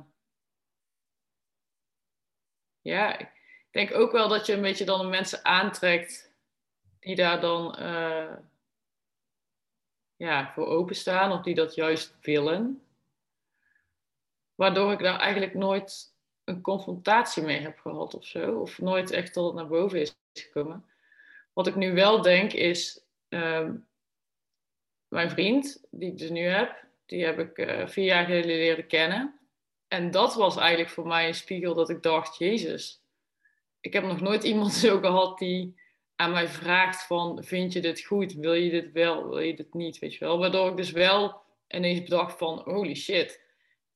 ja, 2.81 3.19
ik 3.19 3.33
denk 3.71 3.95
ook 3.95 4.13
wel 4.13 4.29
dat 4.29 4.47
je 4.47 4.53
een 4.53 4.63
beetje 4.63 4.85
dan 4.85 5.09
mensen 5.09 5.45
aantrekt 5.45 6.35
die 7.01 7.17
daar 7.17 7.41
dan 7.41 7.77
uh, 7.81 8.37
ja, 10.17 10.53
voor 10.53 10.67
openstaan 10.67 11.33
of 11.33 11.43
die 11.43 11.55
dat 11.55 11.75
juist 11.75 12.17
willen. 12.21 12.87
Waardoor 14.55 14.93
ik 14.93 14.99
daar 14.99 15.19
eigenlijk 15.19 15.55
nooit 15.55 16.12
een 16.53 16.61
confrontatie 16.61 17.43
mee 17.43 17.61
heb 17.61 17.79
gehad 17.79 18.15
of 18.15 18.25
zo. 18.25 18.61
Of 18.61 18.81
nooit 18.81 19.11
echt 19.11 19.33
tot 19.33 19.47
het 19.47 19.55
naar 19.55 19.67
boven 19.67 20.01
is 20.01 20.17
gekomen. 20.33 20.85
Wat 21.53 21.67
ik 21.67 21.75
nu 21.75 21.93
wel 21.95 22.23
denk 22.23 22.53
is, 22.53 23.05
uh, 23.29 23.71
mijn 25.09 25.31
vriend, 25.31 25.85
die 25.91 26.11
ik 26.11 26.19
dus 26.19 26.31
nu 26.31 26.41
heb, 26.41 26.85
die 27.07 27.25
heb 27.25 27.39
ik 27.39 27.59
uh, 27.59 27.87
vier 27.87 28.05
jaar 28.05 28.25
geleden 28.25 28.57
leren 28.57 28.87
kennen. 28.87 29.39
En 29.89 30.11
dat 30.11 30.35
was 30.35 30.57
eigenlijk 30.57 30.91
voor 30.91 31.07
mij 31.07 31.27
een 31.27 31.35
spiegel 31.35 31.75
dat 31.75 31.91
ik 31.91 32.03
dacht, 32.03 32.39
Jezus, 32.39 33.03
ik 33.81 33.93
heb 33.93 34.05
nog 34.05 34.21
nooit 34.21 34.45
iemand 34.45 34.73
zo 34.85 34.99
gehad 34.99 35.39
die 35.39 35.81
aan 36.17 36.31
mij 36.31 36.49
vraagt 36.49 37.07
van, 37.07 37.45
vind 37.45 37.73
je 37.73 37.81
dit 37.81 38.05
goed? 38.05 38.33
Wil 38.33 38.53
je 38.53 38.71
dit 38.71 38.93
wel? 38.93 39.29
Wil 39.29 39.41
je 39.41 39.55
dit 39.55 39.75
niet? 39.75 39.99
Weet 39.99 40.15
je 40.15 40.25
wel? 40.25 40.39
Waardoor 40.39 40.71
ik 40.71 40.77
dus 40.77 40.91
wel 40.91 41.41
ineens 41.69 42.03
bedacht 42.03 42.39
van, 42.39 42.63
holy 42.65 42.95
shit, 42.95 43.41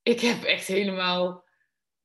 ik 0.03 0.19
heb 0.19 0.43
echt 0.43 0.67
helemaal, 0.67 1.43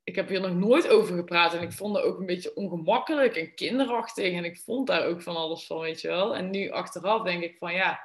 ik 0.05 0.15
heb 0.15 0.29
hier 0.29 0.41
nog 0.41 0.55
nooit 0.55 0.89
over 0.89 1.17
gepraat 1.17 1.55
en 1.55 1.63
ik 1.63 1.73
vond 1.73 1.97
het 1.97 2.05
ook 2.05 2.19
een 2.19 2.27
beetje 2.27 2.55
ongemakkelijk 2.55 3.37
en 3.37 3.55
kinderachtig 3.55 4.33
en 4.33 4.45
ik 4.45 4.59
vond 4.59 4.87
daar 4.87 5.07
ook 5.07 5.23
van 5.23 5.37
alles 5.37 5.67
van, 5.67 5.81
weet 5.81 6.01
je 6.01 6.09
wel? 6.09 6.37
En 6.37 6.51
nu 6.51 6.71
achteraf 6.71 7.23
denk 7.23 7.43
ik 7.43 7.59
van, 7.59 7.73
ja, 7.73 8.01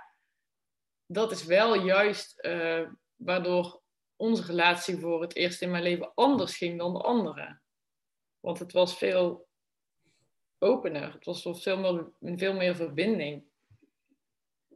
dat 1.06 1.32
is 1.32 1.45
wel 1.45 1.86
juist 1.86 2.45
uh, 2.45 2.89
waardoor 3.16 3.82
onze 4.16 4.43
relatie 4.43 4.98
voor 4.98 5.22
het 5.22 5.36
eerst 5.36 5.62
in 5.62 5.72
mijn 5.72 5.84
leven 5.84 6.12
anders 6.14 6.58
ging 6.58 6.78
dan 6.78 6.93
de 6.93 7.02
andere. 7.02 7.60
Want 8.39 8.60
het 8.60 8.72
was 8.72 8.98
veel 8.98 9.48
opener. 10.58 11.14
Het 11.14 11.26
was 11.26 11.62
veel 11.62 11.78
meer, 11.78 12.38
veel 12.38 12.54
meer 12.54 12.76
verbinding. 12.76 13.43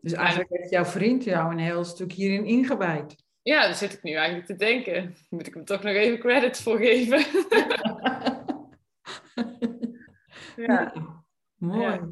Dus 0.02 0.14
eigenlijk 0.14 0.50
heeft 0.50 0.70
jouw 0.70 0.86
vriend 0.86 1.24
jou 1.24 1.52
een 1.52 1.60
heel 1.60 1.84
stuk 1.84 2.12
hierin 2.12 2.46
ingewijd. 2.46 3.24
Ja, 3.42 3.62
daar 3.62 3.76
zit 3.76 3.94
ik 3.94 4.04
nu 4.04 4.14
eigenlijk 4.14 4.46
te 4.46 4.56
denken. 4.56 5.16
Moet 5.30 5.48
ik 5.48 5.54
hem 5.54 5.66
toch 5.66 5.84
nog 5.84 5.94
even 5.94 6.20
credits 6.20 6.64
voor 6.64 6.78
geven? 6.78 7.26
ja. 10.68 10.94
Mooi. 11.56 11.92
Ja. 11.92 12.10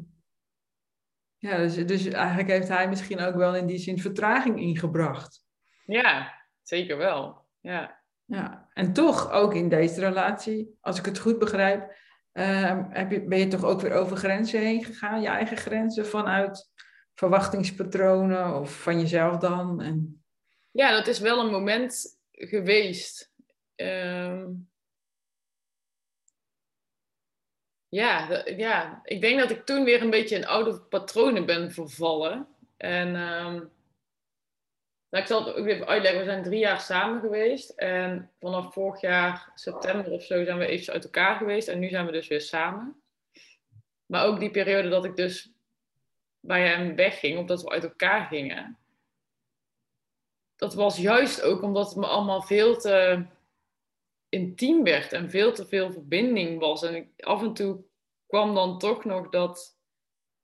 Ja, 1.40 1.56
dus, 1.56 1.86
dus 1.86 2.06
eigenlijk 2.06 2.48
heeft 2.48 2.68
hij 2.68 2.88
misschien 2.88 3.20
ook 3.20 3.34
wel 3.34 3.56
in 3.56 3.66
die 3.66 3.78
zin 3.78 3.98
vertraging 3.98 4.60
ingebracht. 4.60 5.44
Ja, 5.84 6.34
zeker 6.62 6.96
wel. 6.96 7.46
Ja. 7.60 8.02
ja. 8.24 8.68
En 8.74 8.92
toch, 8.92 9.30
ook 9.30 9.54
in 9.54 9.68
deze 9.68 10.00
relatie, 10.00 10.78
als 10.80 10.98
ik 10.98 11.04
het 11.04 11.18
goed 11.18 11.38
begrijp, 11.38 11.96
uh, 12.32 12.78
heb 12.88 13.10
je, 13.10 13.24
ben 13.24 13.38
je 13.38 13.48
toch 13.48 13.64
ook 13.64 13.80
weer 13.80 13.92
over 13.92 14.16
grenzen 14.16 14.60
heen 14.60 14.84
gegaan? 14.84 15.20
Je 15.20 15.28
eigen 15.28 15.56
grenzen 15.56 16.06
vanuit 16.06 16.70
verwachtingspatronen 17.14 18.60
of 18.60 18.82
van 18.82 19.00
jezelf 19.00 19.36
dan? 19.36 19.80
En... 19.80 20.19
Ja, 20.70 20.90
dat 20.90 21.06
is 21.06 21.18
wel 21.18 21.38
een 21.38 21.50
moment 21.50 22.18
geweest. 22.30 23.32
Um, 23.76 24.70
ja, 27.88 28.42
ja, 28.46 29.00
ik 29.04 29.20
denk 29.20 29.38
dat 29.40 29.50
ik 29.50 29.66
toen 29.66 29.84
weer 29.84 30.02
een 30.02 30.10
beetje 30.10 30.36
in 30.36 30.46
oude 30.46 30.80
patronen 30.80 31.46
ben 31.46 31.72
vervallen. 31.72 32.48
En 32.76 33.08
um, 33.08 33.70
nou, 35.10 35.22
ik 35.22 35.26
zal 35.26 35.44
het 35.44 35.54
ook 35.54 35.66
even 35.66 35.86
uitleggen. 35.86 36.20
We 36.20 36.26
zijn 36.26 36.42
drie 36.42 36.58
jaar 36.58 36.80
samen 36.80 37.20
geweest. 37.20 37.70
En 37.70 38.30
vanaf 38.40 38.72
vorig 38.72 39.00
jaar, 39.00 39.52
september 39.54 40.12
of 40.12 40.22
zo, 40.22 40.44
zijn 40.44 40.58
we 40.58 40.64
eventjes 40.64 40.90
uit 40.90 41.04
elkaar 41.04 41.36
geweest. 41.36 41.68
En 41.68 41.78
nu 41.78 41.88
zijn 41.88 42.06
we 42.06 42.12
dus 42.12 42.28
weer 42.28 42.40
samen. 42.40 43.02
Maar 44.06 44.24
ook 44.24 44.40
die 44.40 44.50
periode 44.50 44.88
dat 44.88 45.04
ik 45.04 45.16
dus 45.16 45.52
bij 46.40 46.68
hem 46.68 46.96
wegging, 46.96 47.38
omdat 47.38 47.62
we 47.62 47.70
uit 47.70 47.84
elkaar 47.84 48.26
gingen. 48.26 48.79
Dat 50.60 50.74
was 50.74 50.96
juist 50.96 51.42
ook 51.42 51.62
omdat 51.62 51.88
het 51.88 51.96
me 51.96 52.06
allemaal 52.06 52.42
veel 52.42 52.76
te 52.78 53.26
intiem 54.28 54.84
werd 54.84 55.12
en 55.12 55.30
veel 55.30 55.52
te 55.52 55.66
veel 55.66 55.92
verbinding 55.92 56.58
was. 56.58 56.82
En 56.82 57.12
af 57.16 57.42
en 57.42 57.52
toe 57.52 57.84
kwam 58.26 58.54
dan 58.54 58.78
toch 58.78 59.04
nog 59.04 59.28
dat, 59.28 59.78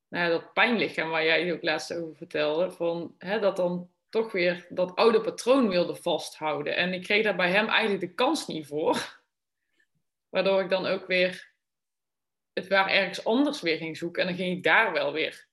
nou 0.08 0.24
ja, 0.24 0.30
dat 0.30 0.52
pijnlichaam 0.52 1.10
waar 1.10 1.24
jij 1.24 1.52
ook 1.52 1.62
laatst 1.62 1.94
over 1.94 2.16
vertelde. 2.16 2.70
Van, 2.70 3.14
hè, 3.18 3.40
dat 3.40 3.56
dan 3.56 3.90
toch 4.08 4.32
weer 4.32 4.66
dat 4.68 4.94
oude 4.94 5.20
patroon 5.20 5.68
wilde 5.68 5.94
vasthouden. 5.94 6.76
En 6.76 6.92
ik 6.92 7.02
kreeg 7.02 7.24
daar 7.24 7.36
bij 7.36 7.50
hem 7.50 7.68
eigenlijk 7.68 8.00
de 8.00 8.14
kans 8.14 8.46
niet 8.46 8.66
voor. 8.66 9.22
Waardoor 10.34 10.60
ik 10.60 10.70
dan 10.70 10.86
ook 10.86 11.06
weer 11.06 11.54
het 12.52 12.68
waar 12.68 12.88
ergens 12.88 13.24
anders 13.24 13.60
weer 13.60 13.76
ging 13.76 13.96
zoeken. 13.96 14.22
En 14.22 14.28
dan 14.28 14.36
ging 14.36 14.56
ik 14.56 14.62
daar 14.62 14.92
wel 14.92 15.12
weer 15.12 15.48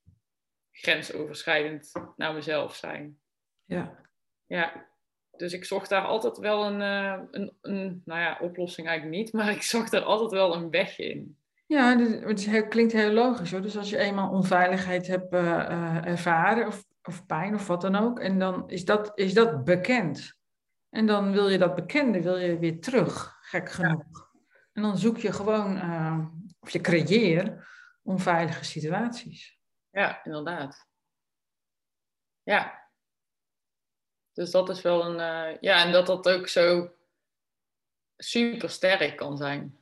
grensoverschrijdend 0.71 1.91
naar 2.15 2.33
mezelf 2.33 2.75
zijn. 2.75 3.19
Ja. 3.65 4.01
Ja. 4.45 4.91
Dus 5.37 5.53
ik 5.53 5.65
zocht 5.65 5.89
daar 5.89 6.05
altijd 6.05 6.37
wel 6.37 6.65
een, 6.65 6.81
uh, 6.81 7.23
een, 7.31 7.57
een, 7.61 8.01
nou 8.05 8.19
ja, 8.19 8.37
oplossing 8.41 8.87
eigenlijk 8.87 9.17
niet, 9.17 9.33
maar 9.43 9.49
ik 9.49 9.61
zag 9.61 9.91
er 9.91 10.01
altijd 10.01 10.31
wel 10.31 10.55
een 10.55 10.69
weg 10.69 10.99
in. 10.99 11.37
Ja, 11.65 11.97
het 11.97 12.67
klinkt 12.67 12.93
heel 12.93 13.11
logisch 13.11 13.51
hoor. 13.51 13.61
Dus 13.61 13.77
als 13.77 13.89
je 13.89 13.97
eenmaal 13.97 14.31
onveiligheid 14.31 15.07
hebt 15.07 15.33
uh, 15.33 15.41
uh, 15.41 16.05
ervaren, 16.05 16.67
of 16.67 16.83
of 17.07 17.25
pijn 17.25 17.53
of 17.53 17.67
wat 17.67 17.81
dan 17.81 17.95
ook. 17.95 18.19
En 18.19 18.39
dan 18.39 18.69
is 18.69 18.85
dat, 18.85 19.11
is 19.15 19.33
dat 19.33 19.63
bekend. 19.63 20.37
En 20.89 21.05
dan 21.05 21.31
wil 21.31 21.49
je 21.49 21.57
dat 21.57 21.75
bekende, 21.75 22.21
wil 22.21 22.37
je 22.37 22.59
weer 22.59 22.81
terug, 22.81 23.37
gek 23.41 23.71
genoeg. 23.71 24.31
En 24.73 24.81
dan 24.81 24.97
zoek 24.97 25.17
je 25.17 25.31
gewoon, 25.31 25.75
uh, 25.75 26.25
of 26.59 26.69
je 26.69 26.81
creëert 26.81 27.65
onveilige 28.01 28.63
situaties. 28.63 29.59
Ja, 29.89 30.23
inderdaad. 30.23 30.87
Ja. 32.43 32.82
Dus 34.33 34.51
dat 34.51 34.69
is 34.69 34.81
wel 34.81 35.05
een, 35.05 35.19
uh, 35.53 35.57
ja, 35.61 35.85
en 35.85 35.91
dat 35.91 36.05
dat 36.05 36.29
ook 36.29 36.47
zo 36.47 36.93
super 38.17 38.69
sterk 38.69 39.17
kan 39.17 39.37
zijn. 39.37 39.77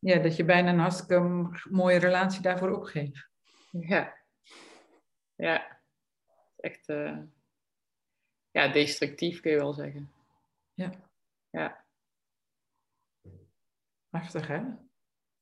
Ja, 0.00 0.18
dat 0.18 0.36
je 0.36 0.44
bijna 0.44 0.70
een 0.70 0.78
hartstikke 0.78 1.48
mooie 1.70 1.98
relatie 1.98 2.42
daarvoor 2.42 2.70
opgeeft. 2.70 3.28
Ja. 3.70 4.16
Ja, 5.34 5.80
echt 6.56 6.88
uh, 6.88 7.18
ja, 8.50 8.68
destructief 8.68 9.40
kun 9.40 9.50
je 9.50 9.56
wel 9.56 9.72
zeggen. 9.72 10.12
Ja. 10.74 10.90
Ja. 11.50 11.84
Heftig, 14.10 14.46
hè? 14.46 14.60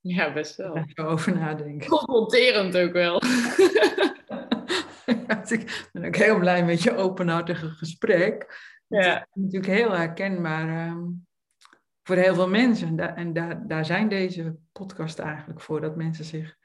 Ja, 0.01 0.33
best 0.33 0.55
wel. 0.55 0.77
Even 0.77 1.05
over 1.05 1.35
nadenken. 1.37 1.87
Confronterend 1.87 2.77
ook 2.77 2.91
wel. 2.91 3.21
ik 5.57 5.89
ben 5.93 6.05
ook 6.05 6.15
heel 6.15 6.39
blij 6.39 6.65
met 6.65 6.83
je 6.83 6.95
openhartige 6.95 7.69
gesprek. 7.69 8.65
Ja. 8.87 9.13
Het 9.13 9.27
is 9.33 9.41
natuurlijk 9.43 9.73
heel 9.73 9.91
herkenbaar 9.91 10.87
um, 10.87 11.27
voor 12.03 12.15
heel 12.15 12.35
veel 12.35 12.49
mensen. 12.49 12.87
En, 12.87 12.95
da 12.95 13.15
en 13.15 13.33
daar, 13.33 13.67
daar 13.67 13.85
zijn 13.85 14.09
deze 14.09 14.55
podcasts 14.71 15.19
eigenlijk 15.19 15.61
voor. 15.61 15.81
Dat 15.81 15.95
mensen 15.95 16.25
zich 16.25 16.55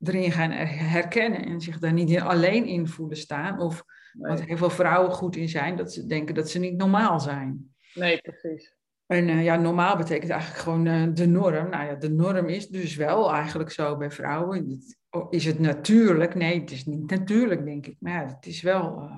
erin 0.00 0.32
gaan 0.32 0.50
herkennen 0.50 1.44
en 1.44 1.60
zich 1.60 1.78
daar 1.78 1.92
niet 1.92 2.20
alleen 2.20 2.64
in 2.64 2.88
voelen 2.88 3.16
staan. 3.16 3.60
Of 3.60 3.84
nee. 4.12 4.30
wat 4.30 4.42
heel 4.42 4.56
veel 4.56 4.70
vrouwen 4.70 5.12
goed 5.12 5.36
in 5.36 5.48
zijn, 5.48 5.76
dat 5.76 5.92
ze 5.92 6.06
denken 6.06 6.34
dat 6.34 6.50
ze 6.50 6.58
niet 6.58 6.76
normaal 6.76 7.20
zijn. 7.20 7.74
Nee, 7.94 8.20
precies. 8.20 8.74
En 9.06 9.28
uh, 9.28 9.44
ja, 9.44 9.56
normaal 9.56 9.96
betekent 9.96 10.30
eigenlijk 10.30 10.60
gewoon 10.60 10.86
uh, 10.86 11.08
de 11.14 11.26
norm. 11.26 11.70
Nou 11.70 11.84
ja, 11.84 11.94
de 11.94 12.10
norm 12.10 12.48
is 12.48 12.68
dus 12.68 12.96
wel 12.96 13.32
eigenlijk 13.32 13.70
zo 13.70 13.96
bij 13.96 14.10
vrouwen. 14.10 14.82
Is 15.30 15.44
het 15.44 15.58
natuurlijk? 15.58 16.34
Nee, 16.34 16.60
het 16.60 16.70
is 16.70 16.86
niet 16.86 17.10
natuurlijk, 17.10 17.64
denk 17.64 17.86
ik. 17.86 17.96
Maar 18.00 18.12
ja, 18.12 18.34
het 18.34 18.46
is 18.46 18.62
wel 18.62 19.10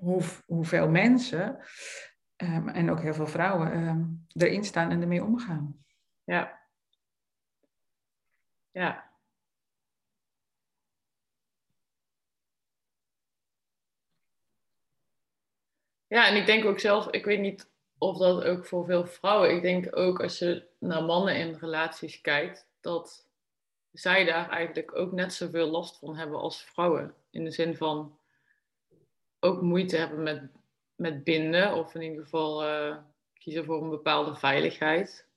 hoe, 0.00 0.22
hoeveel 0.46 0.88
mensen 0.88 1.58
um, 2.36 2.68
en 2.68 2.90
ook 2.90 3.00
heel 3.00 3.14
veel 3.14 3.26
vrouwen 3.26 3.88
um, 3.88 4.26
erin 4.32 4.64
staan 4.64 4.90
en 4.90 5.00
ermee 5.00 5.24
omgaan. 5.24 5.84
Ja. 6.24 6.58
Ja, 8.72 9.10
Ja, 16.10 16.26
en 16.28 16.36
ik 16.36 16.46
denk 16.46 16.64
ook 16.64 16.80
zelf, 16.80 17.10
ik 17.10 17.24
weet 17.24 17.40
niet 17.40 17.70
of 17.98 18.18
dat 18.18 18.44
ook 18.44 18.66
voor 18.66 18.84
veel 18.84 19.06
vrouwen, 19.06 19.54
ik 19.56 19.62
denk 19.62 19.96
ook 19.96 20.22
als 20.22 20.38
je 20.38 20.68
naar 20.78 21.04
mannen 21.04 21.36
in 21.36 21.54
relaties 21.60 22.20
kijkt, 22.20 22.68
dat 22.80 23.29
zij 23.92 24.24
daar 24.24 24.48
eigenlijk 24.48 24.96
ook 24.96 25.12
net 25.12 25.32
zoveel 25.32 25.66
last 25.66 25.98
van 25.98 26.16
hebben 26.16 26.38
als 26.38 26.62
vrouwen. 26.62 27.14
In 27.30 27.44
de 27.44 27.50
zin 27.50 27.76
van 27.76 28.18
ook 29.40 29.62
moeite 29.62 29.96
hebben 29.96 30.22
met, 30.22 30.50
met 30.94 31.24
binden, 31.24 31.74
of 31.74 31.94
in 31.94 32.02
ieder 32.02 32.22
geval 32.22 32.68
uh, 32.68 32.96
kiezen 33.34 33.64
voor 33.64 33.82
een 33.82 33.90
bepaalde 33.90 34.36
veiligheid. 34.36 35.28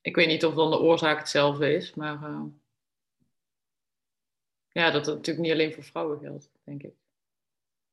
Ik 0.00 0.16
weet 0.16 0.26
niet 0.26 0.44
of 0.44 0.54
dan 0.54 0.70
de 0.70 0.78
oorzaak 0.78 1.18
hetzelfde 1.18 1.74
is, 1.74 1.94
maar 1.94 2.30
uh, 2.30 2.42
ja, 4.68 4.90
dat 4.90 5.06
het 5.06 5.14
natuurlijk 5.14 5.46
niet 5.46 5.54
alleen 5.54 5.72
voor 5.72 5.84
vrouwen 5.84 6.18
geldt, 6.18 6.50
denk 6.64 6.82
ik. 6.82 6.94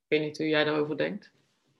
Ik 0.03 0.17
weet 0.17 0.21
niet 0.21 0.37
hoe 0.37 0.47
jij 0.47 0.63
daarover 0.63 0.97
denkt. 0.97 1.31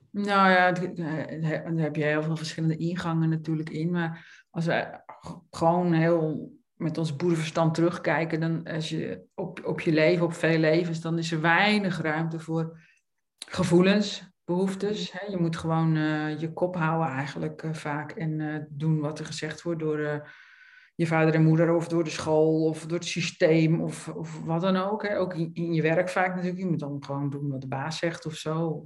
Nou 0.10 0.50
ja, 0.50 0.72
daar 0.72 1.74
heb 1.76 1.96
je 1.96 2.04
heel 2.04 2.24
veel 2.24 2.38
verschillende 2.38 2.78
ingangen 2.78 3.30
natuurlijk 3.30 3.70
in. 3.70 3.92
Maar 3.92 4.46
als 4.50 4.66
we 4.66 5.02
gewoon 5.50 5.94
heel 5.94 6.57
met 6.78 6.98
ons 6.98 7.16
boerenverstand 7.16 7.74
terugkijken, 7.74 8.40
dan 8.40 8.64
als 8.64 8.90
je 8.90 9.22
op, 9.36 9.66
op 9.66 9.82
je 9.82 9.92
leven, 9.92 10.26
op 10.26 10.34
veel 10.34 10.58
levens, 10.58 11.02
dan 11.02 11.18
is 11.18 11.32
er 11.32 11.42
weinig 11.42 12.02
ruimte 12.02 12.40
voor 12.40 12.80
gevoelens, 13.48 14.30
behoeftes. 14.46 15.12
Hè? 15.12 15.26
Je 15.26 15.38
moet 15.38 15.58
gewoon 15.58 15.96
uh, 15.96 16.40
je 16.40 16.54
kop 16.54 16.76
houden 16.76 17.08
eigenlijk 17.08 17.64
uh, 17.64 17.74
vaak 17.74 18.12
en 18.12 18.40
uh, 18.40 18.58
doen 18.70 19.00
wat 19.00 19.20
er 19.20 19.26
gezegd 19.26 19.62
wordt 19.62 19.80
door 19.80 20.28
je 20.98 21.08
vader 21.08 21.34
en 21.34 21.44
moeder 21.44 21.76
of 21.76 21.88
door 21.88 22.04
de 22.04 22.10
school 22.10 22.66
of 22.66 22.86
door 22.86 22.98
het 22.98 23.08
systeem 23.08 23.82
of, 23.82 24.08
of 24.08 24.44
wat 24.44 24.62
dan 24.62 24.76
ook. 24.76 25.08
Hè? 25.08 25.18
Ook 25.18 25.34
in, 25.34 25.50
in, 25.54 25.74
je 25.74 25.82
werk 25.82 26.10
vaak 26.10 26.36
natuurlijk. 26.36 26.60
Je 26.60 26.66
moet 26.66 26.80
dan 26.80 27.04
gewoon 27.04 27.30
doen 27.30 27.50
wat 27.50 27.62
de 27.62 27.68
baas 27.68 27.98
zegt 27.98 28.26
of 28.26 28.34
zo. 28.34 28.84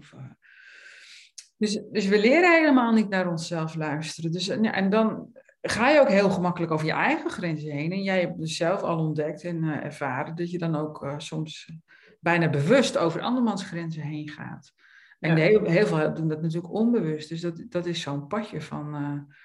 Dus, 1.57 1.81
dus 1.91 2.07
we 2.07 2.19
leren 2.19 2.53
helemaal 2.53 2.93
niet 2.93 3.09
naar 3.09 3.29
onszelf 3.29 3.75
luisteren. 3.75 4.31
Dus, 4.31 4.45
ja, 4.45 4.73
en 4.73 4.89
dan 4.89 5.31
ga 5.61 5.89
je 5.89 5.99
ook 5.99 6.09
heel 6.09 6.29
gemakkelijk 6.29 6.71
over 6.71 6.85
je 6.85 6.91
eigen 6.91 7.29
grenzen 7.29 7.71
heen. 7.71 7.91
En 7.91 8.03
jij 8.03 8.19
hebt 8.19 8.39
dus 8.39 8.57
zelf 8.57 8.81
al 8.81 8.97
ontdekt 8.97 9.43
en 9.43 9.63
uh, 9.63 9.83
ervaren 9.83 10.35
dat 10.35 10.51
je 10.51 10.57
dan 10.57 10.75
ook 10.75 11.03
uh, 11.03 11.13
soms 11.17 11.71
bijna 12.19 12.49
bewust 12.49 12.97
over 12.97 13.21
andermans 13.21 13.63
grenzen 13.63 14.01
heen 14.01 14.29
gaat. 14.29 14.73
En 15.19 15.37
ja. 15.37 15.43
heel, 15.43 15.63
heel, 15.63 15.85
veel 15.85 16.13
doen 16.13 16.27
dat 16.27 16.41
natuurlijk 16.41 16.73
onbewust. 16.73 17.29
Dus 17.29 17.41
dat, 17.41 17.63
dat 17.69 17.85
is 17.85 18.01
zo'n 18.01 18.27
padje 18.27 18.61
van, 18.61 18.95
uh, 18.95 19.35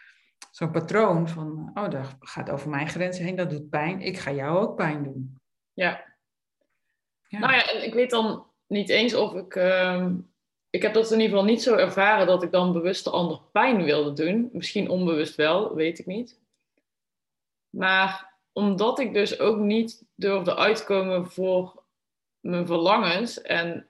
zo'n 0.51 0.71
patroon 0.71 1.29
van, 1.29 1.71
oh, 1.75 1.91
dat 1.91 2.17
gaat 2.19 2.51
over 2.51 2.71
mijn 2.71 2.89
grenzen 2.89 3.25
heen, 3.25 3.37
dat 3.37 3.51
doet 3.51 3.69
pijn. 3.69 4.01
Ik 4.01 4.19
ga 4.19 4.33
jou 4.33 4.59
ook 4.59 4.77
pijn 4.77 5.03
doen. 5.03 5.39
Ja. 5.73 6.05
ja. 7.29 7.39
Nou 7.39 7.53
ja, 7.53 7.64
en 7.64 7.85
ik 7.85 7.95
weet 7.95 8.11
dan 8.11 8.47
niet 8.67 8.89
eens 8.89 9.14
of 9.14 9.35
ik 9.35 9.55
ehm, 9.55 10.17
ik 10.77 10.83
heb 10.83 10.95
dat 10.95 11.11
in 11.11 11.20
ieder 11.20 11.37
geval 11.37 11.53
niet 11.53 11.62
zo 11.62 11.74
ervaren 11.74 12.27
dat 12.27 12.43
ik 12.43 12.51
dan 12.51 12.72
bewust 12.72 13.05
de 13.05 13.11
ander 13.11 13.41
pijn 13.53 13.85
wilde 13.85 14.12
doen. 14.24 14.51
Misschien 14.53 14.89
onbewust 14.89 15.35
wel, 15.35 15.74
weet 15.74 15.99
ik 15.99 16.07
niet. 16.07 16.41
Maar 17.70 18.35
omdat 18.53 18.99
ik 18.99 19.14
dus 19.14 19.39
ook 19.39 19.59
niet 19.59 20.05
durfde 20.14 20.57
uitkomen 20.57 21.27
voor 21.31 21.83
mijn 22.41 22.66
verlangens 22.66 23.43
en 23.43 23.89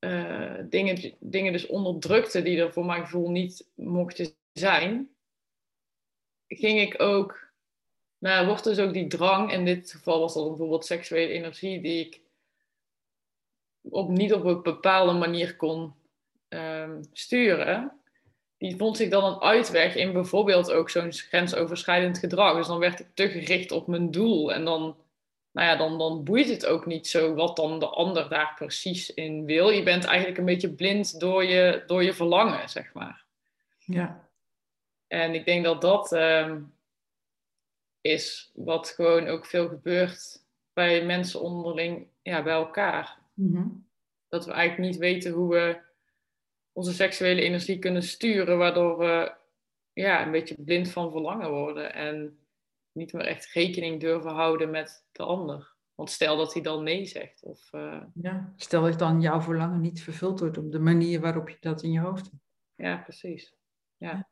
uh, 0.00 0.54
dingen, 0.64 1.14
dingen 1.18 1.52
dus 1.52 1.66
onderdrukte 1.66 2.42
die 2.42 2.60
er 2.60 2.72
voor 2.72 2.84
mijn 2.84 3.02
gevoel 3.02 3.30
niet 3.30 3.70
mochten 3.74 4.34
zijn, 4.52 5.10
ging 6.46 6.80
ik 6.80 7.02
ook, 7.02 7.50
nou 8.18 8.46
wordt 8.46 8.64
dus 8.64 8.78
ook 8.78 8.92
die 8.92 9.06
drang, 9.06 9.52
in 9.52 9.64
dit 9.64 9.90
geval 9.90 10.20
was 10.20 10.34
dat 10.34 10.48
bijvoorbeeld 10.48 10.84
seksuele 10.84 11.32
energie, 11.32 11.80
die 11.80 12.06
ik 12.06 12.20
op, 13.90 14.08
niet 14.08 14.32
op 14.32 14.44
een 14.44 14.62
bepaalde 14.62 15.12
manier 15.12 15.56
kon 15.56 15.94
um, 16.48 17.00
sturen, 17.12 17.92
die 18.58 18.76
vond 18.76 18.96
zich 18.96 19.10
dan 19.10 19.24
een 19.24 19.40
uitweg 19.40 19.94
in 19.94 20.12
bijvoorbeeld 20.12 20.72
ook 20.72 20.90
zo'n 20.90 21.12
grensoverschrijdend 21.12 22.18
gedrag. 22.18 22.56
Dus 22.56 22.66
dan 22.66 22.78
werd 22.78 23.00
ik 23.00 23.06
te 23.14 23.28
gericht 23.28 23.72
op 23.72 23.86
mijn 23.86 24.10
doel. 24.10 24.52
En 24.52 24.64
dan, 24.64 24.96
nou 25.50 25.66
ja, 25.68 25.76
dan, 25.76 25.98
dan 25.98 26.24
boeit 26.24 26.48
het 26.48 26.66
ook 26.66 26.86
niet 26.86 27.08
zo 27.08 27.34
wat 27.34 27.56
dan 27.56 27.78
de 27.78 27.88
ander 27.88 28.28
daar 28.28 28.54
precies 28.56 29.14
in 29.14 29.44
wil. 29.44 29.70
Je 29.70 29.82
bent 29.82 30.04
eigenlijk 30.04 30.38
een 30.38 30.44
beetje 30.44 30.74
blind 30.74 31.20
door 31.20 31.44
je, 31.44 31.82
door 31.86 32.04
je 32.04 32.12
verlangen, 32.12 32.68
zeg 32.68 32.92
maar. 32.92 33.24
Ja. 33.78 34.28
En 35.06 35.34
ik 35.34 35.44
denk 35.44 35.64
dat 35.64 35.80
dat 35.80 36.12
um, 36.12 36.74
is 38.00 38.50
wat 38.54 38.88
gewoon 38.88 39.26
ook 39.26 39.46
veel 39.46 39.68
gebeurt 39.68 40.42
bij 40.72 41.04
mensen 41.04 41.40
onderling, 41.40 42.06
ja, 42.22 42.42
bij 42.42 42.52
elkaar. 42.52 43.18
Mm 43.38 43.86
Dat 44.28 44.44
we 44.44 44.52
eigenlijk 44.52 44.90
niet 44.90 45.00
weten 45.00 45.32
hoe 45.32 45.48
we 45.48 45.80
onze 46.72 46.92
seksuele 46.92 47.40
energie 47.40 47.78
kunnen 47.78 48.02
sturen, 48.02 48.58
waardoor 48.58 48.98
we 48.98 49.36
ja, 49.92 50.24
een 50.26 50.30
beetje 50.30 50.62
blind 50.62 50.90
van 50.90 51.10
verlangen 51.10 51.50
worden 51.50 51.94
en 51.94 52.38
niet 52.92 53.12
meer 53.12 53.26
echt 53.26 53.52
rekening 53.52 54.00
durven 54.00 54.30
houden 54.30 54.70
met 54.70 55.06
de 55.12 55.22
ander. 55.22 55.76
Want 55.94 56.10
stel 56.10 56.36
dat 56.36 56.52
hij 56.52 56.62
dan 56.62 56.82
nee 56.82 57.06
zegt. 57.06 57.42
Of, 57.42 57.72
uh... 57.72 58.02
ja, 58.14 58.52
stel 58.56 58.82
dat 58.82 58.98
dan 58.98 59.20
jouw 59.20 59.40
verlangen 59.40 59.80
niet 59.80 60.02
vervuld 60.02 60.40
wordt 60.40 60.58
op 60.58 60.72
de 60.72 60.78
manier 60.78 61.20
waarop 61.20 61.48
je 61.48 61.56
dat 61.60 61.82
in 61.82 61.92
je 61.92 62.00
hoofd 62.00 62.30
hebt. 62.30 62.42
Ja, 62.74 62.96
precies. 62.96 63.54
Ja. 63.96 64.28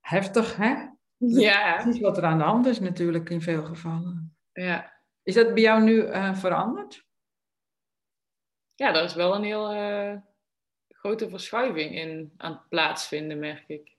Heftig, 0.00 0.56
hè? 0.56 0.74
Ja. 1.16 1.82
Precies 1.82 2.00
wat 2.00 2.16
er 2.16 2.24
aan 2.24 2.38
de 2.38 2.44
hand 2.44 2.66
is 2.66 2.80
natuurlijk 2.80 3.30
in 3.30 3.42
veel 3.42 3.64
gevallen. 3.64 4.36
Ja. 4.52 5.01
Is 5.22 5.34
dat 5.34 5.54
bij 5.54 5.62
jou 5.62 5.82
nu 5.82 5.92
uh, 5.92 6.34
veranderd? 6.34 7.04
Ja, 8.74 8.92
daar 8.92 9.04
is 9.04 9.14
wel 9.14 9.34
een 9.34 9.44
heel 9.44 9.74
uh, 9.74 10.16
grote 10.88 11.28
verschuiving 11.28 11.94
in 11.94 12.32
aan 12.36 12.52
het 12.52 12.68
plaatsvinden, 12.68 13.38
merk 13.38 13.68
ik. 13.68 13.96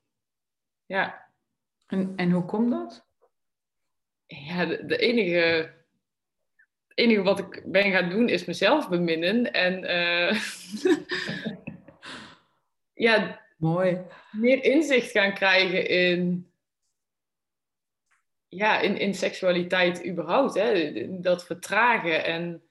Ja. 0.85 1.31
En, 1.87 2.13
en 2.15 2.31
hoe 2.31 2.45
komt 2.45 2.71
dat? 2.71 3.05
Ja, 4.25 4.65
de, 4.65 4.85
de 4.85 4.97
enige 4.97 5.73
het 6.87 6.97
enige 6.97 7.21
wat 7.21 7.39
ik 7.39 7.63
ben 7.65 7.91
gaan 7.91 8.09
doen 8.09 8.29
is 8.29 8.45
mezelf 8.45 8.89
beminnen. 8.89 9.53
En 9.53 9.83
uh, 9.83 10.41
ja, 13.07 13.41
Mooi. 13.57 14.01
meer 14.31 14.63
inzicht 14.63 15.11
gaan 15.11 15.33
krijgen 15.33 15.87
in 15.87 16.51
ja, 18.55 18.79
in, 18.79 18.97
in 18.97 19.13
seksualiteit 19.13 20.05
überhaupt. 20.05 20.53
Hè? 20.53 20.91
Dat 21.21 21.45
vertragen 21.45 22.23
en 22.23 22.63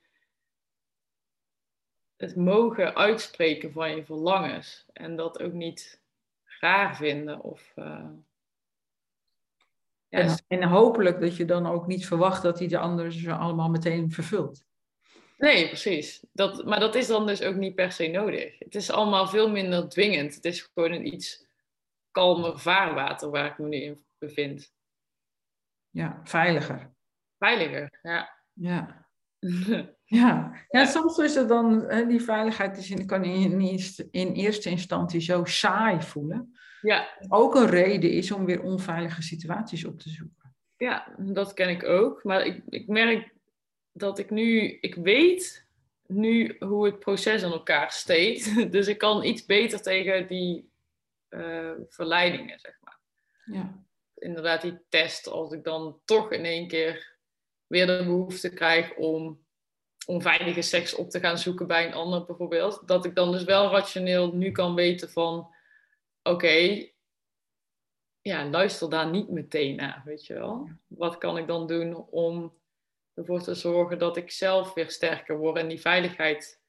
het 2.16 2.36
mogen 2.36 2.96
uitspreken 2.96 3.72
van 3.72 3.96
je 3.96 4.04
verlangens. 4.04 4.86
En 4.92 5.16
dat 5.16 5.42
ook 5.42 5.52
niet 5.52 6.00
raar 6.44 6.96
vinden. 6.96 7.40
Of, 7.40 7.72
uh... 7.76 8.08
ja, 10.08 10.18
en, 10.18 10.44
en, 10.48 10.62
hopelijk 10.62 11.20
dat 11.20 11.36
je 11.36 11.44
dan 11.44 11.66
ook 11.66 11.86
niet 11.86 12.06
verwacht 12.06 12.42
dat 12.42 12.58
hij 12.58 12.68
de 12.68 12.78
anderen 12.78 13.12
ze 13.12 13.32
allemaal 13.32 13.68
meteen 13.68 14.10
vervult. 14.10 14.64
Nee, 15.38 15.66
precies. 15.66 16.24
Dat, 16.32 16.64
maar 16.64 16.80
dat 16.80 16.94
is 16.94 17.06
dan 17.06 17.26
dus 17.26 17.42
ook 17.42 17.56
niet 17.56 17.74
per 17.74 17.92
se 17.92 18.06
nodig. 18.06 18.58
Het 18.58 18.74
is 18.74 18.90
allemaal 18.90 19.26
veel 19.26 19.50
minder 19.50 19.88
dwingend. 19.88 20.34
Het 20.34 20.44
is 20.44 20.70
gewoon 20.74 20.92
een 20.92 21.12
iets 21.12 21.46
kalmer 22.10 22.58
vaarwater 22.58 23.30
waar 23.30 23.46
ik 23.46 23.58
me 23.58 23.68
nu 23.68 23.76
in 23.76 24.04
bevind. 24.18 24.72
Ja, 25.92 26.20
veiliger. 26.24 26.90
Veiliger, 27.38 27.98
ja. 28.02 28.38
Ja. 28.52 29.06
ja. 30.04 30.52
ja, 30.68 30.84
soms 30.84 31.18
is 31.18 31.34
het 31.34 31.48
dan, 31.48 31.88
die 32.08 32.22
veiligheid 32.22 32.76
is 32.76 33.04
kan 33.06 33.24
in, 33.24 33.60
in 34.10 34.32
eerste 34.32 34.70
instantie 34.70 35.20
zo 35.20 35.44
saai 35.44 36.00
voelen. 36.00 36.56
Ja. 36.80 37.08
Ook 37.28 37.54
een 37.54 37.66
reden 37.66 38.10
is 38.10 38.32
om 38.32 38.44
weer 38.44 38.62
onveilige 38.62 39.22
situaties 39.22 39.84
op 39.84 39.98
te 39.98 40.08
zoeken. 40.08 40.54
Ja, 40.76 41.14
dat 41.18 41.54
ken 41.54 41.68
ik 41.68 41.84
ook. 41.84 42.24
Maar 42.24 42.46
ik, 42.46 42.62
ik 42.68 42.86
merk 42.88 43.34
dat 43.92 44.18
ik 44.18 44.30
nu, 44.30 44.78
ik 44.80 44.94
weet 44.94 45.66
nu 46.06 46.56
hoe 46.58 46.86
het 46.86 46.98
proces 46.98 47.42
in 47.42 47.50
elkaar 47.50 47.90
steekt. 47.90 48.54
Dus 48.72 48.86
ik 48.86 48.98
kan 48.98 49.24
iets 49.24 49.44
beter 49.44 49.82
tegen 49.82 50.26
die 50.26 50.70
uh, 51.30 51.70
verleidingen, 51.88 52.58
zeg 52.60 52.78
maar. 52.80 52.98
Ja 53.44 53.84
inderdaad 54.22 54.62
die 54.62 54.78
test, 54.88 55.28
als 55.28 55.52
ik 55.52 55.64
dan 55.64 56.00
toch 56.04 56.32
in 56.32 56.44
één 56.44 56.68
keer 56.68 57.16
weer 57.66 57.86
de 57.86 58.04
behoefte 58.04 58.52
krijg 58.52 58.96
om 58.96 59.44
onveilige 60.06 60.62
seks 60.62 60.94
op 60.94 61.10
te 61.10 61.20
gaan 61.20 61.38
zoeken 61.38 61.66
bij 61.66 61.86
een 61.86 61.94
ander 61.94 62.24
bijvoorbeeld, 62.24 62.82
dat 62.86 63.04
ik 63.04 63.14
dan 63.14 63.32
dus 63.32 63.44
wel 63.44 63.70
rationeel 63.70 64.32
nu 64.32 64.52
kan 64.52 64.74
weten 64.74 65.10
van, 65.10 65.54
oké, 66.22 66.86
ja, 68.20 68.48
luister 68.48 68.90
daar 68.90 69.10
niet 69.10 69.30
meteen 69.30 69.76
naar, 69.76 70.02
weet 70.04 70.26
je 70.26 70.34
wel. 70.34 70.68
Wat 70.86 71.18
kan 71.18 71.38
ik 71.38 71.46
dan 71.46 71.66
doen 71.66 71.96
om 71.96 72.60
ervoor 73.14 73.42
te 73.42 73.54
zorgen 73.54 73.98
dat 73.98 74.16
ik 74.16 74.30
zelf 74.30 74.74
weer 74.74 74.90
sterker 74.90 75.38
word 75.38 75.56
en 75.56 75.68
die 75.68 75.80
veiligheid 75.80 76.61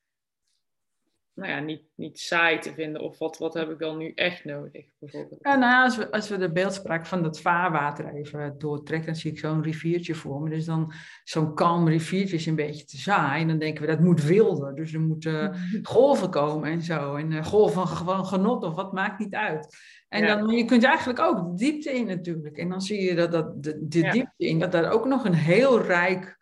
nou 1.36 1.50
ja, 1.50 1.60
niet, 1.60 1.82
niet 1.96 2.20
saai 2.20 2.60
te 2.60 2.74
vinden? 2.74 3.02
Of 3.02 3.18
wat, 3.18 3.38
wat 3.38 3.54
heb 3.54 3.70
ik 3.70 3.80
dan 3.80 3.98
nu 3.98 4.12
echt 4.16 4.46
nodig, 4.46 4.86
bijvoorbeeld? 5.00 5.40
Ja, 5.42 5.56
nou 5.56 5.72
ja, 5.72 5.84
als 5.84 5.98
we, 5.98 6.12
als 6.12 6.30
we 6.30 6.38
de 6.38 6.52
beeldspraak 6.52 7.06
van 7.06 7.24
dat 7.24 7.42
vaarwater 7.42 8.14
even 8.14 8.56
doortrekken, 8.58 9.06
dan 9.06 9.16
zie 9.16 9.32
ik 9.32 9.40
zo'n 9.40 9.64
riviertje 9.64 10.16
voor 10.16 10.42
me. 10.42 10.50
Dus 10.50 10.66
dan 10.66 10.94
zo'n 11.24 11.56
kalm 11.56 11.88
riviertje 11.88 12.36
is 12.36 12.46
een 12.46 12.56
beetje 12.56 12.86
te 12.86 12.98
saai. 12.98 13.42
En 13.42 13.48
dan 13.48 13.60
denken 13.60 13.82
we, 13.82 13.92
dat 13.92 14.00
moet 14.00 14.24
wilder. 14.24 14.76
Dus 14.76 14.94
er 14.94 15.00
moeten 15.00 15.56
golven 15.82 16.30
komen 16.30 16.72
en 16.72 16.82
zo. 16.82 17.16
En 17.16 17.32
uh, 17.32 17.46
golven 17.46 17.74
van 17.74 17.88
gewoon 17.88 18.26
genot 18.26 18.64
of 18.64 18.76
wat 18.76 18.94
maakt 18.94 19.20
niet 19.20 19.34
uit. 19.34 19.78
En 20.10 20.28
dan, 20.28 20.50
je 20.50 20.66
kunt 20.66 20.84
eigenlijk 20.84 21.20
ook 21.20 21.46
de 21.46 21.54
diepte 21.56 21.92
in 21.92 22.06
natuurlijk. 22.06 22.58
En 22.58 22.70
dan 22.70 22.82
zie 22.82 23.02
je 23.02 23.16
dat, 23.16 23.32
dat 23.32 23.64
de, 23.64 23.88
de 23.88 24.10
diepte 24.10 24.46
in, 24.46 24.60
dat 24.60 24.72
daar 24.72 24.92
ook 24.92 25.06
nog 25.06 25.26
een 25.26 25.34
heel 25.34 25.82
rijk 25.82 26.38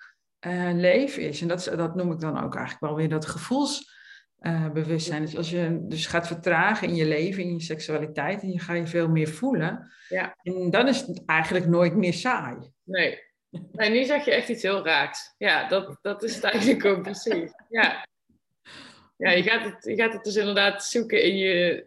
uh, 0.48 0.70
leven 0.74 1.22
is. 1.22 1.42
En 1.42 1.48
dat, 1.48 1.72
dat 1.76 1.96
noem 1.96 2.12
ik 2.12 2.20
dan 2.20 2.44
ook 2.44 2.56
eigenlijk 2.56 2.80
wel 2.80 2.96
weer 2.96 3.10
dat 3.10 3.26
gevoelsbewustzijn. 3.26 4.00
Uh, 4.42 4.74
dus 4.74 5.38
als 5.38 5.50
je 5.50 5.80
dus 5.82 6.06
gaat 6.06 6.28
vertragen 6.28 6.88
in 6.88 6.96
je 6.96 7.06
leven, 7.06 7.44
in 7.44 7.54
je 7.54 7.62
seksualiteit, 7.62 8.42
en 8.42 8.52
je 8.52 8.60
ga 8.60 8.74
je 8.74 8.88
veel 8.88 9.10
meer 9.10 9.28
voelen. 9.28 9.92
Ja. 10.10 10.36
En 10.42 10.70
dan 10.70 10.88
is 10.88 11.02
het 11.02 11.26
eigenlijk 11.26 11.68
nooit 11.68 11.96
meer 11.96 12.14
saai. 12.14 12.58
Nee. 12.84 13.20
Nee, 13.72 13.90
nu 13.90 14.04
zeg 14.04 14.26
je 14.26 14.32
echt 14.32 14.50
iets 14.50 14.64
heel 14.64 14.86
raaks. 14.86 15.36
Ja, 15.38 15.68
dat, 15.68 15.98
dat 16.02 16.24
is 16.24 16.36
het 16.36 16.44
eigenlijk 16.44 16.86
ook 16.86 17.02
precies. 17.02 17.52
Ja, 17.70 18.06
ja 19.18 19.32
je, 19.32 19.44
gaat 19.44 19.64
het, 19.64 19.84
je 19.84 19.96
gaat 19.96 20.14
het 20.14 20.24
dus 20.24 20.36
inderdaad 20.36 20.86
zoeken 20.86 21.24
in 21.24 21.38
je, 21.38 21.86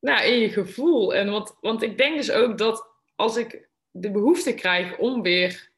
nou, 0.00 0.24
in 0.24 0.38
je 0.38 0.48
gevoel. 0.48 1.14
En 1.14 1.30
want, 1.30 1.56
want 1.60 1.82
ik 1.82 1.98
denk 1.98 2.16
dus 2.16 2.30
ook 2.30 2.58
dat 2.58 2.86
als 3.14 3.36
ik 3.36 3.68
de 3.90 4.10
behoefte 4.10 4.54
krijg 4.54 4.98
om 4.98 5.22
weer 5.22 5.70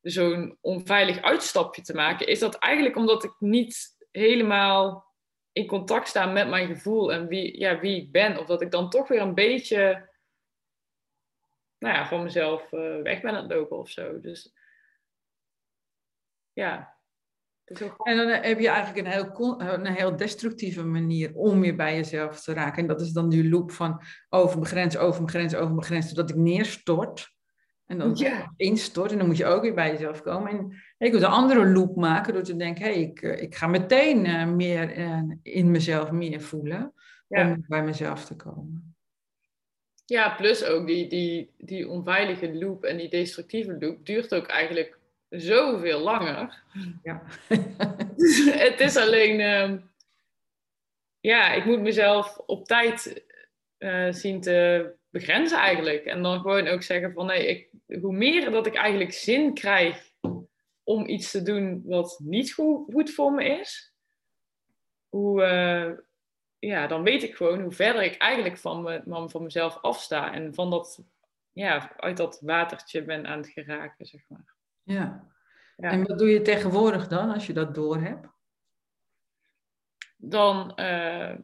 zo'n 0.00 0.58
onveilig 0.60 1.22
uitstapje 1.22 1.82
te 1.82 1.94
maken, 1.94 2.26
is 2.26 2.38
dat 2.38 2.54
eigenlijk 2.54 2.96
omdat 2.96 3.24
ik 3.24 3.34
niet 3.38 3.96
helemaal 4.10 5.13
in 5.54 5.66
contact 5.66 6.08
sta 6.08 6.26
met 6.26 6.48
mijn 6.48 6.66
gevoel 6.66 7.12
en 7.12 7.26
wie, 7.26 7.58
ja, 7.58 7.80
wie 7.80 7.96
ik 8.02 8.12
ben. 8.12 8.38
Of 8.38 8.46
dat 8.46 8.62
ik 8.62 8.70
dan 8.70 8.90
toch 8.90 9.08
weer 9.08 9.20
een 9.20 9.34
beetje 9.34 10.10
nou 11.78 11.94
ja, 11.94 12.06
van 12.06 12.22
mezelf 12.22 12.72
uh, 12.72 13.02
weg 13.02 13.20
ben 13.20 13.34
aan 13.34 13.42
het 13.42 13.52
lopen 13.52 13.78
of 13.78 13.90
zo. 13.90 14.20
Dus 14.20 14.54
ja. 16.52 16.92
En 18.02 18.16
dan 18.16 18.28
heb 18.28 18.58
je 18.58 18.68
eigenlijk 18.68 19.06
een 19.06 19.12
heel, 19.12 19.60
een 19.60 19.86
heel 19.86 20.16
destructieve 20.16 20.84
manier 20.84 21.34
om 21.34 21.60
weer 21.60 21.76
bij 21.76 21.94
jezelf 21.94 22.42
te 22.42 22.52
raken. 22.52 22.82
En 22.82 22.88
dat 22.88 23.00
is 23.00 23.12
dan 23.12 23.28
die 23.28 23.48
loop 23.48 23.70
van 23.70 24.02
over 24.28 24.58
mijn 24.58 24.70
grens, 24.70 24.96
over 24.96 25.20
mijn 25.20 25.32
grens, 25.32 25.54
over 25.54 25.74
mijn 25.74 25.86
grens, 25.86 26.08
totdat 26.08 26.30
ik 26.30 26.36
neerstort. 26.36 27.33
En 27.86 27.98
dan 27.98 28.14
ja. 28.14 28.52
instort 28.56 29.12
en 29.12 29.18
dan 29.18 29.26
moet 29.26 29.36
je 29.36 29.46
ook 29.46 29.62
weer 29.62 29.74
bij 29.74 29.90
jezelf 29.90 30.22
komen. 30.22 30.50
En 30.98 31.06
ik 31.06 31.12
wil 31.12 31.22
een 31.22 31.26
andere 31.26 31.66
loop 31.66 31.96
maken 31.96 32.32
door 32.32 32.42
te 32.42 32.56
denken, 32.56 32.84
hé, 32.84 32.92
hey, 32.92 33.00
ik, 33.00 33.22
eh, 33.22 33.42
ik 33.42 33.54
ga 33.54 33.66
meteen 33.66 34.24
uh, 34.24 34.46
meer 34.46 34.98
uh, 34.98 35.22
in 35.42 35.70
mezelf 35.70 36.10
meer 36.10 36.40
voelen 36.40 36.92
ja. 37.28 37.50
om 37.50 37.64
bij 37.68 37.84
mezelf 37.84 38.24
te 38.24 38.36
komen. 38.36 38.96
Ja, 40.06 40.34
plus 40.34 40.64
ook 40.64 40.86
die, 40.86 41.08
die, 41.08 41.50
die 41.58 41.88
onveilige 41.88 42.54
loop 42.54 42.84
en 42.84 42.96
die 42.96 43.08
destructieve 43.08 43.76
loop 43.78 44.06
duurt 44.06 44.34
ook 44.34 44.46
eigenlijk 44.46 44.98
zoveel 45.28 46.00
langer. 46.00 46.62
Ja. 47.02 47.22
het 48.66 48.80
is 48.80 48.96
alleen, 48.96 49.40
uh, 49.40 49.78
ja, 51.20 51.52
ik 51.52 51.64
moet 51.64 51.80
mezelf 51.80 52.38
op 52.38 52.66
tijd 52.66 53.22
zien 54.10 54.40
te 54.40 54.92
begrenzen 55.14 55.58
eigenlijk. 55.58 56.04
En 56.04 56.22
dan 56.22 56.40
gewoon 56.40 56.66
ook 56.66 56.82
zeggen 56.82 57.12
van 57.12 57.26
nee, 57.26 57.46
ik, 57.46 57.68
hoe 58.00 58.12
meer 58.12 58.50
dat 58.50 58.66
ik 58.66 58.74
eigenlijk 58.74 59.12
zin 59.12 59.54
krijg 59.54 60.12
om 60.82 61.06
iets 61.06 61.30
te 61.30 61.42
doen 61.42 61.82
wat 61.84 62.20
niet 62.22 62.52
goed, 62.52 62.92
goed 62.92 63.10
voor 63.10 63.32
me 63.32 63.44
is, 63.44 63.94
hoe, 65.08 65.42
uh, 65.42 65.98
ja, 66.58 66.86
dan 66.86 67.02
weet 67.02 67.22
ik 67.22 67.34
gewoon 67.34 67.60
hoe 67.60 67.72
verder 67.72 68.02
ik 68.02 68.16
eigenlijk 68.16 68.58
van, 68.58 68.82
me, 68.82 69.28
van 69.28 69.42
mezelf 69.42 69.78
afsta 69.80 70.32
en 70.32 70.54
van 70.54 70.70
dat, 70.70 71.02
ja, 71.52 71.96
uit 71.96 72.16
dat 72.16 72.40
watertje 72.40 73.04
ben 73.04 73.26
aan 73.26 73.38
het 73.38 73.48
geraken, 73.48 74.06
zeg 74.06 74.20
maar. 74.28 74.54
Ja. 74.82 75.28
ja. 75.76 75.90
En 75.90 76.06
wat 76.06 76.18
doe 76.18 76.28
je 76.28 76.42
tegenwoordig 76.42 77.08
dan 77.08 77.30
als 77.30 77.46
je 77.46 77.52
dat 77.52 77.74
doorhebt? 77.74 78.28
Dan 80.16 80.72
uh, 80.76 81.34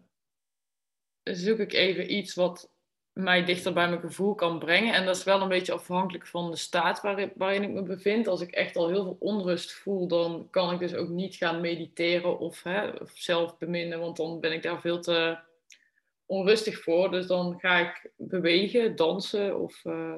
zoek 1.22 1.58
ik 1.58 1.72
even 1.72 2.12
iets 2.12 2.34
wat 2.34 2.78
mij 3.22 3.44
dichter 3.44 3.72
bij 3.72 3.88
mijn 3.88 4.00
gevoel 4.00 4.34
kan 4.34 4.58
brengen. 4.58 4.94
En 4.94 5.04
dat 5.04 5.16
is 5.16 5.24
wel 5.24 5.40
een 5.40 5.48
beetje 5.48 5.72
afhankelijk 5.72 6.26
van 6.26 6.50
de 6.50 6.56
staat 6.56 7.00
waarin, 7.00 7.32
waarin 7.34 7.62
ik 7.62 7.70
me 7.70 7.82
bevind. 7.82 8.28
Als 8.28 8.40
ik 8.40 8.50
echt 8.50 8.76
al 8.76 8.88
heel 8.88 9.02
veel 9.02 9.16
onrust 9.18 9.72
voel, 9.72 10.08
dan 10.08 10.48
kan 10.50 10.72
ik 10.72 10.78
dus 10.78 10.94
ook 10.94 11.08
niet 11.08 11.34
gaan 11.34 11.60
mediteren 11.60 12.38
of, 12.38 12.62
hè, 12.62 12.88
of 12.88 13.10
zelf 13.14 13.58
beminnen, 13.58 14.00
want 14.00 14.16
dan 14.16 14.40
ben 14.40 14.52
ik 14.52 14.62
daar 14.62 14.80
veel 14.80 15.00
te 15.00 15.38
onrustig 16.26 16.82
voor. 16.82 17.10
Dus 17.10 17.26
dan 17.26 17.58
ga 17.60 17.78
ik 17.78 18.10
bewegen, 18.16 18.96
dansen 18.96 19.60
of 19.60 19.84
uh, 19.84 20.14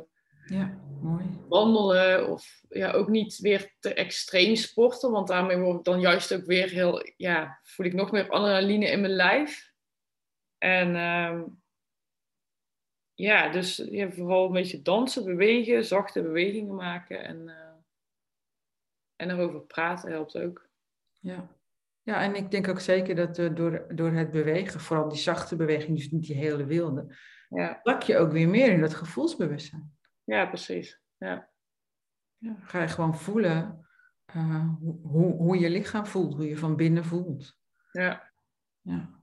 ja, 0.46 0.78
mooi. 1.02 1.24
wandelen. 1.48 2.28
Of 2.30 2.62
ja, 2.68 2.90
ook 2.90 3.08
niet 3.08 3.38
weer 3.38 3.72
te 3.80 3.94
extreem 3.94 4.56
sporten, 4.56 5.10
want 5.10 5.28
daarmee 5.28 5.58
word 5.58 5.78
ik 5.78 5.84
dan 5.84 6.00
juist 6.00 6.34
ook 6.34 6.44
weer 6.44 6.68
heel, 6.68 7.12
ja, 7.16 7.58
voel 7.62 7.86
ik 7.86 7.92
nog 7.92 8.10
meer 8.10 8.28
adrenaline 8.28 8.86
in 8.86 9.00
mijn 9.00 9.12
lijf. 9.12 9.70
En 10.58 10.94
uh, 10.94 11.42
ja, 13.22 13.48
dus 13.48 13.76
ja, 13.76 14.10
vooral 14.10 14.46
een 14.46 14.52
beetje 14.52 14.82
dansen, 14.82 15.24
bewegen, 15.24 15.84
zachte 15.84 16.22
bewegingen 16.22 16.74
maken 16.74 17.24
en, 17.24 17.48
uh, 17.48 17.54
en 19.16 19.30
erover 19.30 19.60
praten 19.60 20.10
helpt 20.10 20.38
ook. 20.38 20.68
Ja. 21.20 21.56
ja, 22.02 22.22
en 22.22 22.34
ik 22.34 22.50
denk 22.50 22.68
ook 22.68 22.80
zeker 22.80 23.14
dat 23.14 23.38
uh, 23.38 23.54
door, 23.54 23.86
door 23.94 24.10
het 24.10 24.30
bewegen, 24.30 24.80
vooral 24.80 25.08
die 25.08 25.18
zachte 25.18 25.56
beweging, 25.56 25.96
dus 25.96 26.10
niet 26.10 26.26
die 26.26 26.36
hele 26.36 26.64
wilde, 26.64 27.16
ja. 27.48 27.80
plak 27.82 28.02
je 28.02 28.18
ook 28.18 28.32
weer 28.32 28.48
meer 28.48 28.72
in 28.72 28.80
dat 28.80 28.94
gevoelsbewustzijn. 28.94 29.96
Ja, 30.24 30.46
precies. 30.46 31.00
Ja. 31.16 31.50
Ja, 32.36 32.56
ga 32.60 32.80
je 32.80 32.88
gewoon 32.88 33.16
voelen 33.16 33.86
uh, 34.36 34.68
hoe, 35.02 35.32
hoe 35.34 35.58
je 35.58 35.70
lichaam 35.70 36.06
voelt, 36.06 36.34
hoe 36.34 36.48
je 36.48 36.58
van 36.58 36.76
binnen 36.76 37.04
voelt. 37.04 37.58
Ja. 37.92 38.32
ja. 38.80 39.20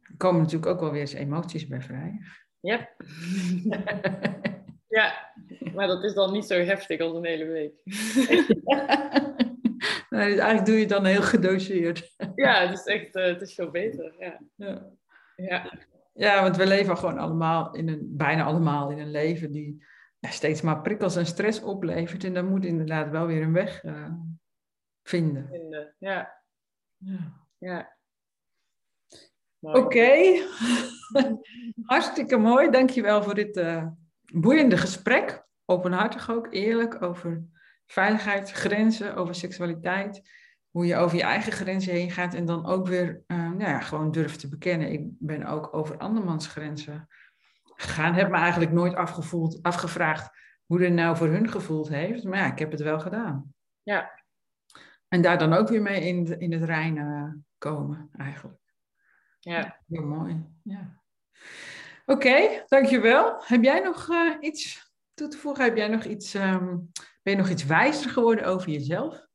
Er 0.00 0.16
komen 0.16 0.40
natuurlijk 0.40 0.72
ook 0.72 0.80
wel 0.80 0.90
weer 0.90 1.00
eens 1.00 1.12
emoties 1.12 1.66
bij 1.66 1.82
vrij. 1.82 2.20
Yep. 2.60 2.94
ja, 4.98 5.32
maar 5.74 5.86
dat 5.86 6.04
is 6.04 6.14
dan 6.14 6.32
niet 6.32 6.44
zo 6.44 6.54
heftig 6.54 7.00
als 7.00 7.14
een 7.14 7.24
hele 7.24 7.44
week. 7.44 7.80
nee, 10.10 10.30
eigenlijk 10.30 10.66
doe 10.66 10.74
je 10.74 10.80
het 10.80 10.88
dan 10.88 11.04
heel 11.04 11.22
gedoseerd. 11.22 12.14
ja, 12.34 12.66
het 12.66 12.78
is 12.78 12.84
echt 12.84 13.16
uh, 13.16 13.24
het 13.24 13.40
is 13.40 13.54
veel 13.54 13.70
beter. 13.70 14.14
Ja. 14.18 14.40
Ja. 14.54 14.90
ja. 15.36 15.72
ja, 16.12 16.42
want 16.42 16.56
we 16.56 16.66
leven 16.66 16.96
gewoon 16.96 17.18
allemaal 17.18 17.74
in 17.74 17.88
een, 17.88 18.16
bijna 18.16 18.44
allemaal 18.44 18.90
in 18.90 18.98
een 18.98 19.10
leven 19.10 19.52
die 19.52 19.84
ja, 20.18 20.30
steeds 20.30 20.60
maar 20.60 20.82
prikkels 20.82 21.16
en 21.16 21.26
stress 21.26 21.62
oplevert. 21.62 22.24
En 22.24 22.34
dan 22.34 22.48
moet 22.48 22.64
inderdaad 22.64 23.10
wel 23.10 23.26
weer 23.26 23.42
een 23.42 23.52
weg 23.52 23.82
uh, 23.82 24.12
vinden. 25.02 25.48
vinden. 25.48 25.94
Ja. 25.98 26.42
Ja. 26.96 27.46
ja. 27.58 27.97
Oké, 29.60 29.78
okay. 29.78 30.42
hartstikke 31.82 32.36
mooi. 32.36 32.70
Dankjewel 32.70 33.22
voor 33.22 33.34
dit 33.34 33.56
uh, 33.56 33.86
boeiende 34.32 34.76
gesprek. 34.76 35.46
Openhartig 35.64 36.30
ook, 36.30 36.46
eerlijk 36.50 37.02
over 37.02 37.44
veiligheid, 37.86 38.50
grenzen, 38.50 39.14
over 39.14 39.34
seksualiteit. 39.34 40.30
Hoe 40.70 40.86
je 40.86 40.96
over 40.96 41.16
je 41.16 41.22
eigen 41.22 41.52
grenzen 41.52 41.92
heen 41.92 42.10
gaat 42.10 42.34
en 42.34 42.44
dan 42.44 42.66
ook 42.66 42.86
weer 42.86 43.22
uh, 43.26 43.36
nou 43.36 43.70
ja, 43.70 43.80
gewoon 43.80 44.10
durft 44.10 44.40
te 44.40 44.48
bekennen. 44.48 44.92
Ik 44.92 45.02
ben 45.18 45.44
ook 45.44 45.74
over 45.74 45.98
andermans 45.98 46.46
grenzen 46.46 47.08
gegaan. 47.62 48.14
Heb 48.14 48.30
me 48.30 48.36
eigenlijk 48.36 48.72
nooit 48.72 48.94
afgevoeld, 48.94 49.62
afgevraagd 49.62 50.30
hoe 50.66 50.82
het 50.82 50.92
nou 50.92 51.16
voor 51.16 51.26
hun 51.26 51.48
gevoeld 51.48 51.88
heeft. 51.88 52.24
Maar 52.24 52.38
ja, 52.38 52.52
ik 52.52 52.58
heb 52.58 52.70
het 52.70 52.80
wel 52.80 53.00
gedaan. 53.00 53.54
Ja. 53.82 54.10
En 55.08 55.22
daar 55.22 55.38
dan 55.38 55.52
ook 55.52 55.68
weer 55.68 55.82
mee 55.82 56.06
in, 56.06 56.40
in 56.40 56.52
het 56.52 56.62
reinen 56.62 57.46
komen, 57.58 58.10
eigenlijk. 58.16 58.67
Ja. 59.40 59.80
Heel 59.88 60.02
mooi. 60.02 60.44
Ja. 60.62 61.00
Oké, 62.06 62.26
okay, 62.26 62.64
dankjewel. 62.66 63.42
Heb 63.44 63.62
jij 63.62 63.80
nog 63.80 64.08
uh, 64.08 64.34
iets 64.40 64.92
toe 65.14 65.28
te 65.28 65.38
voegen? 65.38 65.64
Heb 65.64 65.76
jij 65.76 65.88
nog 65.88 66.04
iets, 66.04 66.34
um, 66.34 66.90
ben 67.22 67.32
je 67.32 67.36
nog 67.36 67.48
iets 67.48 67.64
wijzer 67.64 68.10
geworden 68.10 68.44
over 68.44 68.70
jezelf? 68.70 69.26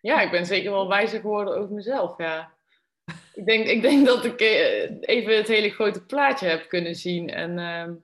Ja, 0.00 0.20
ik 0.20 0.30
ben 0.30 0.46
zeker 0.46 0.70
wel 0.70 0.88
wijzer 0.88 1.20
geworden 1.20 1.56
over 1.56 1.74
mezelf, 1.74 2.18
ja. 2.18 2.54
ik, 3.34 3.46
denk, 3.46 3.66
ik 3.66 3.82
denk 3.82 4.06
dat 4.06 4.24
ik 4.24 4.40
uh, 4.40 4.98
even 5.00 5.36
het 5.36 5.48
hele 5.48 5.70
grote 5.70 6.04
plaatje 6.04 6.46
heb 6.46 6.68
kunnen 6.68 6.94
zien. 6.94 7.28
En 7.28 7.58
uh, 7.58 7.94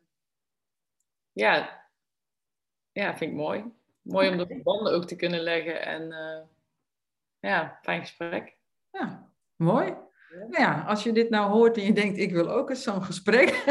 ja, 1.32 1.86
ja, 2.92 3.16
vind 3.16 3.30
ik 3.30 3.36
mooi. 3.36 3.64
Mooi 4.02 4.28
om 4.28 4.36
de 4.36 4.46
verbanden 4.46 4.92
ook 4.92 5.04
te 5.04 5.16
kunnen 5.16 5.40
leggen. 5.40 5.82
En 5.82 6.02
uh, 6.02 6.40
ja, 7.38 7.78
fijn 7.82 8.00
gesprek. 8.00 8.56
Ja, 8.90 9.32
mooi. 9.56 9.94
Nou 10.28 10.62
ja, 10.62 10.84
als 10.86 11.02
je 11.02 11.12
dit 11.12 11.30
nou 11.30 11.50
hoort 11.50 11.76
en 11.76 11.82
je 11.82 11.92
denkt, 11.92 12.18
ik 12.18 12.32
wil 12.32 12.50
ook 12.50 12.70
eens 12.70 12.82
zo'n 12.82 13.02
gesprek. 13.02 13.48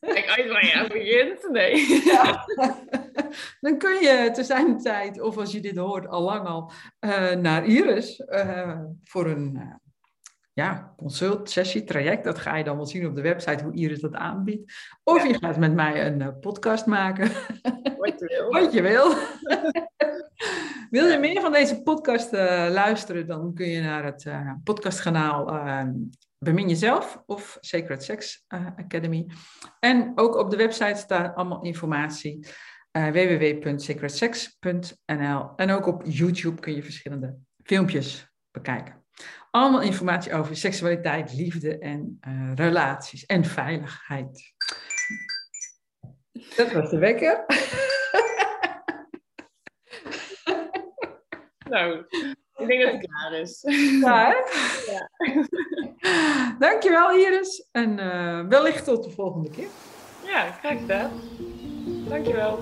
Kijk 0.00 0.28
uit 0.28 0.48
waar 0.48 0.66
je 0.66 0.74
aan 0.74 0.88
begint. 0.88 1.48
Nee. 1.50 2.02
Ja. 2.04 2.44
Dan 3.60 3.78
kun 3.78 4.00
je 4.00 4.30
te 4.32 4.44
zijn 4.44 4.78
tijd, 4.78 5.20
of 5.20 5.36
als 5.36 5.52
je 5.52 5.60
dit 5.60 5.76
hoort 5.76 6.08
al 6.08 6.22
lang 6.22 6.46
al, 6.46 6.72
uh, 7.00 7.32
naar 7.32 7.64
Iris 7.64 8.22
uh, 8.28 8.80
voor 9.04 9.26
een 9.26 9.54
uh, 9.56 9.74
ja, 10.52 10.94
consult, 10.96 11.50
sessie, 11.50 11.84
traject. 11.84 12.24
Dat 12.24 12.38
ga 12.38 12.56
je 12.56 12.64
dan 12.64 12.76
wel 12.76 12.86
zien 12.86 13.06
op 13.06 13.14
de 13.14 13.22
website 13.22 13.64
hoe 13.64 13.74
Iris 13.74 14.00
dat 14.00 14.14
aanbiedt. 14.14 14.72
Of 15.04 15.22
ja. 15.22 15.28
je 15.28 15.38
gaat 15.38 15.58
met 15.58 15.74
mij 15.74 16.06
een 16.06 16.38
podcast 16.40 16.86
maken. 16.86 17.30
Wat 17.96 18.18
je 18.18 18.26
wil. 18.26 18.50
Wat 18.60 18.72
je 18.72 18.82
wil. 18.82 19.14
Wil 20.90 21.06
je 21.06 21.18
meer 21.18 21.40
van 21.40 21.52
deze 21.52 21.82
podcast 21.82 22.32
uh, 22.32 22.40
luisteren, 22.70 23.26
dan 23.26 23.54
kun 23.54 23.68
je 23.68 23.80
naar 23.80 24.04
het 24.04 24.24
uh, 24.24 24.52
podcastkanaal 24.64 25.54
uh, 25.54 25.82
Bemin 26.38 26.68
Jezelf 26.68 27.22
of 27.26 27.56
Sacred 27.60 28.02
Sex 28.02 28.44
uh, 28.48 28.66
Academy. 28.76 29.26
En 29.80 30.12
ook 30.14 30.36
op 30.36 30.50
de 30.50 30.56
website 30.56 31.00
staat 31.00 31.36
allemaal 31.36 31.62
informatie. 31.62 32.46
Www.sacredsex.nl 32.92 35.52
En 35.56 35.70
ook 35.70 35.86
op 35.86 36.02
YouTube 36.04 36.60
kun 36.60 36.74
je 36.74 36.82
verschillende 36.82 37.36
filmpjes 37.62 38.28
bekijken. 38.50 39.04
Allemaal 39.50 39.82
informatie 39.82 40.34
over 40.34 40.56
seksualiteit, 40.56 41.32
liefde 41.32 41.78
en 41.78 42.18
relaties 42.54 43.26
en 43.26 43.44
veiligheid. 43.44 44.54
Dat 46.56 46.72
was 46.72 46.90
de 46.90 46.98
wekker. 46.98 47.44
nou, 51.74 52.04
ik 52.56 52.66
denk 52.66 52.82
dat 52.82 52.92
het 52.92 53.06
klaar 53.06 53.32
is. 53.32 53.62
Ja, 54.00 54.34
ja. 54.92 55.08
Dankjewel 56.68 57.12
Iris 57.12 57.68
en 57.72 57.98
uh, 57.98 58.40
wellicht 58.48 58.84
tot 58.84 59.04
de 59.04 59.10
volgende 59.10 59.50
keer. 59.50 59.68
Ja, 60.24 60.50
graag 60.50 60.78
gedaan. 60.78 61.10
Dankjewel. 62.08 62.58